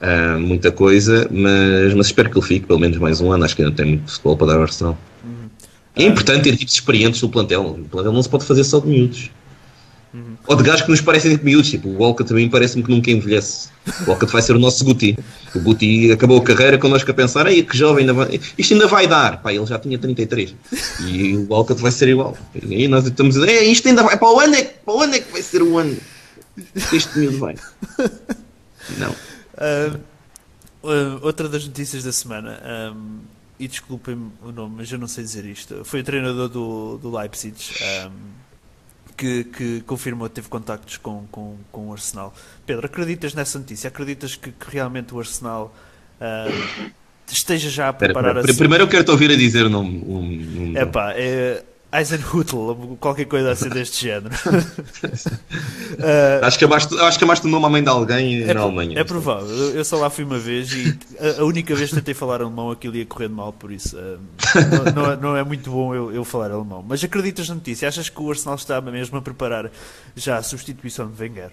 [0.00, 3.56] uh, muita coisa, mas, mas espero que ele fique pelo menos mais um ano, acho
[3.56, 4.98] que ainda tem muito futebol para dar ao Arsenal.
[5.24, 5.48] Uhum.
[5.96, 7.62] É importante ter tipos experientes no plantel.
[7.62, 9.30] O plantel não se pode fazer só de miúdos.
[10.48, 13.68] Ou de gajos que nos parecem miúdos, tipo, o Walcott também parece-me que nunca envelhece.
[14.06, 15.14] O Walcott vai ser o nosso Guti.
[15.54, 18.40] O Guti acabou a carreira connosco a pensar, ei, que jovem, ainda vai...
[18.56, 19.42] isto ainda vai dar.
[19.42, 20.54] Pá, ele já tinha 33.
[21.06, 22.34] E o Walcott vai ser igual.
[22.54, 25.02] E aí nós estamos a dizer, isto ainda vai, para o ano é, para o
[25.02, 25.94] ano é que vai ser o ano.
[26.94, 27.54] Este miúdo vai.
[28.96, 29.10] Não.
[30.82, 32.58] Uh, outra das notícias da semana,
[32.96, 33.18] um,
[33.58, 35.84] e desculpem-me o nome, mas eu não sei dizer isto.
[35.84, 37.54] Foi o treinador do, do Leipzig.
[38.06, 38.37] Um,
[39.18, 42.32] que, que confirmou que teve contactos com, com, com o Arsenal.
[42.64, 43.88] Pedro, acreditas nessa notícia?
[43.88, 45.74] Acreditas que, que realmente o Arsenal
[46.20, 46.90] uh,
[47.28, 50.02] esteja já a preparar pera, pera, a Primeiro eu quero-te ouvir a dizer o nome.
[50.06, 54.34] Um, um, Epá, é Eisenhutl, qualquer coisa assim deste género.
[54.34, 54.38] uh,
[56.44, 58.98] acho, que amaste, acho que amaste o nome à mãe de alguém é na Alemanha.
[58.98, 62.12] É provável, eu só lá fui uma vez e a, a única vez que tentei
[62.12, 64.18] falar alemão aquilo ia correndo mal, por isso uh,
[64.84, 66.84] não, não, é, não, é muito bom eu, eu, falar alemão.
[66.86, 67.88] Mas acreditas na notícia?
[67.88, 69.70] Achas que o Arsenal está mesmo a preparar
[70.14, 71.52] já a substituição de Wenger?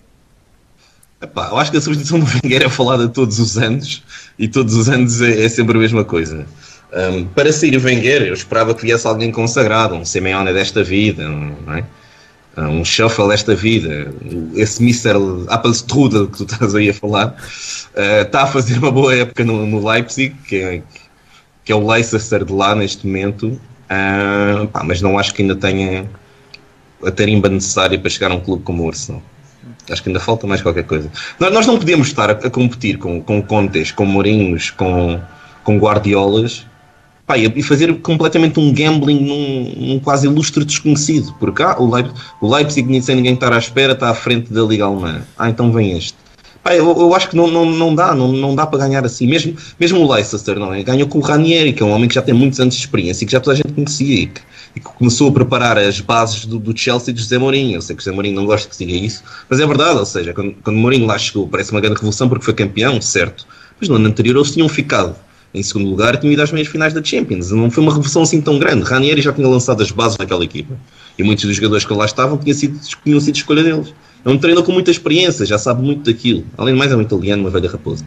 [1.22, 4.03] Epá, eu acho que a substituição de Wenger é falada todos os anos
[4.38, 6.45] e todos os anos é, é sempre a mesma coisa.
[6.96, 11.28] Um, para sair o Wenger, eu esperava que viesse alguém consagrado, um Simeone desta vida,
[11.28, 11.84] não é?
[12.58, 14.14] um Shuffle desta vida,
[14.56, 15.18] esse Mr.
[15.50, 19.66] Applestrudel que tu estás aí a falar, uh, está a fazer uma boa época no,
[19.66, 20.82] no Leipzig, que é,
[21.66, 25.56] que é o Leicester de lá neste momento, uh, pá, mas não acho que ainda
[25.58, 26.10] tenha
[27.06, 29.22] a tarimba necessária para chegar a um clube como o Arsenal.
[29.92, 31.12] Acho que ainda falta mais qualquer coisa.
[31.38, 35.20] Nós, nós não podemos estar a, a competir com, com Contes, com Mourinhos, com,
[35.64, 36.66] com Guardiolas
[37.26, 41.34] pá, e fazer completamente um gambling num, num quase ilustre desconhecido.
[41.39, 44.61] Porque ah, o, Leipzig, o Leipzig, sem ninguém estar à espera, está à frente da
[44.61, 45.22] Liga Alemã.
[45.38, 46.15] Ah, então vem este.
[46.64, 49.27] Pá, eu, eu, acho que não, não, não dá, não, não dá para ganhar assim.
[49.27, 50.81] Mesmo, mesmo o Leicester, não é?
[50.81, 53.23] Ganhou com o Ranieri, que é um homem que já tem muitos anos de experiência
[53.23, 54.41] e que já toda a gente conhecia e que,
[54.76, 57.76] e que começou a preparar as bases do, do, Chelsea de José Mourinho.
[57.76, 60.06] Eu sei que José Mourinho não gosta que se diga isso, mas é verdade, ou
[60.07, 63.45] seja, quando, quando Mourinho lá chegou, parece uma grande revolução porque foi campeão, certo.
[63.80, 65.15] Mas no ano anterior eles tinham ficado
[65.56, 67.49] em segundo lugar tinham ido às meias finais da Champions.
[67.49, 68.84] Não foi uma revolução assim tão grande.
[68.84, 70.77] Ranieri já tinha lançado as bases daquela equipa.
[71.18, 73.94] E muitos dos jogadores que lá estavam tinham sido, tinham sido escolha deles.
[74.26, 76.44] É um treinador com muita experiência, já sabe muito daquilo.
[76.57, 78.03] Além de mais, é um italiano, uma velha raposa.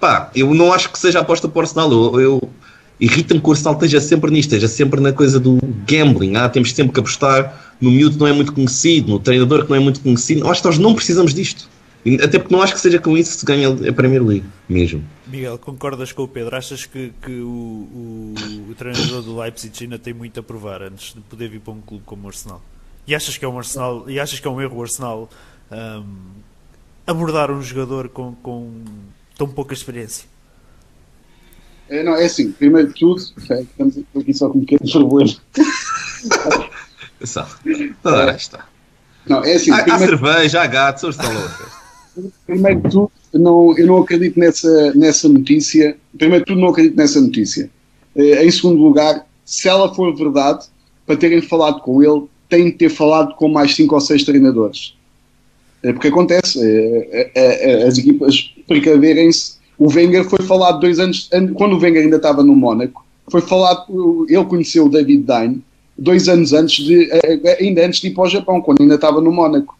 [0.00, 1.92] Pá, eu não acho que seja aposta para o Arsenal.
[1.92, 2.50] Eu, eu
[2.98, 6.34] irrita-me que o Arsenal esteja sempre nisto, esteja sempre na coisa do gambling.
[6.34, 9.70] Ah, temos sempre que apostar no miúdo que não é muito conhecido, no treinador que
[9.70, 10.40] não é muito conhecido.
[10.40, 11.68] Eu acho que nós não precisamos disto.
[12.22, 15.02] Até porque não acho que seja com isso que se ganha a Premier League, mesmo.
[15.26, 16.54] Miguel, concordas com o Pedro?
[16.54, 18.34] Achas que, que o, o,
[18.70, 21.80] o treinador do Leipzig ainda tem muito a provar antes de poder vir para um
[21.80, 22.60] clube como o Arsenal?
[23.06, 25.30] E achas que é um Arsenal, e achas que é um erro o Arsenal
[25.70, 26.04] um,
[27.06, 28.84] abordar um jogador com, com
[29.36, 30.26] tão pouca experiência?
[31.88, 35.34] É, não, é assim, primeiro de tudo, estamos aqui só com um pequeno problema.
[37.22, 37.48] Só.
[38.04, 38.66] Ora, está.
[39.26, 39.94] Não, é assim, há, primeiro...
[39.94, 41.10] há cerveja, há gato, são
[42.46, 45.96] Primeiro de tudo, não, eu não acredito nessa, nessa notícia.
[46.16, 47.70] Primeiro de tudo, não acredito nessa notícia.
[48.14, 50.66] Eh, em segundo lugar, se ela for verdade,
[51.06, 54.94] para terem falado com ele, têm de ter falado com mais cinco ou seis treinadores.
[55.82, 56.58] É porque acontece,
[57.34, 59.56] é, as equipas precaverem-se.
[59.78, 64.26] O Wenger foi falado dois anos, quando o Wenger ainda estava no Mónaco, foi falado,
[64.28, 65.62] ele conheceu o David Dine
[65.96, 67.08] dois anos antes de,
[67.60, 69.76] ainda antes de ir para o Japão, quando ainda estava no Mónaco.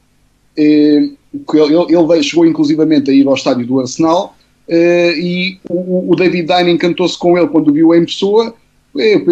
[1.53, 4.37] Ele, ele chegou inclusivamente a ir ao estádio do Arsenal
[4.69, 8.55] e o, David Dine encantou-se com ele quando o viu em pessoa,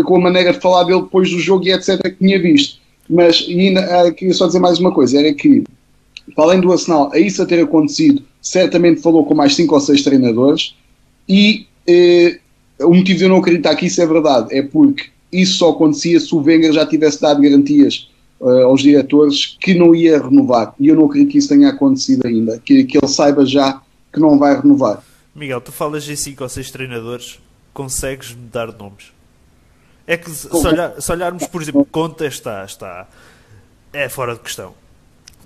[0.05, 2.03] com a maneira de falar dele depois do jogo e etc.
[2.03, 2.79] que tinha visto.
[3.09, 5.65] Mas e ainda, queria só dizer mais uma coisa: era que,
[6.35, 9.81] para além do Arsenal, a isso a ter acontecido, certamente falou com mais 5 ou
[9.81, 10.75] 6 treinadores.
[11.29, 12.39] E eh,
[12.81, 16.19] o motivo de eu não acreditar que isso é verdade é porque isso só acontecia
[16.21, 18.11] se o Wenger já tivesse dado garantias
[18.43, 20.75] uh, aos diretores que não ia renovar.
[20.79, 23.81] E eu não acredito que isso tenha acontecido ainda, que, que ele saiba já
[24.13, 25.03] que não vai renovar.
[25.35, 27.39] Miguel, tu falas em 5 ou 6 treinadores,
[27.73, 29.13] consegues me dar nomes?
[30.07, 33.09] É que se, olhar, se olharmos, por exemplo, Conta está, está
[33.93, 34.75] é fora de questão.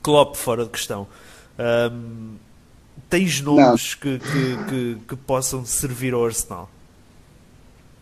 [0.02, 1.06] Klopp fora de questão.
[1.58, 2.34] Um,
[3.10, 6.70] tens nomes que, que, que, que, possam servir ao Arsenal?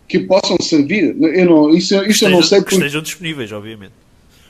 [0.08, 1.16] Que possam servir?
[1.20, 2.62] Eu não, isso, isso eu não sei.
[2.62, 4.03] Que estejam disponíveis, obviamente.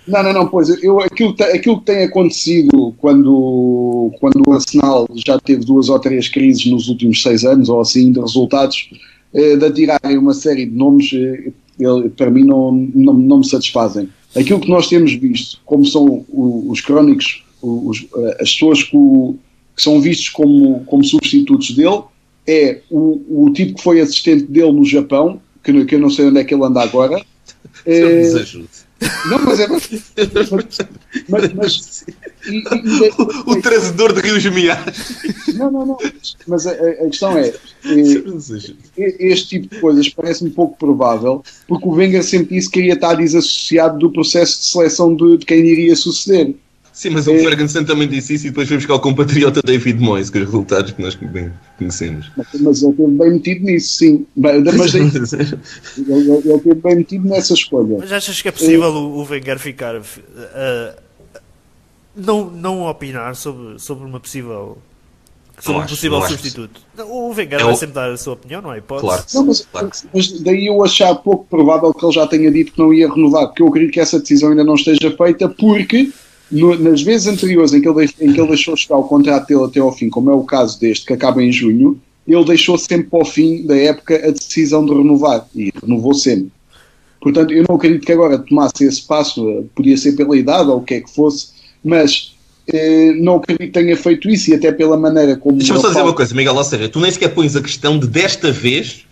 [0.07, 5.39] Não, não, não, pois eu, aquilo, aquilo que tem acontecido quando, quando o Arsenal já
[5.39, 8.91] teve duas ou três crises nos últimos seis anos, ou assim, de resultados,
[9.33, 13.47] eh, de atirarem uma série de nomes, eh, ele, para mim não, não, não, me
[13.47, 14.09] satisfazem.
[14.37, 18.07] Aquilo que nós temos visto, como são os crónicos, os,
[18.41, 18.97] as pessoas que,
[19.77, 22.03] que, são vistos como, como substitutos dele,
[22.47, 26.27] é o, o tipo que foi assistente dele no Japão, que, que eu não sei
[26.27, 27.25] onde é que ele anda agora.
[27.87, 28.84] É, nos ajude.
[29.31, 29.69] Não, mas é.
[29.69, 29.91] Mas,
[31.29, 32.05] mas, mas
[32.47, 33.11] e, e,
[33.47, 35.17] o, o trazedor de rios miais.
[35.55, 35.99] Não, não, não.
[36.47, 37.55] Mas a, a questão é, é.
[38.97, 43.15] Este tipo de coisas parece-me pouco provável, porque o Wenger sempre disse que iria estar
[43.15, 46.55] desassociado do processo de seleção de, de quem iria suceder.
[46.95, 47.37] Sim, mas o.
[47.37, 50.93] Ferguson também disse isso e depois foi buscar o compatriota David Moyes, com os resultados
[50.93, 52.31] que nós bem conhecemos.
[52.37, 54.27] Mas, ele esteve bem metido nisso, sim.
[54.37, 54.55] Mas
[54.95, 57.97] ele, ele, esteve bem metido nessa escolha.
[57.99, 58.91] Mas achas que é possível é...
[58.91, 59.97] o Wenger ficar.
[59.97, 61.03] Uh,
[62.15, 64.79] não, não opinar sobre, sobre uma possível.
[65.59, 66.81] Sobre um possível substituto.
[67.09, 68.81] O Wenger é vai sempre dar a sua opinião, não é?
[68.81, 69.25] Pode claro.
[69.35, 69.91] Não, mas, claro.
[70.15, 73.49] mas daí eu achar pouco provável que ele já tenha dito que não ia renovar,
[73.49, 76.13] porque eu acredito que essa decisão ainda não esteja feita, porque
[76.51, 79.65] no, nas vezes anteriores em que, ele, em que ele deixou chegar o contrato dele
[79.65, 83.09] até ao fim, como é o caso deste, que acaba em junho, ele deixou sempre
[83.09, 86.51] para o fim da época a decisão de renovar e renovou sempre.
[87.21, 90.83] Portanto, eu não acredito que agora tomasse esse passo, podia ser pela idade ou o
[90.83, 91.49] que é que fosse,
[91.83, 92.35] mas
[92.67, 95.57] eh, não acredito que tenha feito isso e até pela maneira como.
[95.57, 98.07] Deixa-me só dizer uma coisa, Miguel, ou seja, tu nem sequer pões a questão de
[98.07, 99.05] desta vez,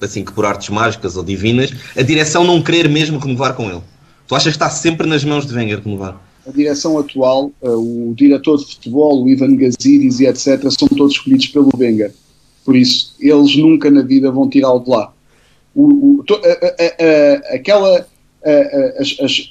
[0.00, 3.82] assim que por artes mágicas ou divinas, a direção não querer mesmo renovar com ele.
[4.26, 6.20] Tu achas que está sempre nas mãos de Wenger renovar?
[6.46, 11.14] A direção atual, uh, o diretor de futebol, o Ivan Gazidis e etc., são todos
[11.14, 12.12] escolhidos pelo Wenger.
[12.64, 15.12] Por isso, eles nunca na vida vão tirá-lo de lá.
[15.74, 15.84] O,
[16.20, 18.06] o, a, a, a, aquela,
[18.98, 19.50] as, as,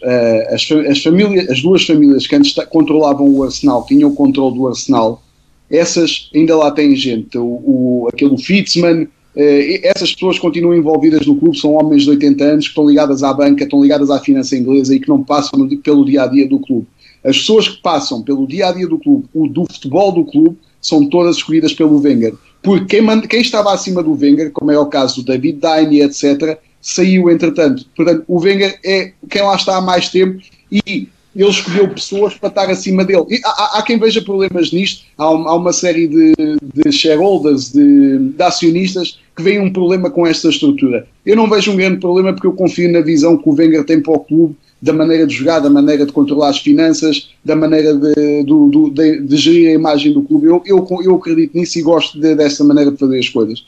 [0.52, 5.22] as, as, as duas famílias que antes controlavam o Arsenal, tinham o controle do Arsenal,
[5.70, 7.38] essas ainda lá têm gente.
[7.38, 12.66] O, o, aquele Fitzman, essas pessoas continuam envolvidas no clube, são homens de 80 anos
[12.66, 16.06] que estão ligadas à banca, estão ligadas à finança inglesa e que não passam pelo
[16.06, 16.88] dia a dia do clube.
[17.24, 20.58] As pessoas que passam pelo dia a dia do clube, o do futebol do clube,
[20.82, 22.36] são todas escolhidas pelo Wenger.
[22.62, 26.02] Porque quem, manda, quem estava acima do Wenger, como é o caso do David Dine,
[26.02, 27.86] etc., saiu entretanto.
[27.96, 32.50] Portanto, o Wenger é quem lá está há mais tempo e ele escolheu pessoas para
[32.50, 33.26] estar acima dele.
[33.30, 38.30] E há, há quem veja problemas nisto, há, há uma série de, de shareholders, de,
[38.30, 41.08] de, acionistas, que veem um problema com esta estrutura.
[41.26, 44.02] Eu não vejo um grande problema porque eu confio na visão que o Wenger tem
[44.02, 47.96] para o clube, da maneira de jogar, da maneira de controlar as finanças, da maneira
[47.96, 50.48] de, de, de, de gerir a imagem do clube.
[50.48, 53.66] Eu, eu, eu acredito nisso e gosto dessa maneira de fazer as coisas.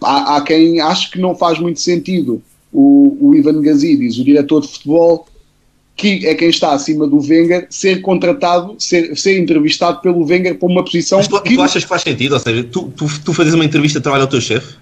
[0.00, 2.40] Há, há quem ache que não faz muito sentido
[2.72, 5.26] o, o Ivan Gazidis, o diretor de futebol,
[5.96, 10.68] que é quem está acima do Wenger, ser contratado, ser, ser entrevistado pelo Wenger para
[10.68, 11.18] uma posição.
[11.18, 11.54] Mas tu, que...
[11.54, 12.32] tu achas que faz sentido?
[12.32, 14.74] Ou seja, tu, tu, tu fazes uma entrevista de trabalho ao teu chefe?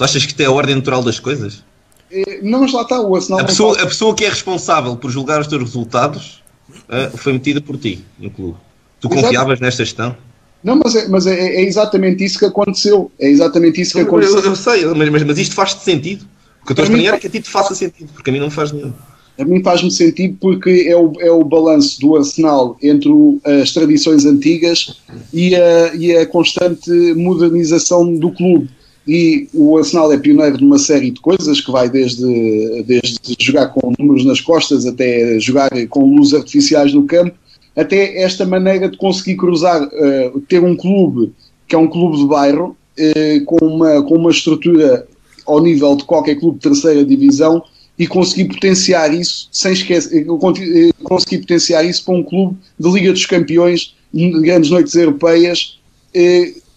[0.00, 1.62] Tu achas que isto é a ordem natural das coisas?
[2.10, 3.40] É, não, mas lá está o Arsenal.
[3.42, 7.60] A pessoa, a pessoa que é responsável por julgar os teus resultados uh, foi metida
[7.60, 8.56] por ti no clube.
[8.98, 9.22] Tu Exato.
[9.22, 10.16] confiavas nesta gestão?
[10.64, 13.12] Não, mas, é, mas é, é, exatamente isso que aconteceu.
[13.20, 14.38] É exatamente isso que aconteceu.
[14.38, 16.24] Eu, eu sei, mas, mas, mas isto faz-te sentido.
[16.62, 18.40] O que eu estou a é que a ti te faça sentido, porque a mim
[18.40, 18.94] não faz nenhum.
[19.38, 23.70] A mim faz-me sentido porque é o, é o balanço do Arsenal entre o, as
[23.72, 24.98] tradições antigas
[25.30, 28.79] e a, e a constante modernização do clube.
[29.12, 33.92] E o Arsenal é pioneiro numa série de coisas que vai desde, desde jogar com
[33.98, 37.34] números nas costas até jogar com luzes artificiais no campo,
[37.74, 41.32] até esta maneira de conseguir cruzar, uh, ter um clube
[41.66, 45.04] que é um clube de bairro, uh, com, uma, com uma estrutura
[45.44, 47.64] ao nível de qualquer clube de terceira divisão
[47.98, 53.12] e conseguir potenciar isso sem esquecer, eh, conseguir potenciar isso para um clube de Liga
[53.12, 55.80] dos Campeões, de grandes noites europeias,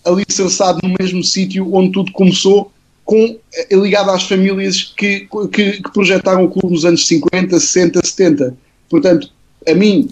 [0.06, 2.72] alicerçado no mesmo sítio onde tudo começou,
[3.06, 8.06] com, eh, ligado às famílias que, que, que, projetaram o clube nos anos 50, 60,
[8.06, 8.58] 70.
[8.90, 9.30] Portanto,
[9.68, 10.10] a mim,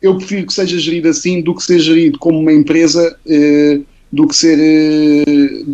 [0.00, 3.80] eu prefiro que seja gerido assim do que ser gerido como uma empresa eh,
[4.12, 5.64] do que ser eh,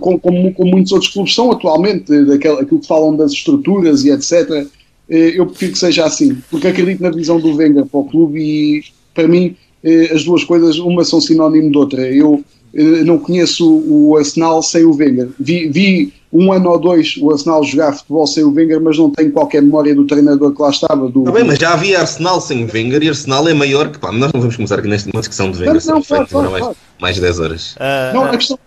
[0.00, 0.20] como,
[0.52, 4.66] como, muitos outros clubes são atualmente, daquilo, aquilo que falam das estruturas e etc.
[5.08, 8.40] Eh, eu prefiro que seja assim, porque acredito na visão do Wenger para o clube
[8.40, 8.84] e
[9.14, 12.02] para mim eh, as duas coisas, uma são sinónimo de outra.
[12.06, 15.28] Eu não conheço o Arsenal sem o Wenger.
[15.38, 19.10] Vi, vi, um ano ou dois o Arsenal jogar futebol sem o Wenger, mas não
[19.10, 21.08] tenho qualquer memória do treinador que lá estava.
[21.08, 23.98] Do, tá bem, mas já havia Arsenal sem o Wenger e Arsenal é maior que.
[23.98, 26.62] Pá, nós não vamos começar aqui nesta discussão de Wenger, não, não, claro, claro, mais,
[26.62, 26.76] claro.
[27.00, 27.74] mais de 10 horas.
[27.74, 28.58] Uh, não, a questão.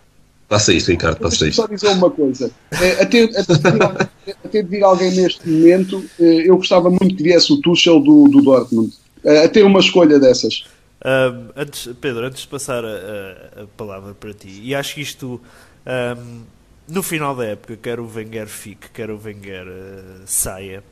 [0.49, 1.61] Passa isto, Ricardo, passa isto.
[1.61, 2.51] só dizer uma coisa.
[2.79, 4.09] É, até, até,
[4.43, 8.25] até de vir alguém neste momento, eh, eu gostava muito que viesse o Tuchel do,
[8.25, 8.93] do Dortmund.
[9.23, 10.65] Eh, até uma escolha dessas.
[11.05, 15.41] Um, antes, Pedro, antes de passar a, a, palavra para ti, e acho que isto
[15.85, 16.43] um,
[16.87, 20.83] no final da época, quer o Wenger fique, quer o Wenger uh, saia,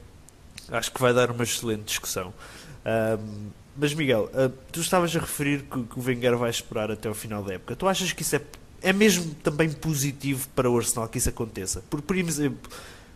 [0.70, 2.34] acho que vai dar uma excelente discussão.
[2.86, 7.10] Um, mas Miguel, uh, tu estavas a referir que, que, o Wenger vai esperar até
[7.10, 7.76] o final da época.
[7.76, 8.42] Tu achas que isso é,
[8.82, 11.84] é mesmo também positivo para o Arsenal que isso aconteça?
[11.90, 12.70] Por, por exemplo,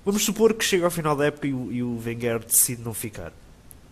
[0.06, 2.94] vamos supor que chega ao final da época e o, e o Wenger decide não
[2.94, 3.34] ficar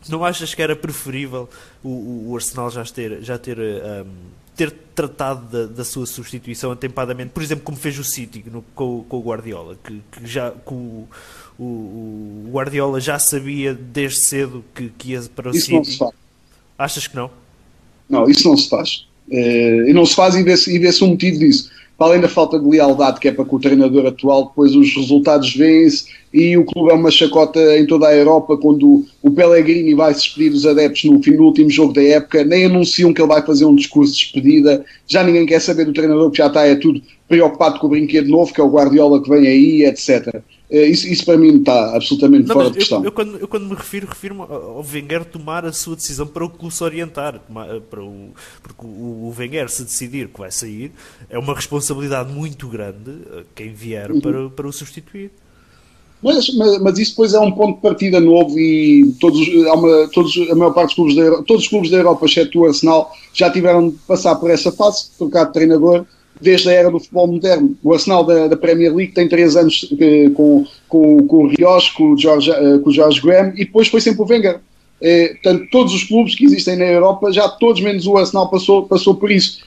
[0.09, 1.49] não achas que era preferível
[1.83, 4.05] o, o Arsenal já ter, já ter, um,
[4.55, 9.03] ter tratado da, da, sua substituição atempadamente, por exemplo, como fez o City no, com,
[9.07, 11.07] com, o Guardiola, que, que já que o,
[11.57, 15.75] o, o, Guardiola já sabia desde cedo que, que ia para o isso City?
[15.75, 16.11] Não se faz.
[16.77, 17.31] Achas que não?
[18.09, 19.07] Não, isso não se faz.
[19.31, 22.59] É, e não se faz e vê-se vê um motivo disso para além da falta
[22.59, 26.65] de lealdade que é para com o treinador atual, depois os resultados vêm-se e o
[26.65, 30.65] clube é uma chacota em toda a Europa quando o Pellegrini vai se despedir dos
[30.65, 33.75] adeptos no fim do último jogo da época, nem anunciam que ele vai fazer um
[33.75, 37.79] discurso de despedida, já ninguém quer saber do treinador que já está é tudo preocupado
[37.79, 40.41] com o brinquedo novo, que é o Guardiola que vem aí, etc.
[40.73, 42.97] Eh, isso, isso para mim está absolutamente não, fora de questão.
[42.97, 46.43] Eu, eu, quando, eu, quando, me refiro, refiro-me ao Wenger tomar a sua decisão para
[46.43, 47.35] o clube se orientar.
[47.35, 48.31] Eh, para o,
[48.63, 50.91] porque o, o Wenger, se decidir que vai sair,
[51.29, 54.19] é uma responsabilidade muito grande eh, quem vier uhum.
[54.19, 55.29] para, para o substituir.
[56.23, 60.07] Mas, mas, mas, isso depois é um ponto de partida novo e todos, há uma,
[60.07, 62.65] todos, a maior parte dos clubes da Europa, todos os clubes da Europa, exceto o
[62.65, 66.03] Arsenal, já tiveram de passar por essa fase, trocar de treinador
[66.43, 67.75] desde a era do futebol moderno.
[67.81, 71.89] O Arsenal da, da Premier League tem três anos eh, com, com, com o Rios,
[71.89, 74.59] com o, George, eh, com o George Graham e depois foi sempre o Wenger.
[75.01, 78.83] Eh, portanto, todos os clubes que existem na Europa, já todos menos o Arsenal passou,
[78.83, 79.61] passou por isso.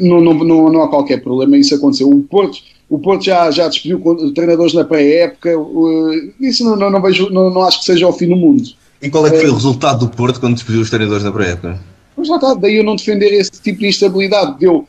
[0.00, 2.08] não, não, não, não há qualquer problema, isso aconteceu.
[2.08, 2.58] O Porto,
[2.88, 4.00] o Porto já, já despediu
[4.34, 5.50] treinadores na pré-época,
[6.38, 8.62] isso não, não, não, vejo, não, não acho que seja o fim do mundo.
[9.00, 11.80] E qual é que foi o resultado do Porto quando despediu os treinadores na pré-época?
[12.16, 14.58] Mas lá está, daí eu não defender esse tipo de instabilidade.
[14.58, 14.86] Deu,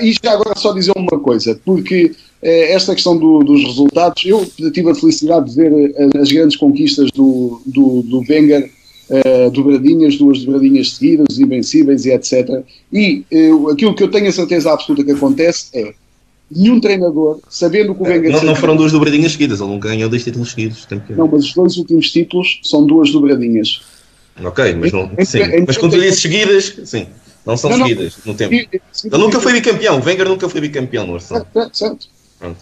[0.00, 4.90] e já agora só dizer uma coisa, porque esta questão do, dos resultados, eu tive
[4.90, 8.70] a felicidade de ver as grandes conquistas do, do, do Wenger
[9.10, 12.62] uh, dobradinhas, duas dobradinhas seguidas, invencíveis e etc.
[12.92, 15.92] E uh, aquilo que eu tenho a certeza absoluta que acontece é
[16.50, 18.32] nenhum treinador, sabendo que o Wenger...
[18.32, 20.86] Não, não foram duas dobradinhas seguidas, ele não ganhou dois títulos seguidos.
[20.86, 21.12] Que...
[21.12, 23.82] Não, mas os dois últimos títulos são duas dobradinhas.
[24.42, 25.10] Ok, mas não...
[25.24, 27.06] Sim, mas quando dizes seguidas, sim,
[27.48, 28.54] não são não, seguidas não, no tempo.
[28.54, 28.70] Ele
[29.12, 31.46] nunca foi bicampeão, o Wenger nunca foi bicampeão no Arsenal.
[31.52, 32.08] Certo, certo.
[32.38, 32.58] Pronto.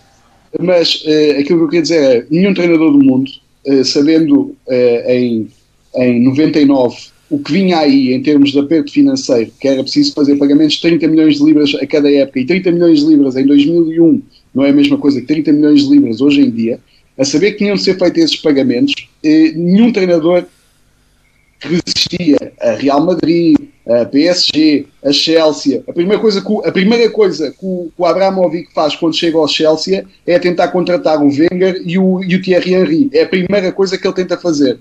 [0.61, 3.31] Mas uh, aquilo que eu queria dizer é, nenhum treinador do mundo,
[3.67, 5.49] uh, sabendo uh, em
[5.97, 6.95] em 99
[7.31, 10.83] o que vinha aí em termos de aperto financeiro, que era preciso fazer pagamentos de
[10.83, 14.23] 30 milhões de libras a cada época, e 30 milhões de libras em 2001
[14.55, 16.79] não é a mesma coisa que 30 milhões de libras hoje em dia,
[17.19, 18.95] a saber que tinham de ser feitos esses pagamentos,
[19.25, 20.45] nenhum treinador
[21.61, 23.57] resistia a Real Madrid,
[23.87, 25.83] a PSG, a Chelsea.
[25.87, 29.39] A primeira coisa que, a primeira coisa que o, que o Abramovic faz quando chega
[29.39, 33.11] ao Chelsea é tentar contratar o Wenger e o, e o Thierry Henry.
[33.13, 34.79] É a primeira coisa que ele tenta fazer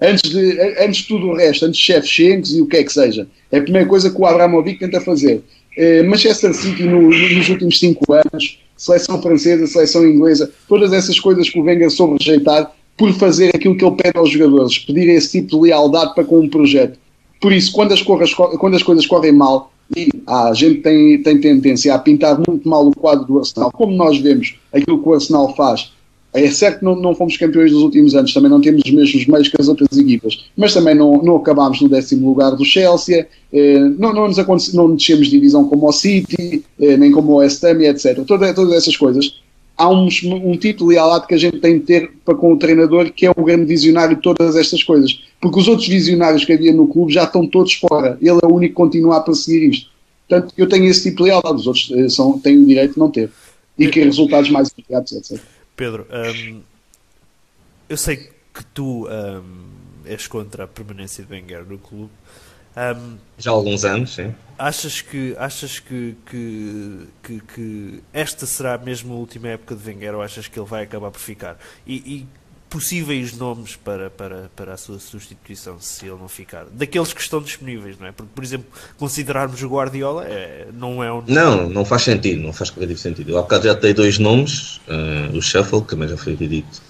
[0.00, 2.92] antes de, antes de tudo o resto, antes de Shevchenko e o que é que
[2.92, 3.26] seja.
[3.50, 5.42] É a primeira coisa que o Abramovic tenta fazer.
[5.76, 11.48] Eh, Manchester City no, nos últimos cinco anos, seleção francesa, seleção inglesa, todas essas coisas
[11.48, 15.40] que o Wenger soube rejeitar por fazer aquilo que ele pede aos jogadores, pedir esse
[15.40, 16.98] tipo de lealdade para com um projeto.
[17.40, 21.22] Por isso, quando as, corras, quando as coisas correm mal, e ah, a gente tem,
[21.22, 25.08] tem tendência a pintar muito mal o quadro do Arsenal, como nós vemos aquilo que
[25.08, 25.92] o Arsenal faz
[26.32, 29.26] é certo que não, não fomos campeões dos últimos anos, também não temos os mesmos
[29.26, 33.26] meios que as outras equipas, mas também não, não acabámos no décimo lugar do Chelsea,
[33.52, 37.36] eh, não, não, nos não descemos de divisão como o City, eh, nem como o
[37.36, 38.24] West Ham, etc.
[38.26, 39.40] Toda, todas essas coisas.
[39.78, 42.58] Há um, um tipo de lealdade que a gente tem de ter para com o
[42.58, 45.22] treinador, que é o grande visionário de todas estas coisas.
[45.40, 48.18] Porque os outros visionários que havia no clube já estão todos fora.
[48.20, 49.90] Ele é o único que continua a perseguir isto.
[50.28, 52.98] Portanto, eu tenho esse tipo de lealdade, os outros eh, são, têm o direito de
[52.98, 53.30] não ter.
[53.78, 55.40] E que resultados mais imediatos, etc.
[55.76, 56.60] Pedro, um,
[57.88, 59.68] eu sei que tu um,
[60.04, 62.10] és contra a permanência de Wenger no clube.
[62.78, 64.32] Um, Já há alguns anos, sim.
[64.56, 70.14] Achas que, achas que, que, que, que, esta será mesmo a última época de Wenger
[70.14, 71.58] ou achas que ele vai acabar por ficar?
[71.86, 72.26] E, e
[72.68, 76.66] possíveis nomes para, para, para a sua substituição, se ele não ficar.
[76.70, 78.12] Daqueles que estão disponíveis, não é?
[78.12, 81.22] Porque, por exemplo, considerarmos o Guardiola é, não é um.
[81.26, 83.30] Não, não faz sentido, não faz qualquer sentido.
[83.30, 86.82] Eu há bocado já tenho dois nomes, uh, o Shuffle, que também já foi dito.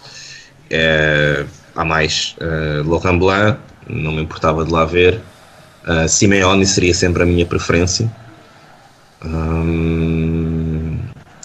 [0.70, 2.34] É, há mais.
[2.40, 5.20] Uh, Laurent Blanc, não me importava de lá ver.
[5.88, 8.10] Uh, Simeone seria sempre a minha preferência.
[9.24, 10.98] Um,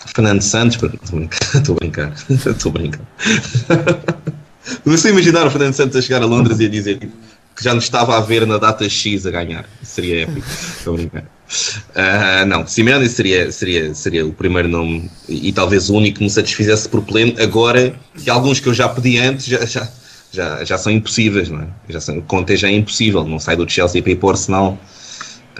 [0.07, 3.01] Fernando Santos, estou a brincar, estou a brincar.
[4.85, 7.15] Você imaginar o Fernando Santos a chegar a Londres e a dizer tipo,
[7.55, 9.65] que já nos estava a ver na data X a ganhar.
[9.81, 10.47] Seria épico.
[10.47, 11.23] Estou a brincar.
[11.23, 16.23] Uh, não, Simeone seria, seria, seria o primeiro nome e, e, talvez o único que
[16.23, 17.35] me satisfizesse por pleno.
[17.39, 19.87] Agora, que alguns que eu já pedi antes já, já,
[20.33, 21.67] já, já são impossíveis, não é?
[21.87, 24.77] Já são, Conte já é impossível, não sai do Chelsea para ir para o Arsenal.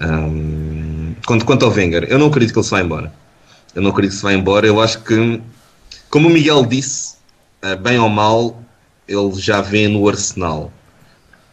[0.02, 3.14] Um, quanto, quanto ao Wenger, eu não acredito que ele se vá embora.
[3.76, 4.66] Eu não acredito que se vá embora.
[4.66, 5.40] Eu acho que,
[6.10, 7.16] como o Miguel disse,
[7.64, 8.60] uh, bem ou mal,
[9.08, 10.74] ele já vê no Arsenal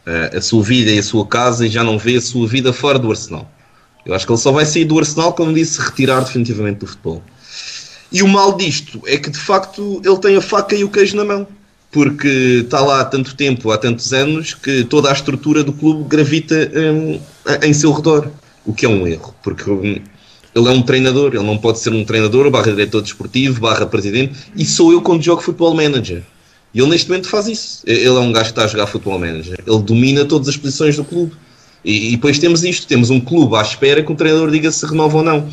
[0.07, 2.73] uh, a sua vida e a sua casa e já não vê a sua vida
[2.73, 3.47] fora do Arsenal.
[4.07, 7.23] Eu acho que ele só vai sair do Arsenal, como disse, retirar definitivamente do futebol.
[8.11, 11.17] E o mal disto é que de facto ele tem a faca e o queijo
[11.17, 11.47] na mão,
[11.91, 16.05] porque está lá há tanto tempo, há tantos anos, que toda a estrutura do clube
[16.09, 17.21] gravita um,
[17.63, 18.31] em seu redor,
[18.65, 20.01] o que é um erro, porque um,
[20.55, 24.35] ele é um treinador, ele não pode ser um treinador, barra diretor desportivo, barra presidente,
[24.57, 26.23] e sou eu quando jogo futebol manager.
[26.73, 27.83] E ele neste momento faz isso.
[27.85, 29.59] Ele é um gajo que está a jogar futebol manager.
[29.67, 31.33] Ele domina todas as posições do clube.
[31.85, 34.87] E, e depois temos isto: temos um clube à espera que o treinador diga se
[34.87, 35.49] renova ou não.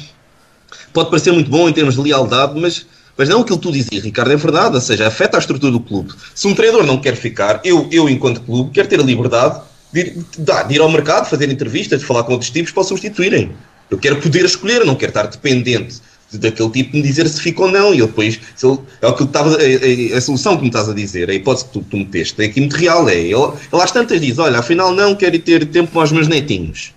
[0.94, 2.86] Pode parecer muito bom em termos de lealdade, mas,
[3.18, 4.76] mas não aquilo que tu dizias, Ricardo, é verdade.
[4.76, 6.14] Ou seja, afeta a estrutura do clube.
[6.36, 9.62] Se um treinador não quer ficar, eu, eu enquanto clube, quero ter a liberdade
[9.92, 13.52] de ir, de ir ao mercado, fazer entrevistas, de falar com outros tipos para substituírem.
[13.90, 15.96] Eu quero poder escolher, não quero estar dependente
[16.34, 17.94] daquele tipo de me dizer se fica ou não.
[17.94, 20.90] E eu depois, ele, é o que estava, a, a, a, solução que me estás
[20.90, 23.08] a dizer, a hipótese que tu, tu meteste, é aqui muito real.
[23.08, 26.28] É, ele, ele às tantas diz: Olha, afinal não quero ter tempo com os meus
[26.28, 26.94] netinhos.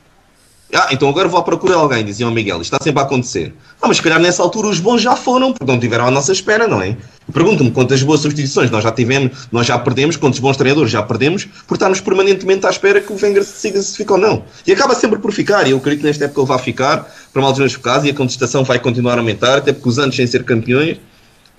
[0.72, 2.60] Ah, então agora vou à procura de alguém, dizia o Miguel.
[2.60, 3.54] Isto está sempre a acontecer.
[3.82, 6.32] Ah, mas se calhar nessa altura os bons já foram, porque não tiveram à nossa
[6.32, 6.96] espera, não é?
[7.32, 11.44] Pergunto-me quantas boas substituições nós já tivemos, nós já perdemos, quantos bons treinadores já perdemos,
[11.66, 14.44] por estarmos permanentemente à espera que o Wenger siga se fica ou não.
[14.66, 17.42] E acaba sempre por ficar, e eu acredito que nesta época ele vai ficar, para
[17.42, 20.14] mal dos meus casos, e a contestação vai continuar a aumentar, até porque os anos
[20.14, 20.98] sem ser campeões,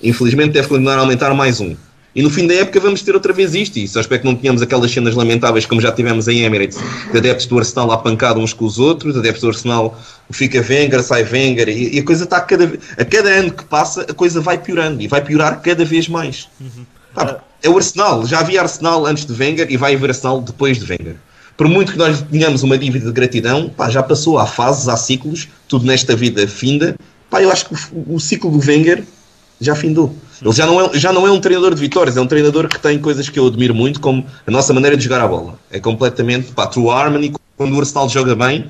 [0.01, 1.75] infelizmente deve continuar a aumentar mais um.
[2.13, 3.77] E no fim da época vamos ter outra vez isto.
[3.77, 6.77] E só espero que não tenhamos aquelas cenas lamentáveis como já tivemos em Emirates,
[7.11, 9.97] de adeptos do Arsenal lá pancado uns com os outros, adeptos do Arsenal
[10.31, 13.63] fica Wenger, sai Wenger, e, e a coisa está a cada, a cada ano que
[13.65, 16.47] passa, a coisa vai piorando e vai piorar cada vez mais.
[16.59, 16.85] Uhum.
[17.13, 20.79] Pá, é o Arsenal, já havia Arsenal antes de Wenger e vai haver Arsenal depois
[20.79, 21.15] de Wenger.
[21.57, 24.97] Por muito que nós tenhamos uma dívida de gratidão, pá, já passou, há fases, há
[24.97, 26.95] ciclos, tudo nesta vida finda.
[27.29, 29.03] Pá, eu acho que o, o ciclo do Wenger
[29.61, 30.13] já findou.
[30.41, 32.79] Ele já não, é, já não é um treinador de vitórias, é um treinador que
[32.79, 35.57] tem coisas que eu admiro muito, como a nossa maneira de jogar a bola.
[35.69, 37.31] É completamente pá, true harmony.
[37.55, 38.65] Quando o Arsenal joga bem,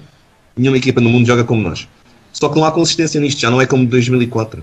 [0.56, 1.88] nenhuma equipa no mundo joga como nós.
[2.34, 4.62] Só que não há consistência nisto, já não é como 2004.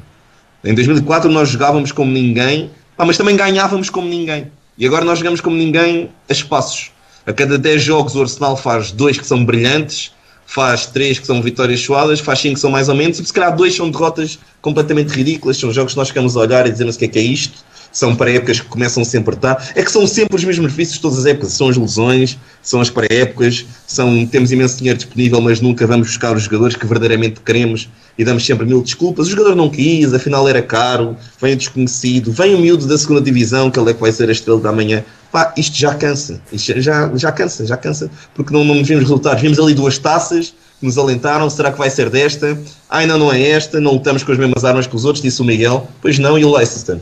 [0.63, 4.53] Em 2004 nós jogávamos como ninguém, pá, mas também ganhávamos como ninguém.
[4.77, 6.91] E agora nós jogamos como ninguém a espaços.
[7.27, 10.13] A cada 10 jogos o Arsenal faz dois que são brilhantes,
[10.49, 13.33] faz três que são vitórias suadas, faz cinco que são mais ou menos, e se
[13.33, 16.97] calhar dois são derrotas completamente ridículas, são jogos que nós ficamos a olhar e dizemos
[16.97, 17.63] o que é que é isto,
[17.93, 21.27] são pré-épocas que começam sempre estar, é que são sempre os mesmos vícios todas as
[21.27, 26.09] épocas, são as lesões, são as pré-épocas, são, temos imenso dinheiro disponível, mas nunca vamos
[26.09, 27.89] buscar os jogadores que verdadeiramente queremos
[28.19, 32.33] e damos sempre mil desculpas, o jogador não quis, afinal era caro, vem o desconhecido,
[32.33, 34.73] vem o miúdo da segunda divisão, que ele é que vai ser a estrela da
[34.73, 39.03] manhã, pá, isto já cansa, isto já, já cansa, já cansa, porque não, não vimos
[39.03, 39.41] resultados.
[39.41, 42.59] Vimos ali duas taças que nos alentaram, será que vai ser desta?
[42.89, 45.45] Ainda não é esta, não lutamos com as mesmas armas que os outros, disse o
[45.45, 45.89] Miguel.
[46.01, 46.99] Pois não, e o Leicester?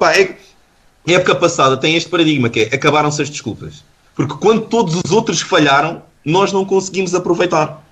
[0.00, 0.34] Pá, é,
[1.06, 3.84] a época passada tem este paradigma que é, acabaram-se as desculpas.
[4.14, 7.84] Porque quando todos os outros falharam, nós não conseguimos aproveitar.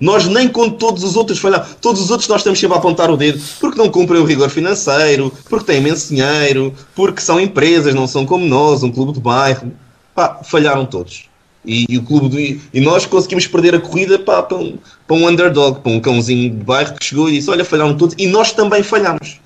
[0.00, 3.10] Nós nem quando todos os outros falharam, todos os outros nós estamos sempre a apontar
[3.10, 7.94] o dedo, porque não cumprem o rigor financeiro, porque têm imenso dinheiro, porque são empresas,
[7.94, 9.70] não são como nós, um clube de bairro.
[10.14, 11.24] Pá, falharam todos.
[11.62, 15.16] E, e o clube do, e nós conseguimos perder a corrida pá, para, um, para
[15.16, 18.26] um underdog, para um cãozinho de bairro que chegou e disse: Olha, falharam todos, e
[18.26, 19.43] nós também falhamos.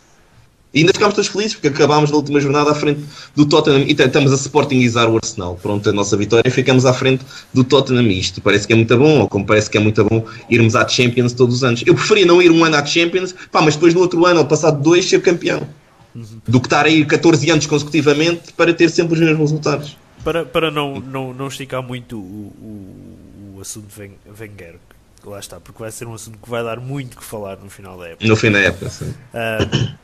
[0.73, 3.01] E ainda ficámos todos felizes porque acabámos na última jornada à frente
[3.35, 5.59] do Tottenham e estamos a sportingizar o Arsenal.
[5.63, 7.25] Pronto, a nossa vitória e ficamos à frente
[7.55, 8.07] do Tottenham.
[8.09, 10.87] Isto parece que é muito bom, ou como parece que é muito bom irmos à
[10.87, 11.83] Champions todos os anos.
[11.87, 14.47] Eu preferia não ir um ano à Champions, pá, mas depois no outro ano, ou
[14.47, 15.67] passado dois, ser campeão.
[16.15, 16.25] Uhum.
[16.47, 19.97] Do que estar a ir 14 anos consecutivamente para ter sempre os mesmos resultados.
[20.23, 24.77] Para, para não, não, não esticar muito o, o, o assunto Wenger,
[25.25, 27.97] lá está, porque vai ser um assunto que vai dar muito que falar no final
[27.97, 28.27] da época.
[28.27, 29.07] No fim da época, sim.
[29.07, 29.95] Uh,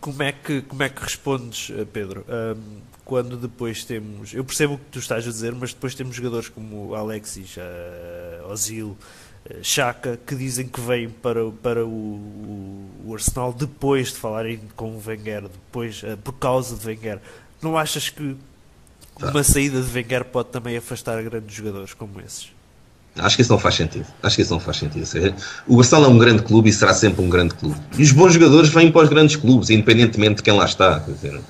[0.00, 2.24] como, é que, como é que respondes, eh, Pedro?
[2.28, 2.60] Uh,
[3.04, 4.32] quando depois temos.
[4.32, 8.50] Eu percebo o que tu estás a dizer, mas depois temos jogadores como Alexis, uh,
[8.50, 8.96] Ozil,
[9.62, 15.02] Chaka, que dizem que vêm para, para o, o, Arsenal depois de falarem com o
[15.04, 17.20] Wenger, depois, por causa de Wenger.
[17.60, 18.36] Não achas que
[19.18, 19.30] Tá.
[19.30, 22.51] Uma saída de Wenger pode também afastar grandes jogadores como esses.
[23.18, 24.06] Acho que isso não faz sentido.
[24.22, 25.06] Acho que isso não faz sentido.
[25.66, 27.78] O Barcelona é um grande clube e será sempre um grande clube.
[27.98, 31.00] E os bons jogadores vêm para os grandes clubes, independentemente de quem lá está.
[31.00, 31.40] Quer dizer,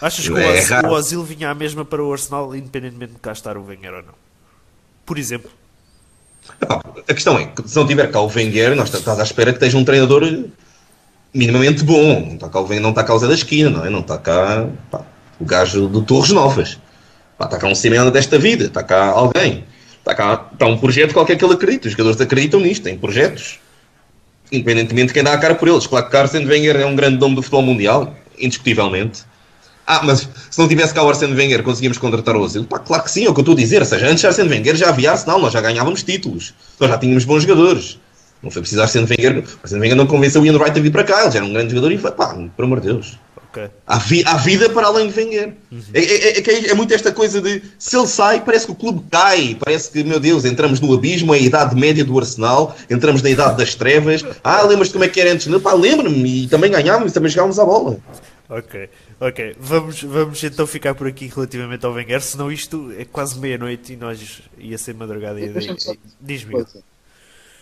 [0.00, 3.56] Achas que é o, Ozil vinha à mesma para o Arsenal, independentemente de cá estar
[3.56, 4.14] o Wenger ou não?
[5.06, 5.50] Por exemplo.
[6.60, 9.56] A questão é que se não tiver cá o Wenger, nós estamos à espera que
[9.56, 10.22] esteja um treinador
[11.32, 12.20] minimamente bom.
[12.26, 13.90] Não está cá o Wenger, não está cá o Zé da Esquina, não é?
[13.90, 15.00] Não está cá pá,
[15.40, 16.78] o gajo do Torres Novas.
[17.40, 19.64] Está cá um Simeone desta vida, está cá alguém.
[20.06, 21.88] Está cá está um projeto qualquer que ele acredita.
[21.88, 23.58] Os jogadores acreditam nisto, têm projetos.
[24.52, 25.84] Independentemente de quem dá a cara por eles.
[25.84, 29.24] Claro que Arsene Wenger é um grande nome do futebol mundial, indiscutivelmente.
[29.84, 32.64] Ah, mas se não tivesse cá o Arsene Wenger, conseguimos contratar o Ozil?
[32.64, 33.80] Pá, claro que sim, é o que eu estou a dizer.
[33.80, 36.54] Ou seja, antes de Arsene Wenger já havia Arsenal, nós já ganhávamos títulos.
[36.78, 37.98] Nós já tínhamos bons jogadores.
[38.40, 39.42] Não foi preciso Arsene Wenger.
[39.60, 41.22] Arsene Wenger não convenceu o Ian Wright a vir para cá.
[41.22, 43.18] Ele já era um grande jogador e foi, pá, por amor de Deus.
[43.56, 43.70] Okay.
[43.86, 45.54] Há, vi, há, vida para além de Wenger.
[45.72, 45.80] Uhum.
[45.94, 49.02] É, é, é, é, muito esta coisa de se ele sai, parece que o clube
[49.10, 53.22] cai, parece que, meu Deus, entramos no abismo, é a idade média do Arsenal, entramos
[53.22, 54.22] na idade das trevas.
[54.44, 55.46] Ah, lembras-te como é que era antes?
[55.62, 57.98] Pá, lembro-me, e também ganhámos, e também jogávamos a bola.
[58.50, 59.56] Ok, ok.
[59.58, 63.96] Vamos, vamos então ficar por aqui relativamente ao Wenger, senão isto é quase meia-noite e
[63.96, 65.40] nós ia ser madrugada.
[65.40, 65.50] E,
[66.20, 66.62] Diz-me.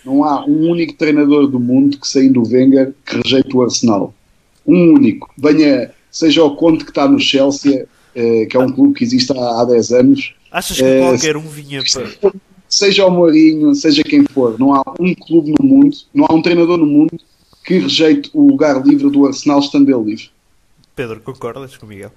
[0.04, 4.12] Não há um único treinador do mundo que saindo do Wenger que rejeite o Arsenal
[4.66, 8.94] um único, venha, seja o Conte que está no Chelsea, eh, que é um clube
[8.94, 10.34] que existe há, há 10 anos.
[10.50, 12.32] Achas que eh, qualquer um vinha para.
[12.68, 16.42] Seja o Mourinho, seja quem for, não há um clube no mundo, não há um
[16.42, 17.18] treinador no mundo
[17.64, 20.30] que rejeite o lugar livre do Arsenal estando ele livre.
[20.96, 22.10] Pedro, concordas com o Miguel?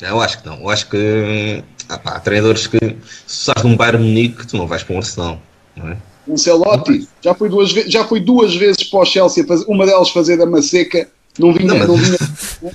[0.00, 0.60] Eu acho que não.
[0.60, 2.96] Eu acho que ah, pá, há treinadores que se
[3.50, 5.42] estás num Bayern Munique, tu não vais para um Arsenal.
[5.76, 5.96] Não é?
[6.30, 10.36] Ancelotti já foi duas, ve- já foi duas vezes para o Chelsea, uma delas fazer
[10.38, 11.08] da maceca,
[11.38, 12.10] não vinha, Não, não, mas-
[12.60, 12.72] vinha.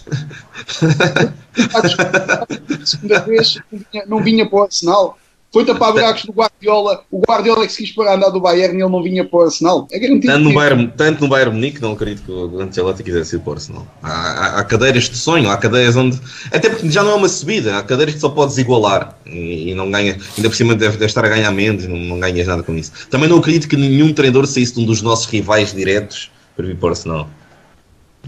[2.86, 5.18] segunda vez não vinha, não vinha para o Arsenal.
[5.54, 7.06] Foi tapar buracos do Guardiola.
[7.10, 9.40] O Guardiola é que se quis para andar do Bayern e ele não vinha para
[9.40, 9.88] o Arsenal.
[9.90, 10.28] É garantido.
[10.34, 13.40] Tanto no, que- Bayern, tanto no Bayern Munique, não acredito que o Ancelotti quisesse ir
[13.40, 13.88] para o Arsenal.
[14.04, 16.20] Há, há, há cadeiras de sonho, há cadeiras onde.
[16.52, 19.76] Até porque já não é uma subida, há cadeiras que só podes igualar e, e
[19.76, 20.18] não ganha.
[20.36, 22.92] Ainda por cima deve, deve estar a ganhar menos, não, não ganhas nada com isso.
[23.10, 26.76] Também não acredito que nenhum treinador saísse de um dos nossos rivais diretos para vir
[26.76, 27.30] para o Arsenal.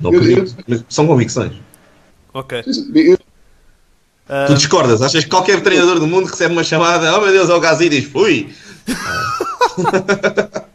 [0.02, 0.56] Não Eu- acredito.
[0.68, 1.54] Mas são convicções.
[2.34, 2.64] Ok.
[2.96, 3.18] Eu-
[4.48, 5.02] Tu discordas?
[5.02, 7.86] Achas que qualquer treinador do mundo recebe uma chamada, oh meu Deus, é o Gazi
[7.86, 8.50] e diz, fui!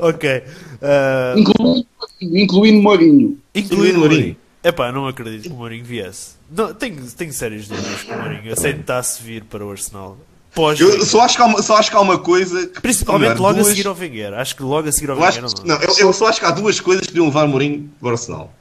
[0.00, 0.42] ok.
[0.82, 1.86] Ah, Incluindo,
[2.20, 3.38] incluindo Mourinho.
[3.54, 4.20] incluindo Mourinho.
[4.20, 4.36] Mourinho.
[4.62, 6.32] Epá, não acredito que o Mourinho viesse.
[6.50, 10.18] Não, tenho, tenho sérias dúvidas que o Mourinho aceitasse vir para o Arsenal.
[10.54, 12.66] Pós Eu só acho que há uma, só acho que há uma coisa.
[12.66, 14.34] Que, Principalmente logo duas- a seguir ao Wenger.
[14.34, 15.64] Acho que logo a seguir ao Wenger não.
[15.64, 18.10] não, eu, eu só acho que há duas coisas que deviam levar Mourinho para o
[18.12, 18.52] Arsenal.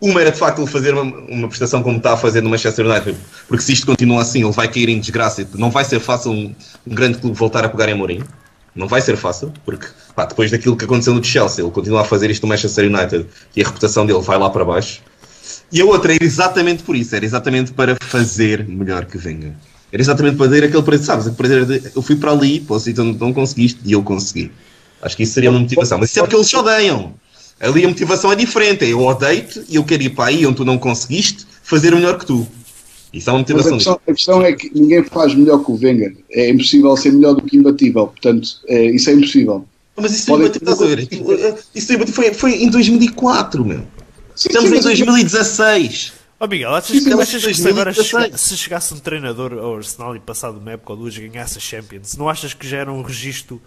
[0.00, 2.86] Uma era de facto ele fazer uma, uma prestação como está a fazer no Manchester
[2.86, 3.16] United,
[3.48, 5.48] porque se isto continua assim, ele vai cair em desgraça.
[5.54, 6.54] Não vai ser fácil um,
[6.86, 8.24] um grande clube voltar a pegar em Mourinho.
[8.76, 12.04] Não vai ser fácil, porque pá, depois daquilo que aconteceu no Chelsea, ele continua a
[12.04, 13.26] fazer isto no Manchester United
[13.56, 15.00] e a reputação dele vai lá para baixo.
[15.72, 19.56] E a outra era exatamente por isso, era exatamente para fazer melhor que venga.
[19.92, 21.26] Era exatamente para ter aquele preço, sabes?
[21.26, 24.50] Aquele de, eu fui para ali, para o sítio onde não conseguiste, e eu consegui.
[25.00, 25.98] Acho que isso seria uma motivação.
[25.98, 27.14] Mas isso é porque eles odeiam.
[27.60, 28.84] Ali a motivação é diferente.
[28.84, 32.18] É eu odeio-te e eu quero ir para aí onde tu não conseguiste fazer melhor
[32.18, 32.46] que tu.
[33.12, 35.70] Isso é uma Mas a motivação questão, a questão é que ninguém faz melhor que
[35.70, 36.16] o Wenger.
[36.30, 38.06] É impossível ser melhor do que imbatível.
[38.08, 39.64] Portanto, é, isso é impossível.
[39.96, 40.60] Mas isso, Podem- Podem...
[40.62, 41.08] estás a ver?
[41.74, 43.78] Isso foi, foi em 2004, meu.
[44.36, 46.12] Sim, Estamos sim, em mas- 2016.
[46.40, 48.06] Ó Miguel, achas, que, achas que se agora 2016.
[48.24, 51.60] chega- se chegasse um treinador ao Arsenal e passado uma época ou duas ganhasse a
[51.60, 53.60] Champions, não achas que já era um registro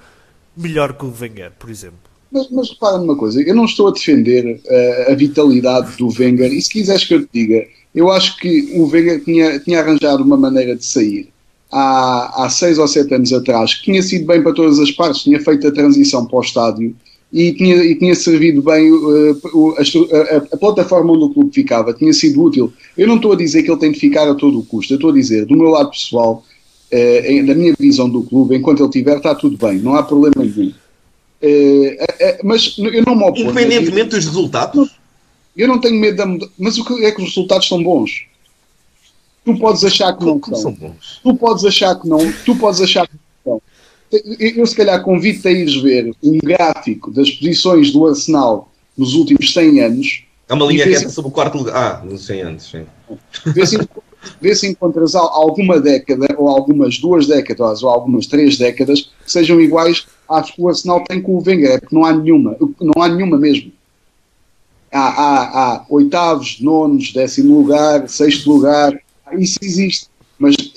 [0.55, 1.99] melhor que o Wenger, por exemplo?
[2.31, 6.53] Mas, mas repara numa coisa, eu não estou a defender eh, a vitalidade do Wenger,
[6.53, 10.23] e se quiseres que eu te diga, eu acho que o Wenger tinha, tinha arranjado
[10.23, 11.27] uma maneira de sair
[11.69, 15.23] há, há seis ou sete anos atrás, que tinha sido bem para todas as partes,
[15.23, 16.95] tinha feito a transição para o estádio
[17.33, 21.93] e tinha, e tinha servido bem o- a, a- a- plataforma onde o clube ficava,
[21.93, 22.73] tinha sido útil.
[22.97, 24.95] Eu não estou a dizer que ele tem de ficar a todo o custo, eu
[24.97, 26.43] estou a dizer, do meu lado pessoal,
[26.91, 30.35] em- da minha visão do clube, enquanto ele tiver, está tudo bem, não há problema
[30.37, 30.73] nenhum.
[31.41, 33.49] Eh, mas eu não me oponho.
[33.49, 34.91] Independentemente dos resultados.
[35.57, 36.51] Eu não tenho medo da mudança.
[36.57, 38.25] Mas o que é que os resultados são bons?
[39.43, 40.73] Tu podes achar que não Como são são.
[40.73, 41.19] bons.
[41.23, 42.31] Tu podes achar que não.
[42.45, 43.30] Tu podes achar que não.
[44.39, 49.53] Eu, se calhar convido-te a ires ver um gráfico das posições do Arsenal nos últimos
[49.53, 50.23] 100 anos.
[50.49, 51.75] Há uma linha reta sobre o quarto lugar.
[51.75, 52.65] Ah, não sei antes.
[52.69, 52.85] Sim.
[53.53, 53.77] Vê se,
[54.41, 59.31] vê se encontras al- alguma década, ou algumas duas décadas, ou algumas três décadas, que
[59.31, 61.71] sejam iguais às que o Arsenal tem com o Wenger.
[61.71, 62.57] É porque não há nenhuma.
[62.81, 63.71] Não há nenhuma mesmo.
[64.91, 65.41] Há, há,
[65.75, 68.93] há oitavos, nonos, décimo lugar, sexto lugar.
[69.37, 70.10] Isso existe.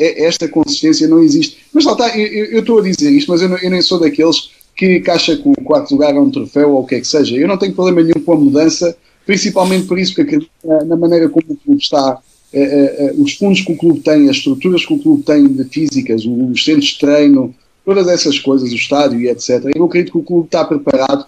[0.05, 1.59] É- esta consistência não existe.
[1.72, 4.51] Mas lá está, eu- estou a dizer isto, mas eu, não- eu nem sou daqueles
[4.76, 7.06] que, que acha que o quarto lugar é um troféu ou o que é que
[7.06, 7.36] seja.
[7.36, 10.51] Eu não tenho problema nenhum com a mudança, principalmente por isso, porque acredito
[10.86, 12.18] na, maneira como o clube está,
[12.52, 15.47] eh, eh, eh, os fundos que o clube tem, as estruturas que o clube tem
[15.47, 17.55] de físicas, os centros de treino,
[17.85, 19.70] todas essas coisas, o estádio e etc.
[19.74, 21.26] Eu acredito que o clube está preparado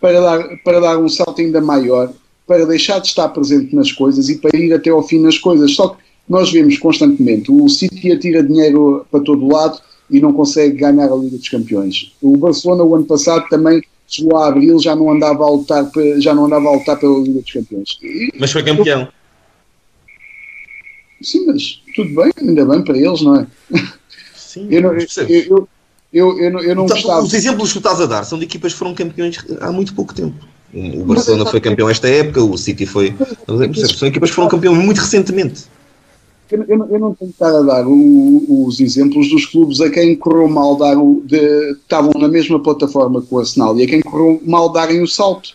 [0.00, 2.12] para dar, para dar um salto ainda maior,
[2.46, 5.72] para deixar de estar presente nas coisas e para ir até ao fim nas coisas.
[5.72, 5.96] Só que
[6.28, 9.80] nós vemos constantemente o City atira dinheiro para todo lado
[10.10, 12.12] e não consegue ganhar a Liga dos Campeões.
[12.20, 16.34] O Barcelona, o ano passado, também chegou a abril, já não andava a lutar, já
[16.34, 17.98] não andava a lutar pela Liga dos Campeões.
[18.38, 19.08] Mas foi campeão.
[21.20, 23.46] sim, mas tudo bem, ainda bem para eles, não é?
[24.34, 25.68] Sim, Eu não, eu,
[26.12, 27.22] eu, eu, eu não, Então, gostava.
[27.22, 30.14] Os exemplos que estás a dar são de equipas que foram campeões há muito pouco
[30.14, 30.36] tempo.
[30.72, 33.12] O Barcelona foi campeão esta época, o City foi.
[33.46, 33.98] Percebes?
[33.98, 35.64] São equipas que foram campeão muito recentemente.
[36.50, 39.80] Eu, eu não- eu não tenho que estar a dar o- os exemplos dos clubes
[39.80, 43.82] a quem correu mal dar o, de- estavam na mesma plataforma que o Arsenal e
[43.82, 45.54] a quem correu mal darem o salto.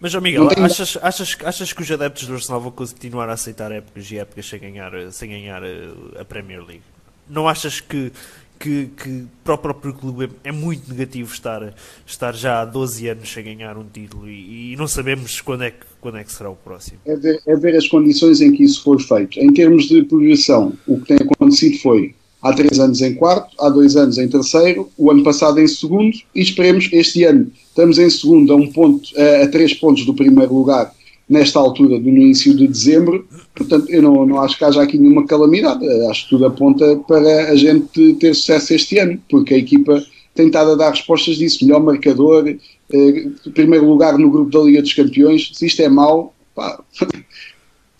[0.00, 3.32] Mas, Miguel, Não tenho- achas, achas, achas que os adeptos do Arsenal vão continuar a
[3.32, 5.88] aceitar épocas e épocas sem ganhar, sem ganhar eh,
[6.20, 6.82] a Premier League?
[7.28, 8.12] Não achas que,
[8.60, 11.74] que, que para o próprio clube é, é muito negativo estar,
[12.06, 15.72] estar já há 12 anos sem ganhar um título e, e não sabemos quando é,
[15.72, 16.98] que, quando é que será o próximo?
[17.04, 19.38] É ver, é ver as condições em que isso foi feito.
[19.38, 23.68] Em termos de progressão, o que tem acontecido foi há três anos em quarto, há
[23.68, 27.50] dois anos em terceiro, o ano passado em segundo e esperemos este ano.
[27.68, 30.92] Estamos em segundo a, um ponto, a, a três pontos do primeiro lugar
[31.28, 33.26] nesta altura do início de dezembro.
[33.54, 35.86] Portanto, eu não, não acho que haja aqui nenhuma calamidade.
[36.08, 40.02] Acho que tudo aponta para a gente ter sucesso este ano, porque a equipa
[40.34, 41.64] tem estado a dar respostas disso.
[41.64, 42.56] Melhor marcador,
[42.92, 45.50] eh, primeiro lugar no grupo da Liga dos Campeões.
[45.54, 46.80] Se isto é mau, pá,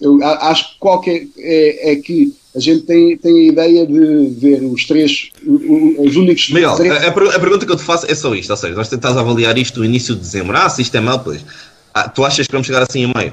[0.01, 4.63] eu acho que qualquer é, é, que a gente tem, tem a ideia de ver
[4.63, 6.51] os três, os únicos.
[6.51, 6.93] Miguel, três...
[6.93, 9.57] a, a, pergunta que eu te faço é só isto: ou seja, nós tentamos avaliar
[9.59, 10.57] isto no início de dezembro.
[10.57, 11.45] Ah, se isto é mau, pois.
[11.93, 13.33] Ah, tu achas que vamos chegar assim a meio?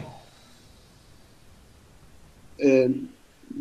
[2.59, 3.05] Uh,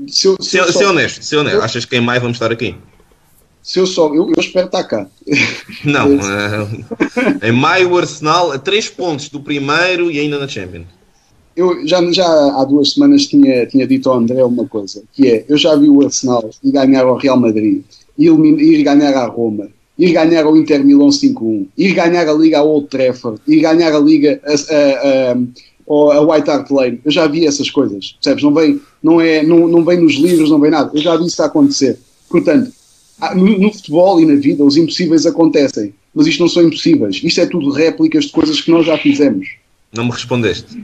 [0.09, 0.91] se, eu, se, se, eu só...
[0.91, 2.75] honesto, se honesto, achas que em maio vamos estar aqui?
[3.65, 5.09] Se eu só, eu, eu espero estar cá.
[5.83, 10.87] Não, uh, em maio o Arsenal a 3 pontos do primeiro e ainda na Champions.
[11.57, 15.45] Eu já, já há duas semanas tinha, tinha dito ao André uma coisa, que é,
[15.49, 17.83] eu já vi o Arsenal ir ganhar ao Real Madrid,
[18.19, 19.69] ir, ir ganhar à Roma,
[19.99, 23.95] ir ganhar ao Inter Milão 5-1, ir ganhar a Liga ao Old Trafford, ir ganhar
[23.95, 27.01] a Liga a, a, a, a White Hart Lane.
[27.03, 28.45] Eu já vi essas coisas, percebes?
[28.45, 30.91] Não vem, não, é, não, não vem nos livros, não vem nada.
[30.93, 31.99] Eu já vi isso acontecer.
[32.29, 32.71] Portanto,
[33.35, 35.95] no, no, futebol e na vida, os impossíveis acontecem.
[36.15, 37.21] Mas isto não são impossíveis.
[37.23, 39.49] Isto é tudo réplicas de coisas que nós já fizemos.
[39.93, 40.83] Não me respondeste.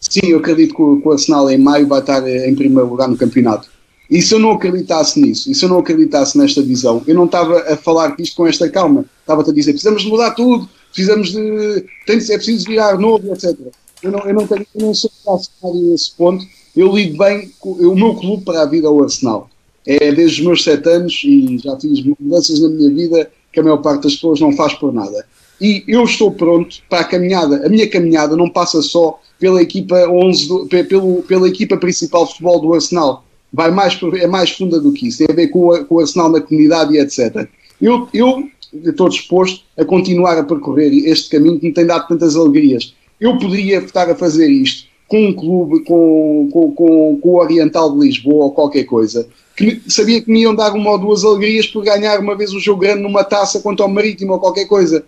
[0.00, 2.88] Sim, eu acredito que o, que o Arsenal em maio vai estar eh, em primeiro
[2.88, 3.68] lugar no campeonato.
[4.10, 7.24] E se eu não acreditasse nisso, e se eu não acreditasse nesta visão, eu não
[7.24, 9.04] estava a falar isto com esta calma.
[9.20, 11.84] Estava-te a dizer, precisamos de mudar tudo, precisamos de.
[12.06, 13.58] Tem de, é preciso virar novo, etc.
[14.02, 16.44] Eu não, eu não, tenho, eu não sou a esse ponto.
[16.76, 19.48] Eu lido bem com o meu clube para a vida ao Arsenal.
[19.86, 23.62] É desde os meus sete anos e já fiz mudanças na minha vida que a
[23.62, 25.26] maior parte das pessoas não faz por nada.
[25.60, 27.64] E eu estou pronto para a caminhada.
[27.64, 32.32] A minha caminhada não passa só pela equipa 11 do, pelo, pela equipa principal de
[32.32, 33.24] futebol do Arsenal.
[33.52, 35.18] Vai mais, é mais funda do que isso.
[35.18, 37.48] Tem a ver com, com o Arsenal na comunidade e etc.
[37.80, 42.36] Eu, eu estou disposto a continuar a percorrer este caminho que me tem dado tantas
[42.36, 42.94] alegrias.
[43.20, 47.92] Eu poderia estar a fazer isto com um clube, com, com, com, com o Oriental
[47.92, 51.66] de Lisboa ou qualquer coisa, que sabia que me iam dar uma ou duas alegrias
[51.66, 55.04] por ganhar uma vez um jogo grande numa taça contra o Marítimo ou qualquer coisa.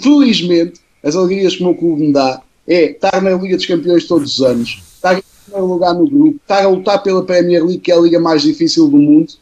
[0.00, 4.06] Felizmente, as alegrias que o meu clube me dá é estar na Liga dos Campeões
[4.06, 7.80] todos os anos, estar em primeiro lugar no grupo, estar a lutar pela Premier League,
[7.80, 9.32] que é a liga mais difícil do mundo,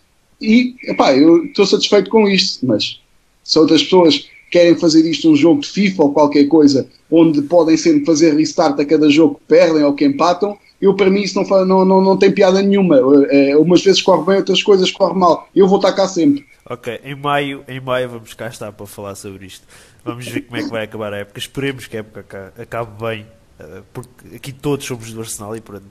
[0.41, 2.99] e epá, eu estou satisfeito com isto, mas
[3.45, 7.77] se outras pessoas querem fazer isto um jogo de FIFA ou qualquer coisa, onde podem
[7.77, 11.41] sempre fazer restart a cada jogo que perdem ou que empatam, eu para mim isso
[11.41, 12.97] não, não, não, não tem piada nenhuma.
[13.31, 15.49] É, umas vezes corre bem, outras coisas corre mal.
[15.55, 16.47] Eu vou estar cá sempre.
[16.65, 19.67] Ok, em maio, em maio vamos cá estar para falar sobre isto.
[20.05, 21.39] Vamos ver como é que vai acabar a época.
[21.39, 23.27] Esperemos que a época acabe bem,
[23.59, 25.85] eh, porque aqui todos somos do Arsenal e pronto,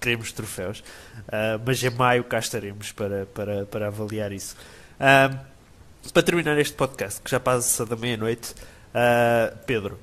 [0.00, 0.82] queremos troféus.
[1.30, 4.56] Eh, mas em maio cá estaremos para, para, para avaliar isso.
[5.02, 5.36] Uh,
[6.12, 8.54] para terminar este podcast, que já passa da meia-noite,
[8.94, 9.98] uh, Pedro,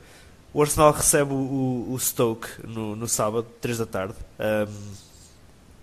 [0.53, 4.15] o Arsenal recebe o, o Stoke no, no sábado, 3 da tarde.
[4.39, 4.73] Um,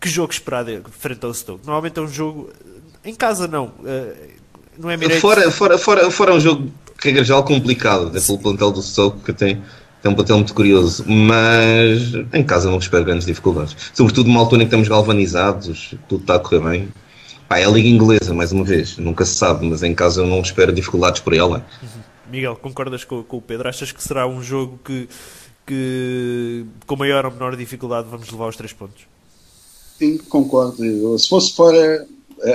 [0.00, 1.64] que jogo esperado frente ao Stoke?
[1.64, 2.50] Normalmente é um jogo.
[3.04, 3.66] Em casa, não.
[3.66, 4.36] Uh,
[4.78, 6.70] não é Fora, fora, fora, fora um jogo,
[7.02, 8.16] regra geral, complicado.
[8.16, 9.62] É pelo plantel do Stoke que tem
[10.02, 13.76] tem um plantel muito curioso, mas em casa não espero grandes dificuldades.
[13.92, 16.88] Sobretudo numa altura em que estamos galvanizados, tudo está a correr bem.
[17.48, 20.26] Pá, é a Liga Inglesa, mais uma vez, nunca se sabe, mas em casa eu
[20.26, 21.64] não espero dificuldades por ela.
[21.82, 21.95] Uhum.
[22.30, 23.68] Miguel, concordas com, com, o Pedro?
[23.68, 25.08] Achas que será um jogo que,
[25.66, 29.06] que com maior ou menor dificuldade vamos levar os três pontos?
[29.98, 31.18] Sim, concordo.
[31.18, 32.06] Se fosse fora,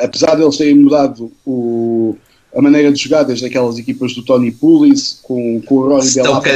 [0.03, 2.15] apesar de eles terem mudado o,
[2.55, 6.49] a maneira de jogar desde aquelas equipas do Tony Pulis com, com o Rory Delapa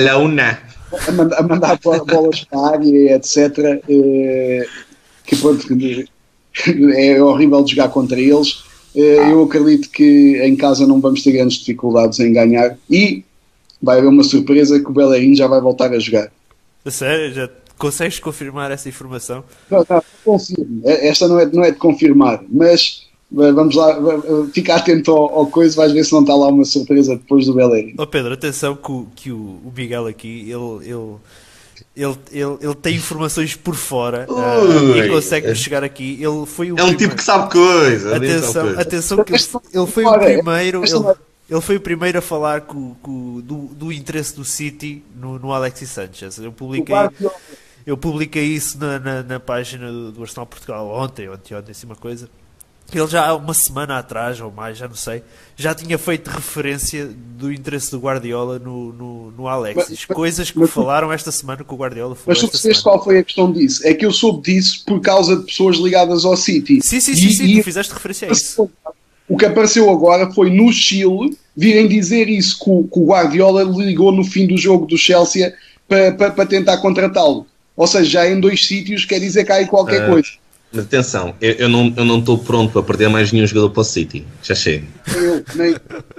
[1.07, 3.81] a, mand a mandar bolas para a área, etc.
[3.89, 4.65] Eh,
[5.25, 5.67] que pronto,
[6.95, 8.63] é horrível de jogar contra eles.
[8.95, 13.23] Eh, eu acredito que em casa não vamos ter grandes dificuldades em ganhar e
[13.81, 16.31] vai haver uma surpresa que o Bellerin já vai voltar a jogar.
[16.85, 17.33] A sério?
[17.33, 19.43] Já consegues confirmar essa informação?
[19.69, 20.81] Não, não, confirmo.
[20.85, 23.05] É, esta não é, não é de confirmar, mas
[23.37, 23.97] eh, vamos lá,
[24.53, 27.53] fica atento ao, ao coisa, vais ver se não está lá uma surpresa depois do
[27.53, 27.95] Bellerin.
[27.97, 31.15] Oh Pedro, atenção que o, que o Miguel aqui, ele, ele
[31.95, 36.21] ele, ele, ele tem informações por fora uh, e consegue chegar aqui.
[36.21, 36.97] Ele foi o é um primeiro...
[36.97, 38.17] tipo que sabe coisa.
[38.17, 38.81] Atenção, coisa.
[38.81, 39.43] atenção que ele,
[39.73, 40.83] ele foi o primeiro.
[40.83, 41.15] Ele,
[41.49, 45.53] ele foi o primeiro a falar com, com, do, do interesse do City no, no
[45.53, 46.37] Alexis Sanchez.
[46.37, 46.95] Eu publiquei,
[47.87, 51.85] eu publiquei isso na, na, na página do, do Arsenal Portugal ontem, ontem, ontem, assim
[51.85, 52.29] uma coisa.
[52.93, 55.23] Ele já há uma semana atrás, ou mais, já não sei,
[55.57, 60.05] já tinha feito referência do interesse do Guardiola no, no, no Alexis.
[60.07, 62.27] Mas, Coisas que mas, falaram esta semana que o Guardiola falou.
[62.27, 63.85] Mas tu percebes qual foi a questão disso?
[63.85, 66.79] É que eu soube disso por causa de pessoas ligadas ao City.
[66.81, 68.69] Sim, sim, sim, e, sim, e, tu fizeste referência a isso.
[69.27, 73.63] O que apareceu agora foi no Chile virem dizer isso que o, que o Guardiola
[73.63, 75.53] ligou no fim do jogo do Chelsea
[75.87, 77.47] para, para, para tentar contratá-lo.
[77.75, 80.29] Ou seja, já em dois sítios quer dizer que há aí qualquer uh, coisa.
[80.71, 83.81] Mas atenção, eu, eu não eu não estou pronto para perder mais nenhum jogador para
[83.81, 84.25] o City.
[84.43, 84.85] Já chega.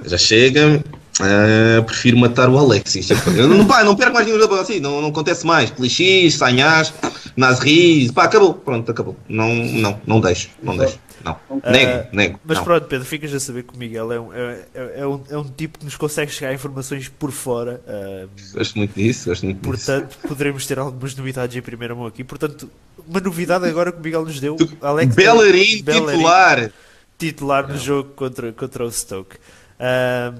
[0.04, 0.82] Já chega.
[1.20, 3.08] Ah, prefiro matar o Alexis.
[3.36, 4.80] Eu não, pá, não perco mais nenhum jogador para o City.
[4.80, 5.70] Não, não acontece mais.
[5.70, 6.92] Clichy, Sanhas,
[7.36, 8.10] Nasri.
[8.12, 8.54] Pá, acabou.
[8.54, 9.16] Pronto, acabou.
[9.28, 10.50] Não, não, não deixo.
[10.62, 10.98] Não deixo.
[11.26, 11.40] Não.
[11.72, 12.40] Nego, Ah, nego.
[12.44, 12.64] Mas não.
[12.64, 15.36] pronto, Pedro, ficas a saber que o Miguel é um, é, é- é um, é
[15.36, 17.82] um tipo que nos consegue chegar a informações por fora.
[17.88, 19.86] ah, Gosto muito disso, gosto muito disso.
[19.86, 22.22] portanto, poderemos ter algumas novidades em primeira mão aqui.
[22.22, 22.70] Portanto,
[23.06, 26.70] uma novidade agora que o Miguel nos deu: Alex Bellerin, Bellerin, titular.
[27.18, 29.36] titular no jogo contra, contra o Stoke.
[29.80, 30.32] Ah,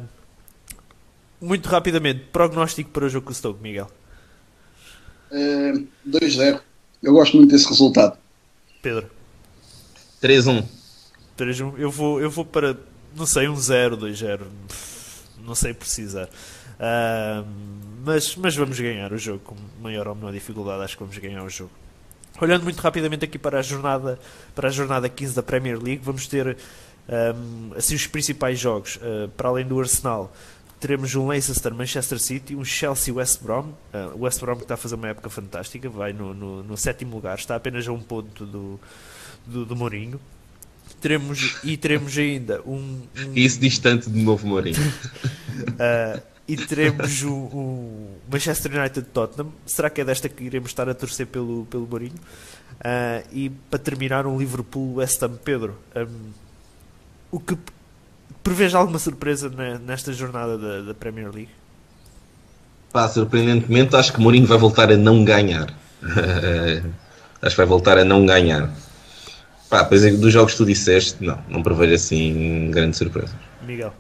[1.41, 3.91] muito rapidamente, prognóstico para o jogo com o Stoke, Miguel.
[5.33, 5.75] eh,
[6.07, 6.61] 2-0.
[7.03, 8.17] Eu gosto muito desse resultado.
[8.81, 9.07] Pedro,
[10.23, 10.65] 3-1.
[11.37, 11.75] 3-1.
[11.79, 12.77] Eu vou, eu vou para,
[13.15, 14.41] não sei, um 0, 2-0.
[15.45, 16.29] Não sei precisar.
[16.79, 17.45] Ah,
[18.05, 20.83] mas, mas vamos ganhar o jogo com maior ou menor dificuldade.
[20.83, 21.71] Acho que vamos ganhar o jogo.
[22.41, 24.19] Olhando muito rapidamente aqui para a jornada,
[24.55, 26.59] para a jornada 15 da Premier League, vamos ter
[27.09, 28.99] ahm, assim os principais jogos.
[29.03, 30.33] Ah, para além do Arsenal,
[30.79, 33.73] teremos um Leicester Manchester City, um Chelsea West Brom.
[33.93, 36.77] Ah, o West Brom que está a fazer uma época fantástica, vai no, no, no
[36.77, 38.81] sétimo lugar, está apenas a um ponto do,
[39.47, 40.21] do, do Mourinho.
[41.01, 44.77] Teremos, e teremos ainda um, um- Isso distante de novo Mourinho.
[45.79, 49.53] ah, e teremos o, o Manchester United Tottenham.
[49.67, 52.15] Será que é desta que iremos estar a torcer pelo, pelo Mourinho?
[52.83, 55.77] Ah, e para terminar, um Liverpool West Ham Pedro.
[55.95, 56.31] hum,
[57.31, 57.57] o que
[58.43, 61.51] prevês alguma surpresa ne- nesta jornada da, da Premier League?
[62.93, 65.75] Pá, surpreendentemente, acho que Mourinho vai voltar a não ganhar.
[67.43, 68.71] acho que vai voltar a não ganhar.
[69.69, 73.33] Pá, pois é, dos jogos que tu disseste, não, não prevejo assim grande surpresa.
[73.67, 73.93] Miguel.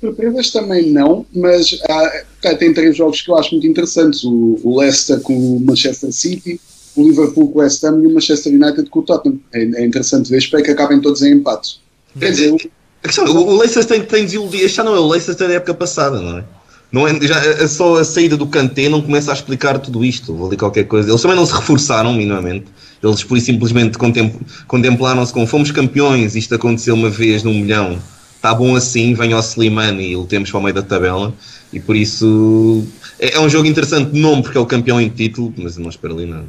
[0.00, 4.60] Surpresas também não, mas há, cá tem três jogos que eu acho muito interessantes: o,
[4.62, 6.60] o Leicester com o Manchester City,
[6.94, 9.40] o Liverpool com o West Ham e o Manchester United com o Tottenham.
[9.52, 11.80] É, é interessante ver, espero que acabem todos em empates.
[12.18, 12.58] Quer dizer, o-
[13.02, 14.68] A questão, o Leicester tem, tem desiludido.
[14.68, 16.44] Já não é o Leicester da época passada, não é?
[16.92, 20.30] Não é já, é só a saída do Kanté não começa a explicar tudo isto.
[20.32, 21.10] Houve ali qualquer coisa.
[21.10, 22.66] Eles também não se reforçaram minimamente.
[23.04, 24.34] Eles por simplesmente contem-
[24.66, 27.98] contemplaram-se como fomos campeões, isto aconteceu uma vez num milhão.
[28.36, 31.34] Está bom assim, venha ao Slimani e lutemos para o meio da tabela.
[31.72, 32.84] E por isso
[33.18, 35.90] é, é um jogo interessante de nome porque é o campeão em título, mas não
[35.90, 36.46] espero ali nada.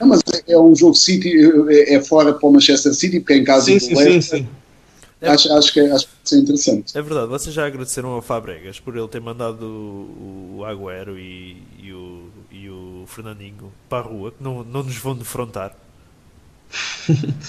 [0.00, 1.32] não, mas é, é um jogo City,
[1.68, 4.46] é, é fora para o Manchester City, porque é em casa Sim, do sim, sim,
[5.20, 5.26] Sim.
[5.26, 6.96] Acho, acho, que, é- acho que ser interessante.
[6.96, 11.56] É verdade, vocês já agradeceram ao Fabregas por ele ter mandado o, o Agüero e,
[11.82, 15.74] e o, e o Fernandinho para a rua, que não, não nos vão defrontar.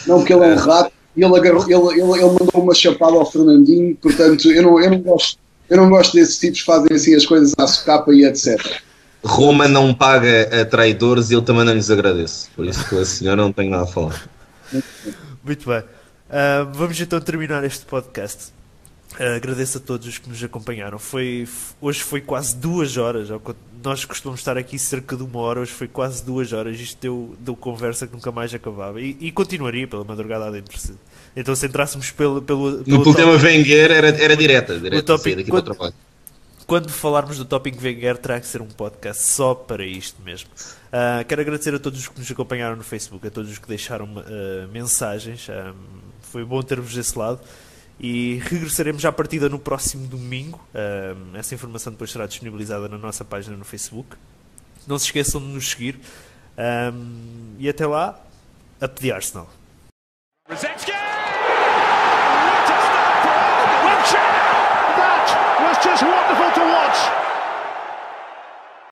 [0.07, 3.17] Não, porque ele é um rato e ele, agarrou, ele, ele, ele mandou uma chapada
[3.17, 5.37] ao Fernandinho, portanto, eu não, eu não gosto.
[5.69, 8.81] Eu não gosto desses tipos que fazem assim as coisas à socapa e etc.
[9.23, 12.49] Roma não paga a traidores e eu também não lhes agradeço.
[12.55, 14.27] Por isso que a senhora não tenho nada a falar.
[15.43, 15.83] Muito bem.
[16.29, 18.53] Ah, vamos então terminar este podcast.
[19.19, 20.99] Ah, agradeço a todos os que nos acompanharam.
[20.99, 21.47] Foi,
[21.81, 23.29] hoje foi quase duas horas.
[23.83, 25.59] Nós costumamos estar aqui cerca de uma hora.
[25.61, 26.79] Hoje foi quase duas horas.
[26.79, 29.01] Isto deu, deu conversa que nunca mais acabava.
[29.01, 30.77] E, e continuaria pela madrugada adentro.
[30.77, 30.93] se-
[31.35, 35.03] Então, se entrássemos pelo, pelo, No pelo pelo tema tópico- Wenger era, era direta, direta
[35.03, 35.93] tópico- daqui quando-
[36.67, 40.49] quando falarmos do Topic Wenger, terá que ser um podcast só para isto mesmo.
[40.91, 43.67] Ah, quero agradecer a todos os que nos acompanharam no Facebook, a todos os que
[43.67, 45.47] deixaram ah, mensagens.
[46.31, 47.39] Foi bom ter-vos desse lado.
[47.99, 50.59] E regressaremos à partida no próximo domingo.
[51.33, 54.15] Essa informação depois será disponibilizada na nossa página no Facebook.
[54.87, 55.99] Não se esqueçam de nos seguir.
[56.57, 56.93] Ah,
[57.57, 58.17] e até lá,
[58.79, 59.49] a pedir Arsenal.
[60.47, 60.61] That
[65.61, 66.68] was just one.